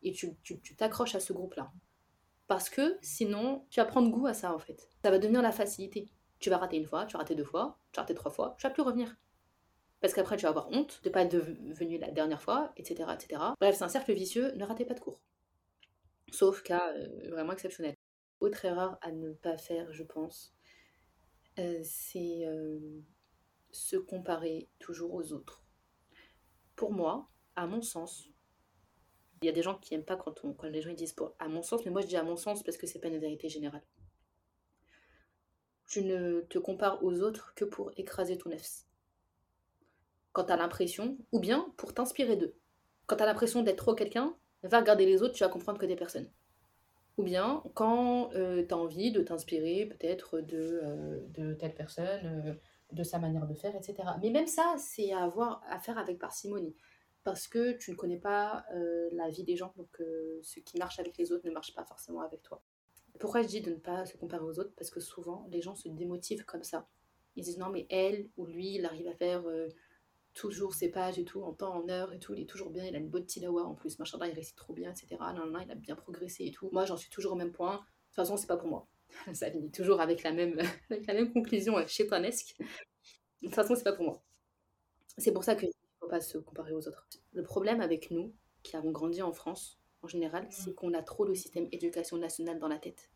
et 0.03 0.13
tu 0.13 0.77
t'accroches 0.77 1.17
à 1.17 1.21
ce 1.21 1.33
groupe-là. 1.33 1.73
Parce 2.47 2.71
que 2.71 2.99
sinon, 3.03 3.67
tu 3.71 3.81
vas 3.81 3.87
prendre 3.87 4.11
goût 4.11 4.29
à 4.29 4.35
ça 4.35 4.55
en 4.55 4.61
fait. 4.61 4.89
Ça 5.03 5.11
va 5.11 5.19
devenir 5.19 5.43
la 5.43 5.51
facilité. 5.51 6.09
Tu 6.39 6.51
vas 6.51 6.59
rater 6.59 6.77
une 6.77 6.87
fois, 6.87 7.07
tu 7.07 7.15
vas 7.15 7.21
rater 7.21 7.35
deux 7.35 7.45
fois, 7.45 7.79
tu 7.93 7.97
vas 7.97 8.03
rater 8.03 8.15
trois 8.15 8.31
fois, 8.31 8.55
tu 8.59 8.67
vas 8.67 8.73
plus 8.73 8.83
revenir. 8.83 9.17
Parce 10.01 10.13
qu'après, 10.13 10.37
tu 10.37 10.43
vas 10.43 10.51
avoir 10.51 10.71
honte 10.71 11.01
de 11.03 11.09
ne 11.09 11.13
pas 11.13 11.23
être 11.23 11.37
venu 11.37 11.97
la 11.99 12.11
dernière 12.11 12.43
fois, 12.43 12.73
etc. 12.77 13.09
etc. 13.15 13.41
Bref, 13.61 13.77
c'est 13.77 13.85
un 13.85 13.89
cercle 13.89 14.13
vicieux, 14.13 14.53
ne 14.53 14.65
ratez 14.65 14.85
pas 14.85 14.95
de 14.95 15.01
cours. 15.01 15.21
Sauf 16.31 16.63
cas 16.63 16.93
euh, 16.93 17.31
vraiment 17.31 17.53
exceptionnel. 17.53 17.95
Autre 18.41 18.65
erreur 18.65 18.99
à 19.01 19.13
ne 19.13 19.33
pas 19.33 19.57
faire, 19.57 19.93
je 19.93 20.03
pense, 20.03 20.55
euh, 21.59 21.81
c'est 21.83 22.45
euh, 22.45 23.01
se 23.71 23.97
comparer 23.97 24.69
toujours 24.79 25.15
aux 25.15 25.33
autres. 25.33 25.65
Pour 26.77 26.93
moi, 26.93 27.31
à 27.57 27.67
mon 27.67 27.81
sens, 27.81 28.29
il 29.43 29.47
y 29.47 29.49
a 29.49 29.53
des 29.53 29.63
gens 29.63 29.77
qui 29.79 29.95
n'aiment 29.95 30.05
pas 30.05 30.17
quand, 30.17 30.45
on, 30.45 30.57
les 30.65 30.83
gens 30.83 30.93
disent 30.93 31.15
à 31.39 31.49
mon 31.49 31.63
sens, 31.63 31.85
mais 31.85 31.91
moi 31.91 32.01
je 32.01 32.07
dis 32.07 32.17
à 32.17 32.23
mon 32.23 32.37
sens 32.37 32.63
parce 32.63 32.77
que 32.77 32.87
c'est 32.87 32.99
pas 32.99 33.09
une 33.09 33.19
vérité 33.19 33.49
générale. 33.49 33.83
Tu 35.95 36.03
ne 36.03 36.41
te 36.41 36.59
compares 36.59 37.05
aux 37.05 37.21
autres 37.21 37.55
que 37.55 37.65
pour 37.65 37.93
écraser 37.97 38.37
ton 38.37 38.51
nefs. 38.51 38.83
Quand 40.33 40.43
tu 40.43 40.53
as 40.53 40.57
l'impression, 40.57 41.17
ou 41.31 41.39
bien 41.39 41.73
pour 41.77 41.95
t'inspirer 41.95 42.35
d'eux. 42.35 42.57
Quand 43.07 43.15
tu 43.15 43.23
as 43.23 43.27
l'impression 43.27 43.63
d'être 43.63 43.77
trop 43.77 43.95
quelqu'un, 43.95 44.35
va 44.65 44.81
regarder 44.81 45.07
les 45.07 45.23
autres, 45.23 45.35
tu 45.35 45.45
vas 45.45 45.49
comprendre 45.49 45.79
que 45.79 45.87
des 45.87 45.95
personnes. 45.95 46.29
Ou 47.17 47.23
bien 47.23 47.63
quand 47.75 48.35
euh, 48.35 48.67
tu 48.67 48.75
as 48.75 48.77
envie 48.77 49.13
de 49.13 49.23
t'inspirer 49.23 49.87
peut-être 49.87 50.41
de, 50.41 50.81
euh, 50.83 51.21
de 51.29 51.55
telle 51.55 51.77
personne, 51.77 52.43
euh, 52.45 52.55
de 52.91 53.05
sa 53.05 53.21
manière 53.21 53.47
de 53.47 53.55
faire, 53.55 53.77
etc. 53.77 53.95
Mais 54.21 54.31
même 54.31 54.49
ça, 54.49 54.75
c'est 54.77 55.13
à 55.13 55.23
avoir 55.23 55.63
à 55.69 55.79
faire 55.79 55.97
avec 55.97 56.19
parcimonie 56.19 56.75
parce 57.23 57.47
que 57.47 57.71
tu 57.71 57.93
ne 57.93 57.97
connais 57.97 58.19
pas 58.19 58.67
euh, 58.75 59.11
la 59.13 59.29
vie 59.29 59.45
des 59.45 59.55
gens, 59.55 59.73
donc 59.77 60.03
ce 60.43 60.59
qui 60.59 60.77
marche 60.77 60.99
avec 60.99 61.17
les 61.19 61.31
autres 61.31 61.47
ne 61.47 61.53
marche 61.53 61.73
pas 61.73 61.85
forcément 61.85 62.23
avec 62.23 62.43
toi. 62.43 62.65
Pourquoi 63.19 63.43
je 63.43 63.49
dis 63.49 63.61
de 63.61 63.71
ne 63.71 63.77
pas 63.77 64.07
se 64.07 64.17
comparer 64.17 64.45
aux 64.45 64.59
autres? 64.59 64.73
Parce 64.77 64.91
que 64.91 65.01
souvent, 65.01 65.47
les 65.51 65.63
gens 65.63 65.75
se 65.75 65.89
démotivent 65.89 66.45
comme 66.45 66.65
ça. 66.65 66.89
Ils 67.37 67.45
disent 67.45 67.59
non, 67.59 67.71
mais 67.71 67.87
elle 67.91 68.29
ou 68.37 68.47
lui, 68.47 68.75
il 68.75 68.85
arrive 68.85 69.09
à 69.09 69.15
faire 69.15 69.47
euh, 69.47 69.69
toujours 70.35 70.75
ses 70.75 70.91
pages 70.91 71.19
et 71.19 71.25
tout, 71.25 71.43
en 71.43 71.53
temps, 71.53 71.75
en 71.75 71.89
heure 71.89 72.13
et 72.13 72.19
tout, 72.19 72.35
il 72.35 72.43
est 72.43 72.49
toujours 72.49 72.71
bien, 72.71 72.85
il 72.85 72.95
a 72.95 72.99
une 72.99 73.09
bonne 73.09 73.27
tilawa 73.27 73.65
en 73.65 73.75
plus, 73.75 73.99
machin, 73.99 74.19
il 74.27 74.33
récite 74.33 74.57
trop 74.57 74.73
bien, 74.73 74.91
etc. 74.91 75.17
Non, 75.35 75.47
non, 75.47 75.61
il 75.61 75.71
a 75.71 75.75
bien 75.75 75.97
progressé 75.97 76.45
et 76.45 76.51
tout. 76.51 76.69
Moi, 76.73 76.85
j'en 76.85 76.97
suis 76.97 77.11
toujours 77.11 77.33
au 77.33 77.37
même 77.37 77.53
point. 77.53 77.77
De 77.77 77.79
toute 77.79 78.17
façon, 78.17 78.37
c'est 78.37 78.47
pas 78.47 78.57
pour 78.57 78.69
moi. 78.69 78.89
ça 79.33 79.51
finit 79.51 79.71
toujours 79.71 80.01
avec 80.01 80.23
la 80.23 80.33
même, 80.33 80.59
avec 80.91 81.07
la 81.07 81.15
même 81.15 81.33
conclusion 81.33 81.75
chétanesque. 81.87 82.57
De 82.59 83.47
toute 83.47 83.55
façon, 83.55 83.75
c'est 83.75 83.85
pas 83.85 83.93
pour 83.93 84.05
moi. 84.05 84.23
C'est 85.19 85.33
pour 85.33 85.45
ça 85.45 85.55
que 85.55 85.67
pas 86.09 86.21
se 86.21 86.39
comparer 86.39 86.73
aux 86.73 86.87
autres. 86.87 87.09
Le 87.33 87.43
problème 87.43 87.81
avec 87.81 88.11
nous, 88.11 88.35
qui 88.63 88.77
avons 88.77 88.91
grandi 88.91 89.23
en 89.23 89.33
France, 89.33 89.79
en 90.05 90.09
général, 90.09 90.47
c'est 90.51 90.71
mm. 90.71 90.75
qu'on 90.75 90.95
a 90.95 91.03
trop 91.03 91.25
le 91.25 91.35
système 91.35 91.67
éducation 91.73 92.17
nationale 92.19 92.59
dans 92.59 92.69
la 92.69 92.79
tête. 92.79 93.11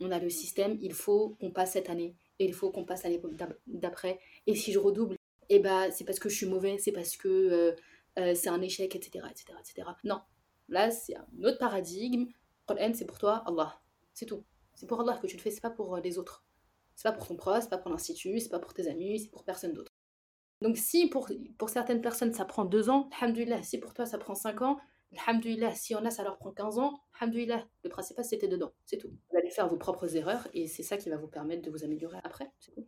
On 0.00 0.10
a 0.10 0.18
le 0.18 0.30
système, 0.30 0.78
il 0.80 0.94
faut 0.94 1.36
qu'on 1.40 1.50
passe 1.50 1.72
cette 1.72 1.90
année, 1.90 2.14
et 2.38 2.44
il 2.44 2.54
faut 2.54 2.70
qu'on 2.70 2.84
passe 2.84 3.02
l'année 3.02 3.20
d'après. 3.66 4.18
Et 4.46 4.54
si 4.54 4.72
je 4.72 4.78
redouble, 4.78 5.16
eh 5.48 5.58
ben, 5.58 5.90
c'est 5.90 6.04
parce 6.04 6.18
que 6.18 6.28
je 6.28 6.36
suis 6.36 6.46
mauvais, 6.46 6.78
c'est 6.78 6.92
parce 6.92 7.16
que 7.16 7.28
euh, 7.28 7.72
euh, 8.18 8.34
c'est 8.34 8.48
un 8.48 8.60
échec, 8.60 8.94
etc., 8.94 9.24
etc., 9.30 9.58
etc. 9.60 9.88
Non, 10.04 10.20
là, 10.68 10.90
c'est 10.90 11.16
un 11.16 11.26
autre 11.44 11.58
paradigme. 11.58 12.26
Qur'an, 12.66 12.92
c'est 12.94 13.06
pour 13.06 13.18
toi, 13.18 13.42
Allah. 13.46 13.80
C'est 14.14 14.26
tout. 14.26 14.44
C'est 14.74 14.86
pour 14.86 15.00
Allah 15.00 15.18
que 15.20 15.26
tu 15.26 15.36
le 15.36 15.42
fais, 15.42 15.50
c'est 15.50 15.60
pas 15.60 15.70
pour 15.70 15.96
euh, 15.96 16.00
les 16.00 16.18
autres. 16.18 16.44
C'est 16.94 17.08
pas 17.08 17.12
pour 17.12 17.26
ton 17.26 17.36
prof, 17.36 17.62
c'est 17.62 17.70
pas 17.70 17.78
pour 17.78 17.90
l'institut, 17.90 18.40
c'est 18.40 18.48
pas 18.48 18.58
pour 18.58 18.74
tes 18.74 18.88
amis, 18.88 19.20
c'est 19.20 19.30
pour 19.30 19.44
personne 19.44 19.72
d'autre. 19.72 19.92
Donc 20.60 20.76
si 20.76 21.08
pour, 21.08 21.28
pour 21.56 21.70
certaines 21.70 22.00
personnes 22.00 22.32
ça 22.32 22.44
prend 22.44 22.64
deux 22.64 22.90
ans, 22.90 23.08
alhamdoulilah, 23.20 23.62
si 23.62 23.78
pour 23.78 23.94
toi 23.94 24.06
ça 24.06 24.18
prend 24.18 24.34
cinq 24.34 24.62
ans, 24.62 24.78
alhamdoulilah, 25.16 25.74
si 25.74 25.94
on 25.94 26.04
a 26.04 26.10
ça 26.10 26.22
leur 26.22 26.38
prend 26.38 26.52
15 26.52 26.78
ans, 26.78 27.00
alhamdoulilah, 27.20 27.64
le 27.84 27.90
principal 27.90 28.24
c'était 28.24 28.48
dedans, 28.48 28.72
c'est 28.84 28.98
tout. 28.98 29.10
Vous 29.30 29.36
allez 29.36 29.50
faire 29.50 29.68
vos 29.68 29.76
propres 29.76 30.16
erreurs 30.16 30.46
et 30.54 30.66
c'est 30.66 30.82
ça 30.82 30.96
qui 30.96 31.10
va 31.10 31.16
vous 31.16 31.28
permettre 31.28 31.62
de 31.62 31.70
vous 31.70 31.84
améliorer 31.84 32.18
après, 32.24 32.50
c'est 32.60 32.72
tout. 32.72 32.86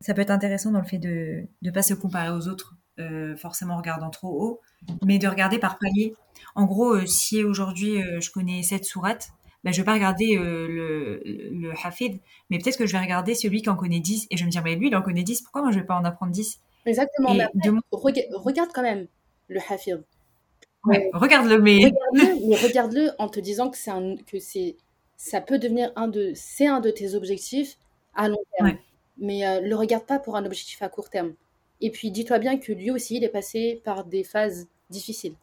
Ça 0.00 0.12
peut 0.12 0.20
être 0.20 0.30
intéressant 0.30 0.70
dans 0.70 0.80
le 0.80 0.86
fait 0.86 0.98
de 0.98 1.46
ne 1.62 1.70
pas 1.70 1.82
se 1.82 1.94
comparer 1.94 2.30
aux 2.30 2.48
autres, 2.48 2.74
euh, 2.98 3.36
forcément 3.36 3.74
en 3.74 3.78
regardant 3.78 4.10
trop 4.10 4.28
haut, 4.28 4.60
mais 5.04 5.18
de 5.18 5.28
regarder 5.28 5.58
par 5.58 5.78
palier. 5.78 6.14
En 6.54 6.66
gros, 6.66 6.94
euh, 6.94 7.06
si 7.06 7.42
aujourd'hui 7.42 8.02
euh, 8.02 8.20
je 8.20 8.30
connais 8.30 8.62
cette 8.62 8.84
sourate, 8.84 9.30
ben, 9.62 9.72
je 9.72 9.80
vais 9.80 9.84
pas 9.84 9.94
regarder 9.94 10.36
le, 10.36 11.22
le 11.24 11.72
hafid, 11.82 12.20
mais 12.50 12.58
peut-être 12.58 12.76
que 12.76 12.86
je 12.86 12.92
vais 12.92 12.98
regarder 13.00 13.34
celui 13.34 13.62
qui 13.62 13.70
en 13.70 13.76
connaît 13.76 14.00
10 14.00 14.26
et 14.30 14.36
je 14.36 14.42
vais 14.42 14.46
me 14.46 14.50
dire, 14.50 14.62
mais 14.62 14.76
lui 14.76 14.88
il 14.88 14.96
en 14.96 15.00
connaît 15.00 15.22
10, 15.22 15.40
pourquoi 15.40 15.62
moi 15.62 15.70
je 15.70 15.78
vais 15.78 15.86
pas 15.86 15.96
en 15.96 16.04
apprendre 16.04 16.32
10 16.32 16.60
Exactement. 16.84 17.32
Mais 17.32 17.46
regarde 17.90 18.70
quand 18.74 18.82
même 18.82 19.06
le 19.48 19.60
Hafir. 20.90 21.10
regarde-le, 21.12 21.58
mais... 21.62 21.92
Regarde-le, 22.62 23.10
en 23.18 23.28
te 23.28 23.40
disant 23.40 23.70
que, 23.70 23.76
c'est 23.76 23.90
un, 23.90 24.16
que 24.16 24.38
c'est, 24.38 24.76
ça 25.16 25.40
peut 25.40 25.58
devenir 25.58 25.92
un 25.96 26.08
de, 26.08 26.32
c'est 26.34 26.66
un 26.66 26.80
de 26.80 26.90
tes 26.90 27.14
objectifs 27.14 27.78
à 28.14 28.28
long 28.28 28.44
terme. 28.56 28.78
Mais 29.18 29.46
euh, 29.46 29.60
le 29.60 29.76
regarde 29.76 30.06
pas 30.06 30.18
pour 30.18 30.36
un 30.36 30.44
objectif 30.44 30.82
à 30.82 30.88
court 30.88 31.08
terme. 31.08 31.34
Et 31.80 31.90
puis 31.90 32.10
dis-toi 32.10 32.38
bien 32.38 32.58
que 32.58 32.72
lui 32.72 32.90
aussi, 32.90 33.16
il 33.16 33.24
est 33.24 33.28
passé 33.28 33.80
par 33.84 34.04
des 34.04 34.24
phases 34.24 34.68
difficiles. 34.90 35.36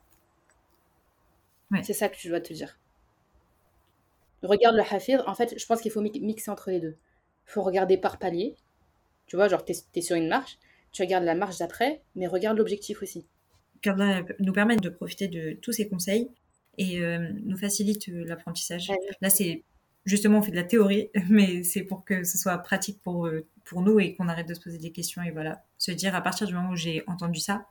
C'est 1.84 1.94
ça 1.94 2.10
que 2.10 2.18
je 2.20 2.28
dois 2.28 2.42
te 2.42 2.54
dire. 2.54 2.78
regarde 4.44 4.76
le 4.76 4.82
hafir. 4.82 5.24
En 5.28 5.36
fait, 5.36 5.58
je 5.58 5.66
pense 5.66 5.82
qu'il 5.82 5.92
faut 5.92 6.02
mixer 6.02 6.52
entre 6.52 6.70
les 6.70 6.80
deux. 6.80 6.98
Il 7.48 7.52
faut 7.52 7.64
regarder 7.64 7.98
par 7.98 8.20
palier. 8.20 8.56
Tu 9.28 9.38
vois, 9.38 9.48
genre, 9.48 9.64
tu 9.64 9.74
es, 9.96 10.02
sur 10.02 10.18
une 10.18 10.28
marche, 10.28 10.58
tu 10.92 11.02
regardes 11.02 11.24
la 11.24 11.36
marche 11.36 11.58
d'après, 11.60 12.02
mais 12.16 12.28
regarde 12.28 12.58
l'objectif 12.58 13.02
aussi. 13.02 13.26
Carla 13.82 14.24
nous 14.40 14.54
permet 14.54 14.78
de 14.78 14.90
profiter 14.90 15.28
de 15.28 15.54
tous 15.54 15.72
ces 15.72 15.88
conseils 15.88 16.30
et 16.78 17.00
euh, 17.00 17.30
nous 17.44 17.58
facilite 17.58 18.10
euh, 18.10 18.24
l'apprentissage. 18.26 18.92
Là, 19.22 19.30
c'est 19.30 19.64
justement, 20.06 20.40
on 20.40 20.42
fait 20.42 20.52
de 20.52 20.56
la 20.56 20.64
théorie, 20.64 21.10
mais 21.30 21.64
c'est 21.64 21.84
pour 21.84 22.06
que 22.06 22.24
ce 22.24 22.38
soit 22.38 22.58
pratique 22.60 23.02
pour, 23.04 23.28
euh, 23.28 23.46
pour 23.66 23.82
nous 23.82 24.00
et 24.00 24.16
qu'on 24.16 24.28
arrête 24.28 24.48
de 24.48 24.54
se 24.54 24.62
poser 24.62 24.78
des 24.78 24.92
questions 24.92 25.22
et 25.22 25.32
voilà, 25.32 25.64
se 25.78 25.92
dire 25.92 26.16
à 26.16 26.22
partir 26.22 26.48
du 26.48 26.54
moment 26.54 26.72
où 26.72 26.76
j'ai 26.76 27.04
entendu 27.08 27.40
ça 27.40 27.66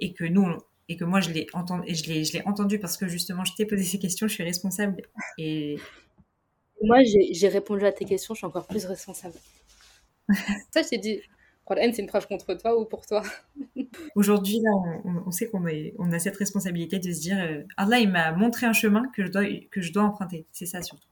et 0.00 0.12
que 0.12 0.24
nous, 0.24 0.46
et 0.88 0.96
que 0.96 1.04
moi 1.04 1.20
je 1.20 1.30
l'ai 1.30 1.46
entendu, 1.52 1.84
et 1.86 1.94
je 1.94 2.08
l'ai, 2.08 2.24
je 2.24 2.32
l'ai 2.32 2.42
entendu 2.46 2.80
parce 2.80 2.96
que 2.96 3.06
justement 3.06 3.44
je 3.44 3.54
t'ai 3.54 3.64
posé 3.64 3.84
ces 3.84 3.98
questions, 4.00 4.26
je 4.26 4.34
suis 4.34 4.42
responsable 4.42 5.02
et 5.38 5.76
moi 6.82 6.98
j'ai, 7.04 7.48
répondu 7.48 7.86
à 7.86 7.92
tes 7.92 8.04
questions, 8.04 8.34
je 8.34 8.38
suis 8.38 8.46
encore 8.46 8.66
plus 8.66 8.84
responsable. 8.86 9.36
ça, 10.72 10.82
je 10.82 10.88
t'ai 10.88 10.98
dit, 10.98 11.20
c'est 11.76 12.02
une 12.02 12.06
preuve 12.06 12.26
contre 12.26 12.54
toi 12.54 12.78
ou 12.78 12.84
pour 12.84 13.06
toi? 13.06 13.22
Aujourd'hui, 14.14 14.60
là, 14.60 14.70
on, 15.26 15.30
sait 15.30 15.48
qu'on 15.48 15.64
on 15.98 16.12
a 16.12 16.18
cette 16.18 16.36
responsabilité 16.36 16.98
de 16.98 17.12
se 17.12 17.20
dire 17.20 17.38
euh, 17.38 17.62
Allah, 17.76 17.98
il 17.98 18.10
m'a 18.10 18.32
montré 18.32 18.66
un 18.66 18.72
chemin 18.72 19.08
que 19.14 19.24
je 19.24 19.30
dois, 19.30 19.44
que 19.70 19.80
je 19.80 19.92
dois 19.92 20.04
emprunter. 20.04 20.46
C'est 20.52 20.66
ça 20.66 20.82
surtout. 20.82 21.08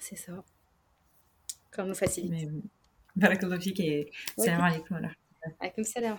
C'est 0.00 0.16
ça. 0.16 0.32
Comme 1.70 1.88
nous 1.88 1.94
facilite. 1.94 2.50
Barakallahu 3.16 3.72
et 3.78 4.10
salam 4.36 4.60
alaikum. 4.60 5.08
Alaikum 5.60 5.84
salam. 5.84 6.18